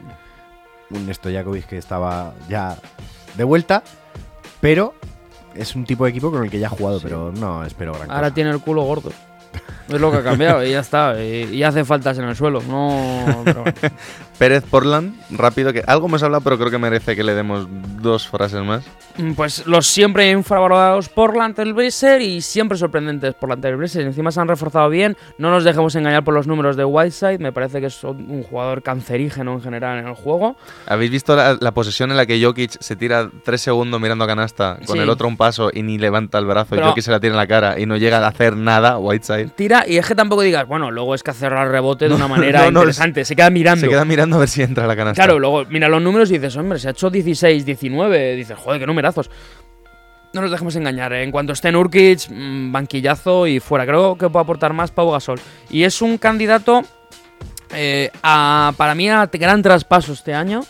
Un 0.91 1.13
Stojakovic 1.13 1.65
que 1.67 1.77
estaba 1.77 2.33
ya 2.47 2.77
de 3.35 3.43
vuelta. 3.43 3.83
Pero 4.59 4.93
es 5.55 5.75
un 5.75 5.85
tipo 5.85 6.03
de 6.05 6.11
equipo 6.11 6.31
con 6.31 6.43
el 6.43 6.49
que 6.51 6.59
ya 6.59 6.67
ha 6.67 6.69
jugado, 6.69 6.99
pero 7.01 7.31
no 7.31 7.63
espero 7.65 7.93
gran 7.93 8.09
Ahora 8.11 8.23
cosa. 8.27 8.35
tiene 8.35 8.49
el 8.51 8.59
culo 8.59 8.83
gordo. 8.83 9.11
Es 9.95 10.01
lo 10.01 10.11
que 10.11 10.17
ha 10.17 10.23
cambiado 10.23 10.63
y 10.65 10.71
ya 10.71 10.79
está. 10.79 11.15
Y, 11.23 11.49
y 11.53 11.63
hace 11.63 11.83
faltas 11.85 12.17
en 12.17 12.25
el 12.25 12.35
suelo. 12.35 12.61
No. 12.67 13.41
pero 13.45 13.61
bueno. 13.63 13.77
Pérez 14.37 14.63
Portland, 14.67 15.13
rápido, 15.29 15.71
que 15.71 15.83
algo 15.85 16.07
hemos 16.07 16.23
hablado, 16.23 16.41
pero 16.41 16.57
creo 16.57 16.71
que 16.71 16.79
merece 16.79 17.15
que 17.15 17.23
le 17.23 17.35
demos 17.35 17.67
dos 18.01 18.27
frases 18.27 18.63
más. 18.63 18.83
Mm, 19.17 19.33
Pues 19.33 19.67
los 19.67 19.85
siempre 19.85 20.31
infravalorados 20.31 21.09
Portland 21.09 21.53
Trail 21.53 21.73
Blazer 21.73 22.21
y 22.23 22.41
siempre 22.41 22.75
sorprendentes 22.75 23.35
Portland 23.35 23.61
Trail 23.61 23.75
Blazer. 23.77 24.01
Encima 24.03 24.31
se 24.31 24.39
han 24.41 24.47
reforzado 24.47 24.89
bien. 24.89 25.15
No 25.37 25.51
nos 25.51 25.63
dejemos 25.63 25.93
engañar 25.95 26.23
por 26.23 26.33
los 26.33 26.47
números 26.47 26.75
de 26.75 26.85
Whiteside. 26.85 27.37
Me 27.37 27.51
parece 27.51 27.79
que 27.81 27.87
es 27.87 28.03
un 28.03 28.31
un 28.31 28.43
jugador 28.43 28.81
cancerígeno 28.81 29.53
en 29.53 29.61
general 29.61 29.99
en 29.99 30.07
el 30.07 30.13
juego. 30.15 30.55
¿Habéis 30.87 31.11
visto 31.11 31.35
la, 31.35 31.57
la 31.59 31.71
posesión 31.73 32.11
en 32.11 32.17
la 32.17 32.25
que 32.25 32.43
Jokic 32.43 32.71
se 32.79 32.95
tira 32.95 33.29
tres 33.43 33.61
segundos 33.61 33.99
mirando 34.01 34.23
a 34.23 34.27
canasta, 34.27 34.77
con 34.85 34.95
Sí. 34.95 35.01
el 35.03 35.09
otro 35.09 35.27
un 35.27 35.37
paso 35.37 35.69
y 35.73 35.83
ni 35.83 35.97
levanta 35.97 36.37
el 36.39 36.45
brazo, 36.45 36.67
Pero- 36.71 36.83
y 36.85 36.89
Jokic 36.89 37.03
se 37.03 37.11
la 37.11 37.19
tira 37.19 37.33
en 37.33 37.37
la 37.37 37.47
cara 37.47 37.79
y 37.79 37.85
no 37.85 37.97
llega 37.97 38.19
a 38.19 38.27
hacer 38.27 38.55
nada, 38.55 38.97
Whiteside? 38.97 39.49
Tira 39.49 39.80
y 39.87 39.97
es 39.97 40.05
que 40.05 40.15
tampoco 40.15 40.41
digas, 40.41 40.67
bueno, 40.67 40.91
luego 40.91 41.15
es 41.15 41.23
que 41.23 41.31
hacer 41.31 41.51
el 41.53 41.69
rebote 41.69 42.07
de 42.07 42.15
una 42.15 42.27
manera 42.27 42.65
no, 42.65 42.71
no, 42.71 42.79
interesante. 42.81 43.25
Se 43.25 43.35
queda 43.35 43.49
mirando. 43.49 43.81
Se 43.81 43.89
queda 43.89 44.05
mirando 44.05 44.37
a 44.37 44.39
ver 44.39 44.49
si 44.49 44.61
entra 44.61 44.87
la 44.87 44.95
canasta. 44.95 45.23
Claro, 45.23 45.39
luego 45.39 45.65
mira 45.69 45.89
los 45.89 46.01
números 46.01 46.29
y 46.31 46.35
dices, 46.35 46.55
hombre, 46.57 46.79
se 46.79 46.87
ha 46.87 46.91
hecho 46.91 47.09
16, 47.09 47.65
19. 47.65 48.35
Dices, 48.35 48.57
joder, 48.57 48.79
qué 48.79 48.87
numerazos. 48.87 49.29
No 50.33 50.41
nos 50.41 50.51
dejemos 50.51 50.75
engañar. 50.75 51.11
¿eh? 51.13 51.23
En 51.23 51.31
cuanto 51.31 51.53
esté 51.53 51.71
Nurkic, 51.71 52.29
mm, 52.29 52.71
banquillazo 52.71 53.47
y 53.47 53.59
fuera. 53.59 53.85
Creo 53.85 54.17
que 54.17 54.29
puede 54.29 54.43
aportar 54.43 54.73
más 54.73 54.91
Pau 54.91 55.11
Gasol. 55.11 55.39
Y 55.69 55.83
es 55.83 56.01
un 56.01 56.17
candidato 56.17 56.83
eh, 57.73 58.09
a, 58.23 58.73
para 58.77 58.95
mí 58.95 59.09
a 59.09 59.29
gran 59.31 59.61
traspaso 59.61 60.13
este 60.13 60.33
año. 60.33 60.61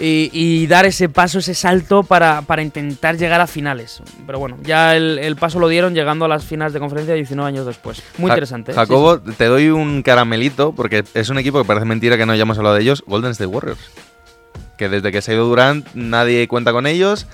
Y, 0.00 0.30
y 0.32 0.66
dar 0.66 0.86
ese 0.86 1.08
paso, 1.10 1.40
ese 1.40 1.52
salto 1.54 2.02
para, 2.02 2.42
para 2.42 2.62
intentar 2.62 3.18
llegar 3.18 3.40
a 3.40 3.46
finales. 3.46 4.02
Pero 4.26 4.38
bueno, 4.38 4.56
ya 4.62 4.96
el, 4.96 5.18
el 5.18 5.36
paso 5.36 5.58
lo 5.60 5.68
dieron 5.68 5.94
llegando 5.94 6.24
a 6.24 6.28
las 6.28 6.44
finales 6.44 6.72
de 6.72 6.80
conferencia 6.80 7.14
19 7.14 7.46
años 7.48 7.66
después. 7.66 8.02
Muy 8.16 8.28
Ja- 8.28 8.34
interesante. 8.34 8.72
¿eh? 8.72 8.74
Jacobo, 8.74 9.20
te 9.20 9.44
doy 9.44 9.68
un 9.68 10.02
caramelito 10.02 10.72
porque 10.72 11.04
es 11.14 11.28
un 11.28 11.36
equipo 11.38 11.60
que 11.60 11.66
parece 11.66 11.84
mentira 11.84 12.16
que 12.16 12.24
no 12.24 12.32
hayamos 12.32 12.56
hablado 12.56 12.76
de 12.76 12.82
ellos, 12.82 13.04
Golden 13.06 13.32
State 13.32 13.46
Warriors. 13.48 13.78
Que 14.78 14.88
desde 14.88 15.12
que 15.12 15.20
se 15.20 15.32
ha 15.32 15.34
ido 15.34 15.44
Durant 15.46 15.86
nadie 15.92 16.48
cuenta 16.48 16.72
con 16.72 16.86
ellos. 16.86 17.26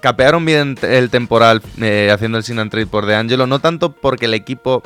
Capearon 0.00 0.44
bien 0.44 0.76
el 0.82 1.10
temporal 1.10 1.60
eh, 1.80 2.10
haciendo 2.14 2.38
el 2.38 2.44
sin 2.44 2.60
and 2.60 2.70
trade 2.70 2.86
por 2.86 3.06
DeAngelo, 3.06 3.48
no 3.48 3.58
tanto 3.58 3.90
porque 3.90 4.26
el 4.26 4.34
equipo 4.34 4.80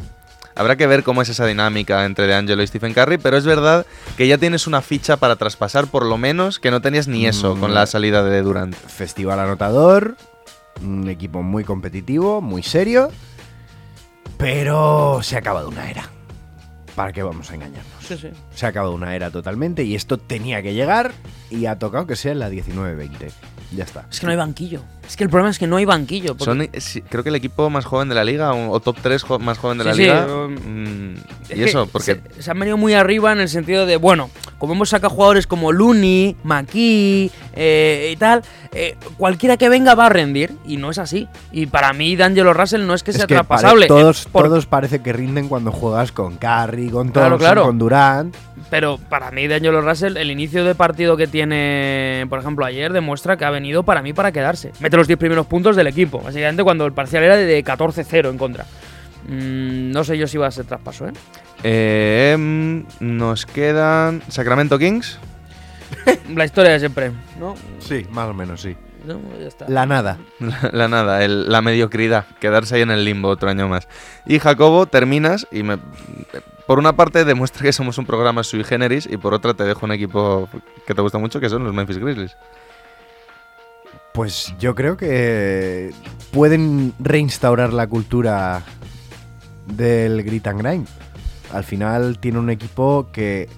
Habrá 0.59 0.77
que 0.77 0.89
ver 0.89 1.05
cómo 1.05 1.23
es 1.23 1.29
esa 1.29 1.47
dinámica 1.47 2.05
entre 2.05 2.27
DeAngelo 2.27 2.65
y 2.65 2.67
Stephen 2.67 2.93
Curry, 2.93 3.19
pero 3.19 3.37
es 3.37 3.47
verdad 3.47 3.87
que 4.17 4.27
ya 4.27 4.39
tienes 4.39 4.67
una 4.67 4.83
ficha 4.83 5.17
para 5.17 5.37
traspasar 5.37 5.87
por 5.87 6.05
lo 6.05 6.19
menos 6.19 6.59
que 6.59 6.73
no 6.73 6.83
tenías 6.83 7.07
ni 7.07 7.27
eso 7.27 7.57
con 7.57 7.75
la 7.75 7.87
salida 7.87 8.25
de 8.25 8.43
Durant. 8.43 8.75
Festival 8.75 9.39
anotador, 9.39 10.17
un 10.83 11.09
equipo 11.09 11.45
muy 11.45 11.63
competitivo, 11.63 12.41
muy 12.41 12.65
serio, 12.65 13.13
pero 14.37 15.21
se 15.23 15.37
ha 15.37 15.39
acabado 15.39 15.69
una 15.69 15.89
era. 15.89 16.11
¿Para 16.97 17.13
qué 17.13 17.23
vamos 17.23 17.53
a 17.53 17.55
engañarnos? 17.55 18.05
Sí, 18.05 18.17
sí. 18.19 18.31
Se 18.53 18.67
ha 18.67 18.71
acabado 18.71 18.93
una 18.93 19.15
era 19.15 19.31
totalmente 19.31 19.85
y 19.85 19.95
esto 19.95 20.19
tenía 20.19 20.61
que 20.61 20.75
llegar 20.75 21.13
y 21.51 21.67
ha 21.67 21.79
tocado 21.79 22.09
que 22.09 22.17
sea 22.17 22.33
en 22.33 22.41
la 22.41 22.51
19-20. 22.51 23.31
Ya 23.77 23.85
está. 23.85 24.07
Es 24.11 24.19
que 24.19 24.27
no 24.27 24.33
hay 24.33 24.39
banquillo. 24.39 24.83
Es 25.09 25.17
que 25.17 25.25
el 25.25 25.31
problema 25.31 25.51
es 25.51 25.59
que 25.59 25.67
no 25.67 25.77
hay 25.77 25.85
banquillo. 25.87 26.37
porque- 26.37 26.45
Son, 26.45 26.61
eh, 26.63 26.71
sí, 26.79 27.01
creo 27.03 27.23
que 27.25 27.31
el 27.31 27.35
equipo 27.37 27.69
más 27.71 27.85
joven 27.87 28.09
de 28.11 28.15
la 28.15 28.25
liga, 28.25 28.53
o, 28.53 28.71
o 28.71 28.79
top 28.81 28.99
3 29.03 29.23
jo- 29.23 29.39
más 29.39 29.57
joven 29.59 29.79
de 29.79 29.85
Sí, 29.85 29.89
la 29.89 29.95
sí, 29.95 30.01
liga. 30.03 30.27
mm, 30.27 31.15
Es 31.49 31.59
y 31.59 31.63
eso, 31.65 31.87
porque 31.87 32.21
se, 32.37 32.43
se 32.43 32.51
han 32.51 32.59
venido 32.59 32.77
muy 32.77 32.93
arriba 32.95 33.33
en 33.33 33.41
el 33.41 33.49
sentido 33.49 33.87
de, 33.87 33.97
bueno, 33.97 34.29
como 34.59 34.75
hemos 34.75 34.91
sacado 34.91 35.09
jugadores 35.15 35.47
como 35.47 35.73
Looney, 35.73 36.37
McKee 36.45 37.31
eh, 37.55 38.11
y 38.13 38.17
tal, 38.17 38.43
eh, 38.73 38.97
cualquiera 39.17 39.57
que 39.57 39.69
venga 39.71 39.95
va 39.95 40.07
a 40.07 40.09
rendir. 40.11 40.53
Y 40.67 40.77
no 40.77 40.91
es 40.91 40.99
así. 40.99 41.27
Y 41.53 41.67
para 41.67 41.93
mí, 41.95 42.15
D'Angelo 42.15 42.53
Russell 42.53 42.87
no 42.87 42.93
es 42.95 43.03
que 43.03 43.13
sea 43.15 43.27
que 43.27 43.35
pare- 43.37 43.47
traspasable. 43.47 43.85
eh, 43.87 43.89
todos, 43.89 44.27
por- 44.27 44.45
todos 44.45 44.67
parece 44.67 45.01
que 45.01 45.13
rinden 45.15 45.49
cuando 45.49 45.73
juegas 45.73 46.13
con 46.13 46.37
Curry, 46.37 46.91
con 46.91 47.09
Claro, 47.09 47.39
claro. 47.39 47.63
con 47.65 47.79
Durant. 47.79 48.37
Pero 48.71 48.99
para 48.99 49.31
mí, 49.31 49.47
D'Angelo 49.49 49.81
Russell, 49.81 50.17
el 50.19 50.31
inicio 50.31 50.63
de 50.65 50.75
partido 50.75 51.17
que 51.17 51.27
tiene, 51.27 52.27
por 52.29 52.39
ejemplo, 52.41 52.67
ayer, 52.67 52.93
demuestra 52.93 53.39
que 53.39 53.47
ha 53.47 53.51
venido 53.51 53.83
para 53.85 54.03
mí 54.03 54.13
para 54.13 54.31
quedarse. 54.33 54.73
Mete 54.81 54.97
los 54.99 55.07
10 55.07 55.18
primeros 55.18 55.46
puntos 55.46 55.74
del 55.76 55.86
equipo. 55.86 56.20
Básicamente 56.20 56.62
cuando 56.62 56.84
el 56.86 56.92
parcial 56.92 57.22
era 57.24 57.36
de 57.36 57.64
14-0 57.64 58.30
en 58.30 58.38
contra. 58.38 58.64
Mm, 59.26 59.90
no 59.90 60.05
sé 60.05 60.16
yo 60.18 60.26
si 60.26 60.38
va 60.38 60.46
a 60.46 60.51
ser 60.51 60.64
traspaso, 60.66 61.09
¿eh? 61.09 61.12
eh, 61.62 62.36
mm, 62.38 62.82
nos 63.01 63.46
quedan 63.46 64.22
Sacramento 64.28 64.78
Kings. 64.78 65.18
La 66.34 66.44
historia 66.44 66.72
de 66.72 66.78
siempre, 66.80 67.12
¿no? 67.38 67.55
Sí, 67.78 68.07
más 68.11 68.28
o 68.28 68.34
menos, 68.34 68.61
sí. 68.61 68.76
No, 69.05 69.18
ya 69.40 69.46
está. 69.49 69.64
La 69.68 69.86
nada. 69.86 70.18
La, 70.40 70.70
la 70.72 70.88
nada, 70.88 71.24
el- 71.24 71.51
la 71.51 71.62
mediocridad, 71.62 72.26
quedarse 72.40 72.74
ahí 72.76 72.82
en 72.82 72.90
el 72.90 73.05
limbo 73.05 73.28
otro 73.28 73.49
año 73.49 73.68
más. 73.68 73.88
Y 74.26 74.38
Jacobo, 74.38 74.86
terminas 74.86 75.46
y 75.51 75.62
me, 75.62 75.78
por 76.66 76.78
una 76.78 76.94
parte 76.94 77.24
demuestra 77.24 77.62
que 77.62 77.72
somos 77.72 77.96
un 77.99 78.07
programa 78.07 78.42
sui 78.42 78.64
generis 78.64 79.09
y 79.11 79.16
por 79.16 79.32
otra 79.34 79.55
te 79.55 79.64
dejo 79.64 79.86
un 79.86 79.92
equipo 79.92 80.49
que 80.86 80.94
te 80.94 81.01
gusta 81.01 81.16
mucho 81.18 81.40
que 81.40 81.49
son 81.49 81.64
los 81.64 81.72
Memphis 81.72 81.99
Grizzlies. 81.99 82.36
Pues 84.19 84.53
yo 84.59 84.75
creo 84.75 84.97
que 84.97 85.95
pueden 86.33 86.93
reinstaurar 86.99 87.73
la 87.73 87.87
cultura 87.87 88.64
del 89.66 90.25
grit 90.25 90.45
and 90.49 90.61
grind. 90.61 90.89
Al 91.53 91.62
final 91.62 92.19
tiene 92.19 92.41
un 92.41 92.51
equipo 92.51 93.11
que 93.12 93.49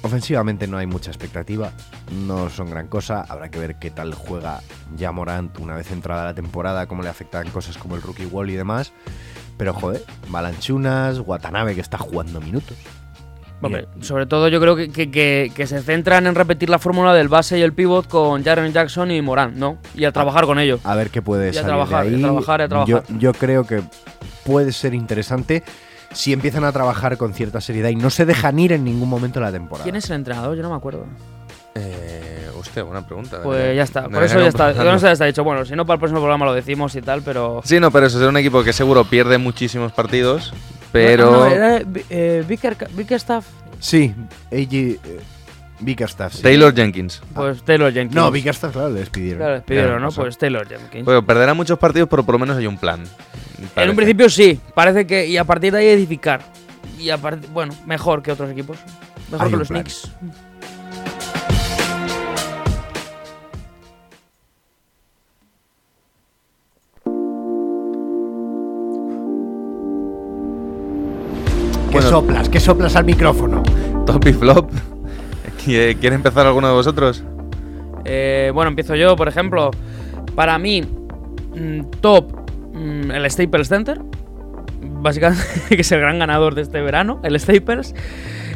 ofensivamente 0.00 0.66
no 0.66 0.78
hay 0.78 0.86
mucha 0.86 1.10
expectativa, 1.10 1.72
no 2.26 2.48
son 2.48 2.70
gran 2.70 2.88
cosa, 2.88 3.20
habrá 3.20 3.50
que 3.50 3.58
ver 3.58 3.78
qué 3.78 3.90
tal 3.90 4.14
juega 4.14 4.62
ya 4.96 5.12
Morant 5.12 5.58
una 5.58 5.76
vez 5.76 5.92
entrada 5.92 6.24
la 6.24 6.32
temporada, 6.32 6.86
cómo 6.86 7.02
le 7.02 7.10
afectan 7.10 7.50
cosas 7.50 7.76
como 7.76 7.96
el 7.96 8.00
rookie 8.00 8.24
wall 8.24 8.48
y 8.48 8.54
demás. 8.54 8.94
Pero 9.58 9.74
joder, 9.74 10.06
Balanchunas, 10.30 11.18
Watanabe 11.18 11.74
que 11.74 11.82
está 11.82 11.98
jugando 11.98 12.40
minutos. 12.40 12.78
Hombre, 13.60 13.88
sobre 14.00 14.26
todo 14.26 14.48
yo 14.48 14.60
creo 14.60 14.76
que, 14.76 14.88
que- 14.90 15.10
que- 15.10 15.50
que 15.54 15.66
se 15.66 15.82
centran 15.82 16.26
en 16.26 16.34
repetir 16.34 16.70
la 16.70 16.78
fórmula 16.78 17.12
del 17.14 17.28
base 17.28 17.58
y 17.58 17.62
el 17.62 17.72
pivot 17.72 18.06
con 18.08 18.44
Jaren 18.44 18.72
Jackson 18.72 19.10
y 19.10 19.20
Morán, 19.20 19.58
¿no? 19.58 19.78
Y 19.94 20.04
a 20.04 20.12
trabajar 20.12 20.46
con 20.46 20.58
ello. 20.58 20.78
A 20.84 20.94
ver 20.94 21.10
qué 21.10 21.22
puede 21.22 21.52
Y 21.52 21.58
a 21.58 21.62
trabajar, 21.64 22.04
de 22.06 22.12
y 22.12 22.14
a 22.22 22.26
trabajar, 22.26 22.60
y 22.60 22.62
a 22.64 22.68
trabajar. 22.68 22.88
Yo, 22.88 23.18
yo 23.18 23.32
creo 23.32 23.66
que 23.66 23.82
puede 24.44 24.70
ser 24.72 24.94
interesante 24.94 25.64
si 26.12 26.32
empiezan 26.32 26.64
a 26.64 26.72
trabajar 26.72 27.16
con 27.16 27.34
cierta 27.34 27.60
seriedad 27.60 27.90
y 27.90 27.96
no 27.96 28.10
se 28.10 28.24
dejan 28.24 28.58
ir 28.58 28.72
en 28.72 28.84
ningún 28.84 29.08
momento 29.08 29.40
de 29.40 29.46
la 29.46 29.52
temporada. 29.52 29.82
¿Quién 29.84 29.96
es 29.96 30.08
el 30.08 30.16
entrenador? 30.16 30.56
Yo 30.56 30.62
no 30.62 30.70
me 30.70 30.76
acuerdo. 30.76 31.04
Eh, 31.74 32.48
hostia, 32.58 32.82
buena 32.82 33.06
pregunta. 33.06 33.40
Pues 33.42 33.76
ya 33.76 33.82
está. 33.82 34.08
Por 34.08 34.22
eso 34.22 34.40
ya 34.40 34.48
está. 34.48 34.72
Con 34.74 34.88
eso 34.88 35.06
ya 35.06 35.12
está 35.12 35.24
dicho. 35.26 35.44
Bueno, 35.44 35.64
si 35.64 35.74
no 35.76 35.84
para 35.86 35.94
el 35.96 36.00
próximo 36.00 36.20
programa 36.20 36.44
lo 36.46 36.54
decimos 36.54 36.94
y 36.96 37.02
tal, 37.02 37.22
pero. 37.22 37.60
Sí, 37.64 37.78
no, 37.78 37.90
pero 37.90 38.06
eso 38.06 38.20
es 38.22 38.28
un 38.28 38.36
equipo 38.36 38.64
que 38.64 38.72
seguro 38.72 39.04
pierde 39.04 39.38
muchísimos 39.38 39.92
partidos, 39.92 40.52
pero... 40.92 41.30
No, 41.30 41.38
no, 41.40 41.46
era 41.46 41.82
eh, 42.10 42.44
Vicker- 42.46 42.88
Bickerstaff. 42.92 43.46
Sí, 43.80 44.14
AJ 44.50 44.72
eh, 44.72 44.98
Bickerstaff. 45.80 46.34
sí. 46.34 46.42
Taylor 46.42 46.74
Jenkins. 46.74 47.22
Pues 47.34 47.62
Taylor 47.62 47.92
Jenkins. 47.92 48.14
No, 48.14 48.30
Bickerstaff, 48.30 48.72
claro, 48.72 48.90
le 48.90 49.00
despidieron. 49.00 49.38
Claro, 49.38 49.54
despidieron, 49.54 49.88
Claro, 49.90 50.00
¿no? 50.02 50.08
o 50.08 50.10
sea, 50.10 50.24
Pues 50.24 50.38
Taylor 50.38 50.66
Jenkins. 50.68 51.04
Bueno, 51.04 51.24
perderá 51.24 51.54
muchos 51.54 51.78
partidos, 51.78 52.08
pero 52.08 52.24
por 52.24 52.34
lo 52.34 52.38
menos 52.40 52.56
hay 52.56 52.66
un 52.66 52.78
plan. 52.78 53.04
En 53.76 53.90
un 53.90 53.96
principio 53.96 54.28
sí, 54.28 54.58
parece 54.74 55.06
que. 55.06 55.26
Y 55.26 55.36
a 55.36 55.44
partir 55.44 55.72
de 55.72 55.78
ahí 55.80 55.86
edificar. 55.88 56.40
Y 56.98 57.10
a 57.10 57.18
partir. 57.18 57.48
Bueno, 57.50 57.74
mejor 57.86 58.22
que 58.22 58.32
otros 58.32 58.50
equipos. 58.50 58.78
Mejor 59.30 59.46
Hay 59.46 59.52
que 59.52 59.56
los 59.58 59.68
plan. 59.68 59.84
¿Qué 71.88 71.94
Bueno. 71.94 72.08
soplas? 72.10 72.48
¿Qué 72.48 72.60
soplas 72.60 72.96
al 72.96 73.04
micrófono? 73.04 73.62
Top 74.06 74.26
y 74.26 74.32
flop. 74.32 74.70
¿Qui- 75.64 75.96
¿Quiere 75.98 76.16
empezar 76.16 76.46
alguno 76.46 76.68
de 76.68 76.74
vosotros? 76.74 77.24
Eh, 78.04 78.50
bueno, 78.54 78.68
empiezo 78.68 78.94
yo, 78.94 79.16
por 79.16 79.28
ejemplo. 79.28 79.70
Para 80.34 80.58
mí, 80.58 80.82
mm, 80.82 81.80
top, 82.00 82.32
mm, 82.74 83.10
el 83.10 83.30
Staples 83.30 83.68
Center. 83.68 84.00
Básicamente, 85.00 85.42
que 85.68 85.80
es 85.80 85.92
el 85.92 86.00
gran 86.00 86.18
ganador 86.18 86.54
de 86.54 86.62
este 86.62 86.80
verano, 86.80 87.20
el 87.22 87.38
Staples. 87.40 87.94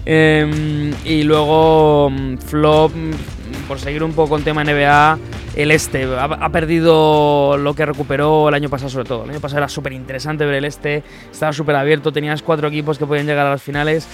Em, 0.04 0.92
y 1.04 1.22
luego, 1.22 2.10
mm, 2.10 2.38
flop, 2.38 2.92
mm, 2.94 3.68
por 3.68 3.78
seguir 3.78 4.02
un 4.02 4.12
poco 4.12 4.30
con 4.30 4.42
tema 4.42 4.62
NBA, 4.64 5.18
el 5.54 5.70
este. 5.70 6.04
Ha, 6.04 6.24
ha 6.24 6.48
perdido 6.50 7.56
lo 7.56 7.74
que 7.74 7.86
recuperó 7.86 8.48
el 8.48 8.54
año 8.54 8.68
pasado, 8.68 8.90
sobre 8.90 9.08
todo. 9.08 9.24
El 9.24 9.30
año 9.30 9.40
pasado 9.40 9.58
era 9.58 9.68
súper 9.68 9.92
interesante 9.92 10.44
ver 10.44 10.54
el 10.54 10.64
este. 10.64 11.02
Estaba 11.30 11.52
súper 11.52 11.76
abierto, 11.76 12.12
tenías 12.12 12.42
cuatro 12.42 12.68
equipos 12.68 12.98
que 12.98 13.06
podían 13.06 13.26
llegar 13.26 13.46
a 13.46 13.50
las 13.50 13.62
finales. 13.62 14.06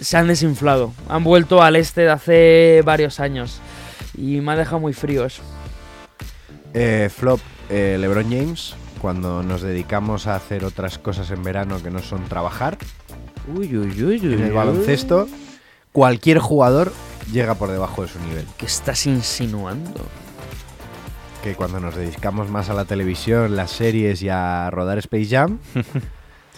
Se 0.00 0.16
han 0.16 0.28
desinflado. 0.28 0.92
Han 1.08 1.24
vuelto 1.24 1.62
al 1.62 1.76
este 1.76 2.02
de 2.02 2.10
hace 2.10 2.82
varios 2.84 3.20
años. 3.20 3.60
Y 4.16 4.40
me 4.40 4.52
ha 4.52 4.56
dejado 4.56 4.80
muy 4.80 4.92
frío 4.92 5.24
eso. 5.24 5.42
Eh, 6.72 7.08
flop, 7.14 7.40
eh, 7.70 7.96
LeBron 8.00 8.24
James, 8.24 8.74
cuando 9.00 9.42
nos 9.42 9.62
dedicamos 9.62 10.26
a 10.26 10.34
hacer 10.34 10.64
otras 10.64 10.98
cosas 10.98 11.30
en 11.30 11.42
verano 11.42 11.80
que 11.82 11.90
no 11.90 12.00
son 12.00 12.24
trabajar. 12.24 12.78
Uy, 13.52 13.76
uy, 13.76 14.02
uy, 14.02 14.20
uy. 14.26 14.34
En 14.34 14.42
el 14.42 14.52
baloncesto, 14.52 15.28
cualquier 15.92 16.38
jugador 16.38 16.92
llega 17.32 17.54
por 17.54 17.70
debajo 17.70 18.02
de 18.02 18.08
su 18.08 18.18
nivel. 18.20 18.46
¿Qué 18.56 18.66
estás 18.66 19.06
insinuando? 19.06 20.00
Que 21.42 21.54
cuando 21.54 21.78
nos 21.80 21.94
dedicamos 21.94 22.48
más 22.48 22.70
a 22.70 22.74
la 22.74 22.84
televisión, 22.86 23.54
las 23.54 23.70
series 23.70 24.22
y 24.22 24.30
a 24.30 24.70
rodar 24.70 24.98
Space 24.98 25.26
Jam. 25.26 25.58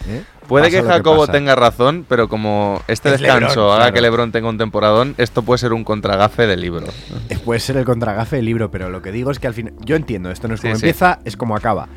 ¿eh? 0.07 0.23
Puede 0.47 0.67
Pasa 0.67 0.81
que 0.81 0.87
Jacobo 0.87 1.27
tenga 1.27 1.55
razón, 1.55 2.05
pero 2.07 2.29
como 2.29 2.81
este 2.87 3.13
Es 3.13 3.19
descanso 3.19 3.47
LeBron, 3.47 3.69
haga 3.73 3.77
claro. 3.77 3.93
que 3.93 4.01
LeBron 4.01 4.31
tenga 4.31 4.49
un 4.49 4.57
temporadón, 4.57 5.15
esto 5.17 5.43
puede 5.43 5.57
ser 5.57 5.73
un 5.73 5.83
contragafe 5.83 6.47
del 6.47 6.61
libro. 6.61 6.87
Puede 7.43 7.59
ser 7.59 7.75
el 7.75 7.83
contragafe 7.85 8.37
del 8.37 8.45
libro, 8.45 8.71
pero 8.71 8.89
lo 8.89 9.01
que 9.01 9.11
digo 9.11 9.29
es 9.31 9.39
que 9.39 9.47
al 9.47 9.53
final. 9.53 9.73
Yo 9.81 9.97
entiendo, 9.97 10.31
esto 10.31 10.47
no 10.47 10.55
es 10.55 10.61
como 10.61 10.75
sí. 10.75 10.85
empieza, 10.85 11.19
es 11.25 11.35
como 11.35 11.55
acaba. 11.55 11.89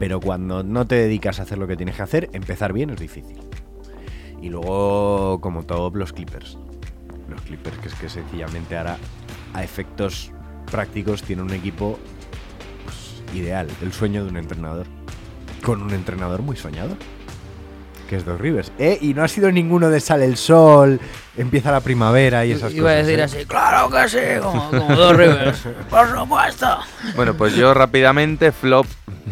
Pero 0.00 0.18
cuando 0.18 0.64
no 0.64 0.84
te 0.84 0.96
dedicas 0.96 1.38
a 1.38 1.44
hacer 1.44 1.58
lo 1.58 1.68
que 1.68 1.76
tienes 1.76 1.94
que 1.94 2.02
hacer, 2.02 2.30
empezar 2.32 2.72
bien 2.72 2.90
es 2.90 2.98
difícil. 2.98 3.36
Y 4.42 4.50
luego, 4.50 5.40
como 5.40 5.62
top, 5.62 5.94
los 5.96 6.12
Clippers. 6.12 6.58
Los 7.30 7.40
Clippers, 7.42 7.78
que 7.78 7.88
es 7.88 7.94
que 7.94 8.08
sencillamente 8.08 8.76
ahora, 8.76 8.98
a 9.54 9.62
efectos 9.62 10.32
prácticos, 10.70 11.22
tiene 11.22 11.42
un 11.42 11.52
equipo 11.52 11.96
pues, 12.84 13.22
ideal, 13.34 13.68
el 13.80 13.92
sueño 13.92 14.24
de 14.24 14.30
un 14.30 14.36
entrenador. 14.36 14.86
Con 15.64 15.80
un 15.80 15.92
entrenador 15.92 16.42
muy 16.42 16.56
soñador. 16.56 16.96
Que 18.12 18.18
es 18.18 18.26
Doc 18.26 18.38
Rivers. 18.40 18.70
¿Eh? 18.78 18.98
Y 19.00 19.14
no 19.14 19.24
ha 19.24 19.28
sido 19.28 19.50
ninguno 19.50 19.88
de 19.88 19.98
sale 19.98 20.26
el 20.26 20.36
sol, 20.36 21.00
empieza 21.34 21.72
la 21.72 21.80
primavera 21.80 22.44
y 22.44 22.52
esas 22.52 22.70
Iba 22.74 22.90
a 22.90 22.92
cosas. 22.92 23.06
decir 23.06 23.20
¿eh? 23.20 23.22
así, 23.22 23.46
claro 23.46 23.88
que 23.88 24.06
sí, 24.06 24.18
como, 24.42 24.68
como 24.68 24.94
dos 24.94 25.16
Rivers. 25.16 25.62
Por 25.88 26.10
supuesto. 26.18 26.78
Bueno, 27.16 27.32
pues 27.32 27.54
yo 27.56 27.72
rápidamente, 27.72 28.52
flop, 28.52 28.84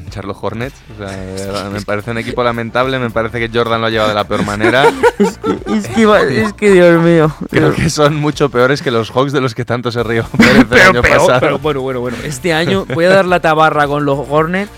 Charlotte 0.09 0.39
Hornets. 0.41 0.77
O 0.99 1.07
sea, 1.07 1.69
me 1.71 1.83
parece 1.83 2.11
un 2.11 2.17
equipo 2.17 2.43
lamentable, 2.43 2.99
me 2.99 3.11
parece 3.11 3.39
que 3.39 3.51
Jordan 3.53 3.83
lo 3.83 3.89
ha 3.89 3.91
llevado 3.91 4.09
de 4.09 4.15
la 4.15 4.25
peor 4.25 4.47
manera. 4.47 4.85
Es 5.71 5.87
que, 5.89 6.01
iba- 6.01 6.23
es 6.23 6.53
que 6.55 6.71
Dios 6.71 7.01
mío. 7.03 7.31
Creo 7.51 7.75
que 7.75 7.91
son 7.91 8.15
mucho 8.17 8.49
peores 8.51 8.81
que 8.83 8.91
los 8.91 9.11
Hawks 9.11 9.33
de 9.33 9.41
los 9.43 9.55
que 9.55 9.65
tanto 9.67 9.93
se 9.93 10.03
rió 10.03 10.25
Pérez 10.39 10.67
el 10.71 10.81
año 10.81 11.03
peor, 11.03 11.19
pasado. 11.19 11.41
pero 11.41 11.59
bueno, 11.59 11.81
bueno, 11.83 12.01
bueno. 12.01 12.17
Este 12.25 12.53
año 12.55 12.87
voy 12.95 13.05
a 13.05 13.11
dar 13.11 13.27
la 13.27 13.41
tabarra 13.41 13.87
con 13.87 14.05
los 14.07 14.19
Hornets. 14.29 14.71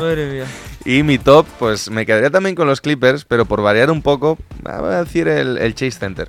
Madre 0.00 0.30
mía. 0.30 0.44
Y 0.84 1.02
mi 1.04 1.18
top, 1.18 1.46
pues 1.58 1.90
me 1.90 2.04
quedaría 2.04 2.30
también 2.30 2.56
con 2.56 2.66
los 2.66 2.80
Clippers, 2.80 3.24
pero 3.24 3.44
por 3.44 3.62
variar 3.62 3.90
un 3.90 4.02
poco, 4.02 4.36
voy 4.62 4.94
a 4.94 5.04
decir 5.04 5.28
el, 5.28 5.74
Chase 5.74 5.92
Center. 5.92 6.28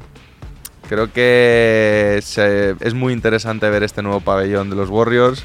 Creo 0.88 1.12
que 1.12 2.18
es 2.20 2.94
muy 2.94 3.14
interesante 3.14 3.70
ver 3.70 3.84
este 3.84 4.04
nuevo 4.04 4.20
pabellón 4.20 4.70
de 4.70 4.76
los 4.76 4.90
Warriors. 4.90 5.44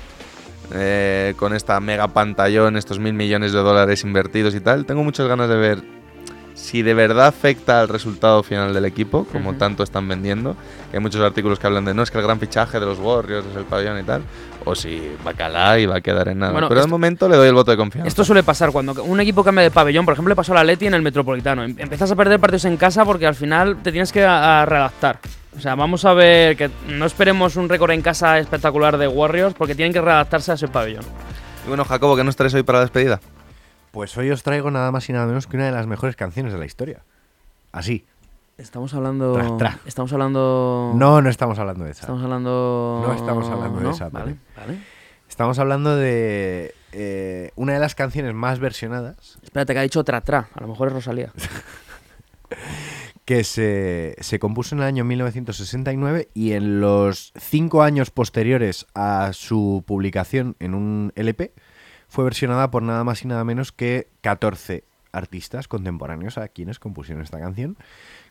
eh, 0.74 1.32
con 1.38 1.54
esta 1.54 1.80
mega 1.80 2.08
pantallón, 2.08 2.76
estos 2.76 2.98
mil 2.98 3.14
millones 3.14 3.52
de 3.52 3.58
dólares 3.60 4.04
invertidos 4.04 4.54
y 4.54 4.60
tal. 4.60 4.84
Tengo 4.84 5.02
muchas 5.02 5.26
ganas 5.26 5.48
de 5.48 5.56
ver 5.56 5.97
si 6.58 6.82
de 6.82 6.92
verdad 6.92 7.28
afecta 7.28 7.80
al 7.80 7.88
resultado 7.88 8.42
final 8.42 8.74
del 8.74 8.84
equipo, 8.84 9.24
como 9.32 9.54
tanto 9.54 9.82
están 9.84 10.08
vendiendo. 10.08 10.56
Hay 10.92 10.98
muchos 11.00 11.20
artículos 11.22 11.58
que 11.58 11.66
hablan 11.66 11.84
de 11.84 11.94
no, 11.94 12.02
es 12.02 12.10
que 12.10 12.18
el 12.18 12.24
gran 12.24 12.40
fichaje 12.40 12.80
de 12.80 12.84
los 12.86 12.98
Warriors 12.98 13.46
es 13.46 13.56
el 13.56 13.64
pabellón 13.64 13.98
y 14.00 14.02
tal. 14.02 14.22
O 14.64 14.74
si 14.74 15.00
va 15.26 15.30
a 15.30 15.34
calar 15.34 15.78
y 15.78 15.86
va 15.86 15.96
a 15.96 16.00
quedar 16.00 16.28
en 16.28 16.40
nada. 16.40 16.52
Bueno, 16.52 16.68
Pero 16.68 16.80
de 16.82 16.86
momento 16.88 17.28
le 17.28 17.36
doy 17.36 17.48
el 17.48 17.54
voto 17.54 17.70
de 17.70 17.76
confianza. 17.76 18.08
Esto 18.08 18.24
suele 18.24 18.42
pasar 18.42 18.70
cuando 18.72 19.02
un 19.04 19.20
equipo 19.20 19.42
cambia 19.44 19.62
de 19.62 19.70
pabellón. 19.70 20.04
Por 20.04 20.12
ejemplo, 20.12 20.30
le 20.30 20.36
pasó 20.36 20.52
a 20.52 20.56
la 20.56 20.64
Leti 20.64 20.86
en 20.86 20.94
el 20.94 21.00
Metropolitano. 21.02 21.62
Em- 21.62 21.76
Empiezas 21.78 22.10
a 22.10 22.16
perder 22.16 22.38
partidos 22.40 22.64
en 22.66 22.76
casa 22.76 23.04
porque 23.04 23.26
al 23.26 23.34
final 23.36 23.78
te 23.82 23.90
tienes 23.92 24.12
que 24.12 24.24
a- 24.24 24.60
a 24.62 24.66
readaptar. 24.66 25.20
O 25.56 25.60
sea, 25.60 25.74
vamos 25.74 26.04
a 26.04 26.12
ver 26.12 26.56
que 26.56 26.70
no 26.88 27.06
esperemos 27.06 27.56
un 27.56 27.68
récord 27.68 27.92
en 27.92 28.02
casa 28.02 28.38
espectacular 28.38 28.98
de 28.98 29.08
Warriors 29.08 29.54
porque 29.54 29.74
tienen 29.74 29.92
que 29.92 30.00
readaptarse 30.00 30.50
a 30.50 30.54
ese 30.54 30.68
pabellón. 30.68 31.04
Y 31.64 31.68
bueno, 31.68 31.84
Jacobo, 31.84 32.16
¿qué 32.16 32.24
nos 32.24 32.36
traes 32.36 32.52
hoy 32.54 32.62
para 32.62 32.78
la 32.78 32.84
despedida? 32.84 33.20
Pues 33.90 34.16
hoy 34.16 34.30
os 34.30 34.42
traigo 34.42 34.70
nada 34.70 34.92
más 34.92 35.08
y 35.08 35.12
nada 35.12 35.26
menos 35.26 35.46
que 35.46 35.56
una 35.56 35.66
de 35.66 35.72
las 35.72 35.86
mejores 35.86 36.16
canciones 36.16 36.52
de 36.52 36.58
la 36.58 36.66
historia. 36.66 37.04
Así. 37.72 38.06
Estamos 38.56 38.92
hablando. 38.94 39.34
Tra, 39.34 39.56
tra. 39.56 39.78
Estamos 39.86 40.12
hablando. 40.12 40.92
No, 40.94 41.22
no 41.22 41.30
estamos 41.30 41.58
hablando 41.58 41.84
de 41.84 41.92
esa. 41.92 42.00
Estamos 42.00 42.22
hablando. 42.22 43.04
No 43.06 43.12
estamos 43.14 43.48
hablando 43.48 43.80
de 43.80 43.90
esa. 43.90 44.08
Vale. 44.08 44.36
Estamos 45.28 45.58
hablando 45.58 45.94
de 45.94 46.74
eh, 46.92 47.50
una 47.54 47.74
de 47.74 47.78
las 47.78 47.94
canciones 47.94 48.32
más 48.32 48.60
versionadas 48.60 49.38
Espérate, 49.42 49.74
que 49.74 49.78
ha 49.78 49.82
dicho 49.82 50.02
tra 50.02 50.22
tra. 50.22 50.48
A 50.54 50.60
lo 50.60 50.68
mejor 50.68 50.88
es 50.88 50.94
Rosalía. 50.94 51.32
que 53.24 53.44
se, 53.44 54.16
se 54.20 54.38
compuso 54.38 54.74
en 54.74 54.80
el 54.80 54.86
año 54.86 55.04
1969 55.04 56.28
y 56.32 56.52
en 56.52 56.80
los 56.80 57.32
cinco 57.38 57.82
años 57.82 58.10
posteriores 58.10 58.86
a 58.94 59.32
su 59.34 59.84
publicación 59.86 60.56
en 60.60 60.74
un 60.74 61.12
LP 61.14 61.52
fue 62.08 62.24
versionada 62.24 62.70
por 62.70 62.82
nada 62.82 63.04
más 63.04 63.22
y 63.24 63.28
nada 63.28 63.44
menos 63.44 63.72
que 63.72 64.08
14 64.22 64.84
artistas 65.12 65.68
contemporáneos 65.68 66.38
a 66.38 66.48
quienes 66.48 66.78
compusieron 66.78 67.22
esta 67.22 67.38
canción, 67.38 67.76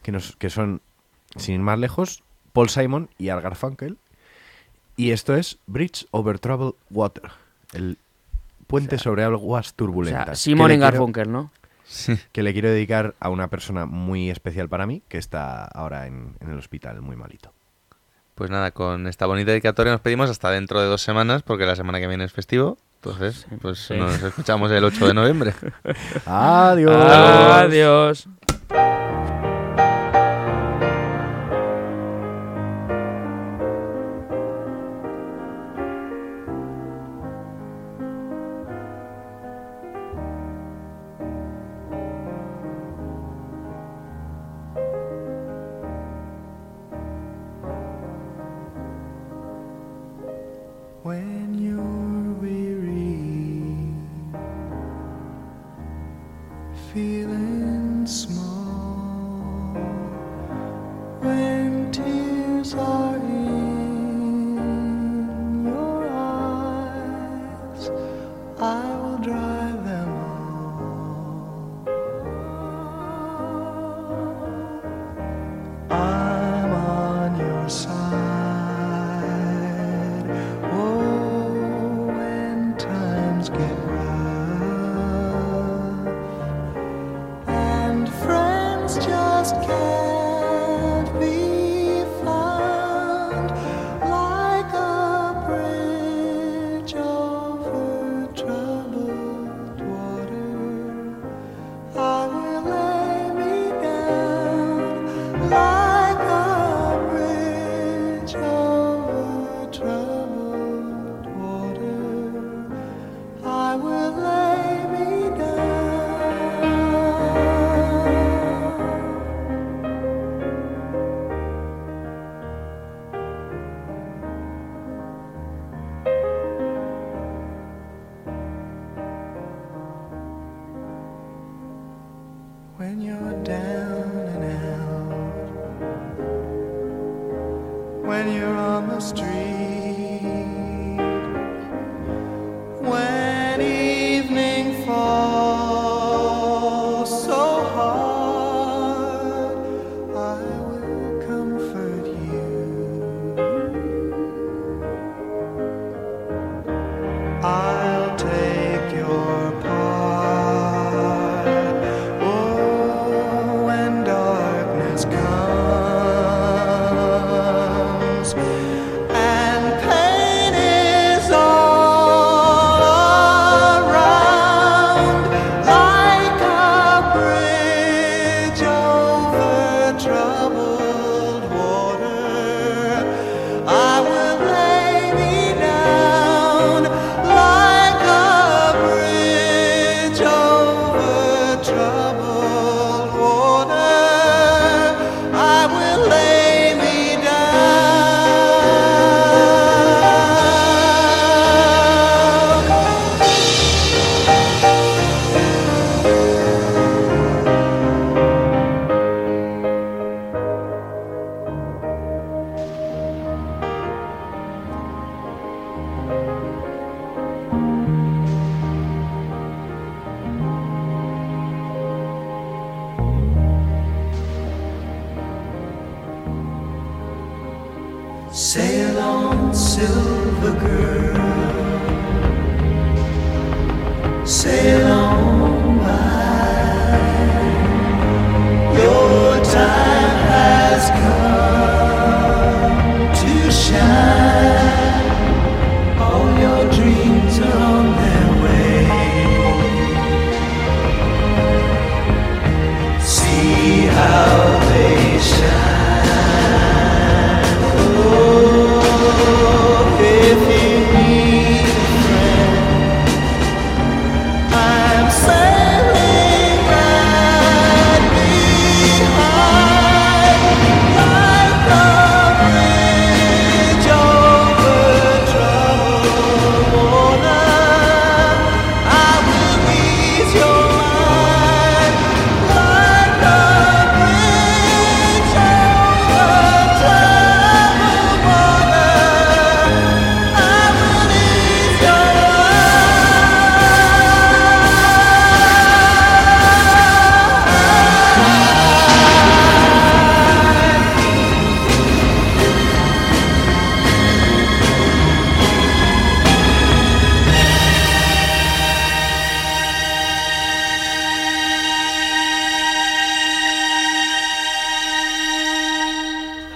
que, 0.04 0.12
nos, 0.12 0.36
que 0.36 0.50
son, 0.50 0.82
sin 1.36 1.56
ir 1.56 1.62
más 1.62 1.80
lejos, 1.80 2.24
Paul 2.54 2.70
Simon 2.70 3.10
y 3.18 3.30
Al 3.30 3.42
Garfunkel. 3.42 3.98
Y 4.96 5.12
esto 5.12 5.36
es 5.36 5.60
Bridge 5.68 6.08
Over 6.12 6.40
Troubled 6.40 6.74
Water, 6.90 7.32
el 7.74 7.98
puente 8.66 8.98
sobre 8.98 9.24
aguas 9.24 9.72
O 9.72 9.76
turbulentas. 9.76 10.26
sea, 10.26 10.32
que 10.34 10.36
Simon 10.38 10.68
le 10.70 10.74
y 10.76 10.78
quiero- 10.78 10.92
Garfunkel, 10.92 11.32
¿no? 11.32 11.52
que 12.34 12.44
le 12.44 12.52
quiero 12.52 12.70
dedicar 12.70 13.16
a 13.22 13.30
una 13.30 13.48
persona 13.48 13.86
muy 13.86 14.30
especial 14.30 14.68
para 14.68 14.86
mí 14.86 15.02
que 15.08 15.18
está 15.18 15.64
ahora 15.64 16.06
en, 16.08 16.36
en 16.42 16.50
el 16.50 16.58
hospital, 16.58 17.02
muy 17.02 17.16
malito. 17.16 17.54
Pues 18.38 18.52
nada, 18.52 18.70
con 18.70 19.08
esta 19.08 19.26
bonita 19.26 19.50
dedicatoria 19.50 19.92
nos 19.92 20.02
pedimos 20.02 20.30
hasta 20.30 20.52
dentro 20.52 20.80
de 20.80 20.86
dos 20.86 21.02
semanas, 21.02 21.42
porque 21.42 21.66
la 21.66 21.76
semana 21.76 22.00
que 22.00 22.06
viene 22.06 22.24
es 22.24 22.32
festivo. 22.32 22.78
Entonces, 23.02 23.48
pues 23.64 23.80
sí. 23.80 23.96
nos 23.96 24.22
escuchamos 24.22 24.72
el 24.72 24.84
8 24.84 25.08
de 25.08 25.14
noviembre. 25.16 25.56
Adiós. 26.28 26.96
Adiós. 26.96 28.28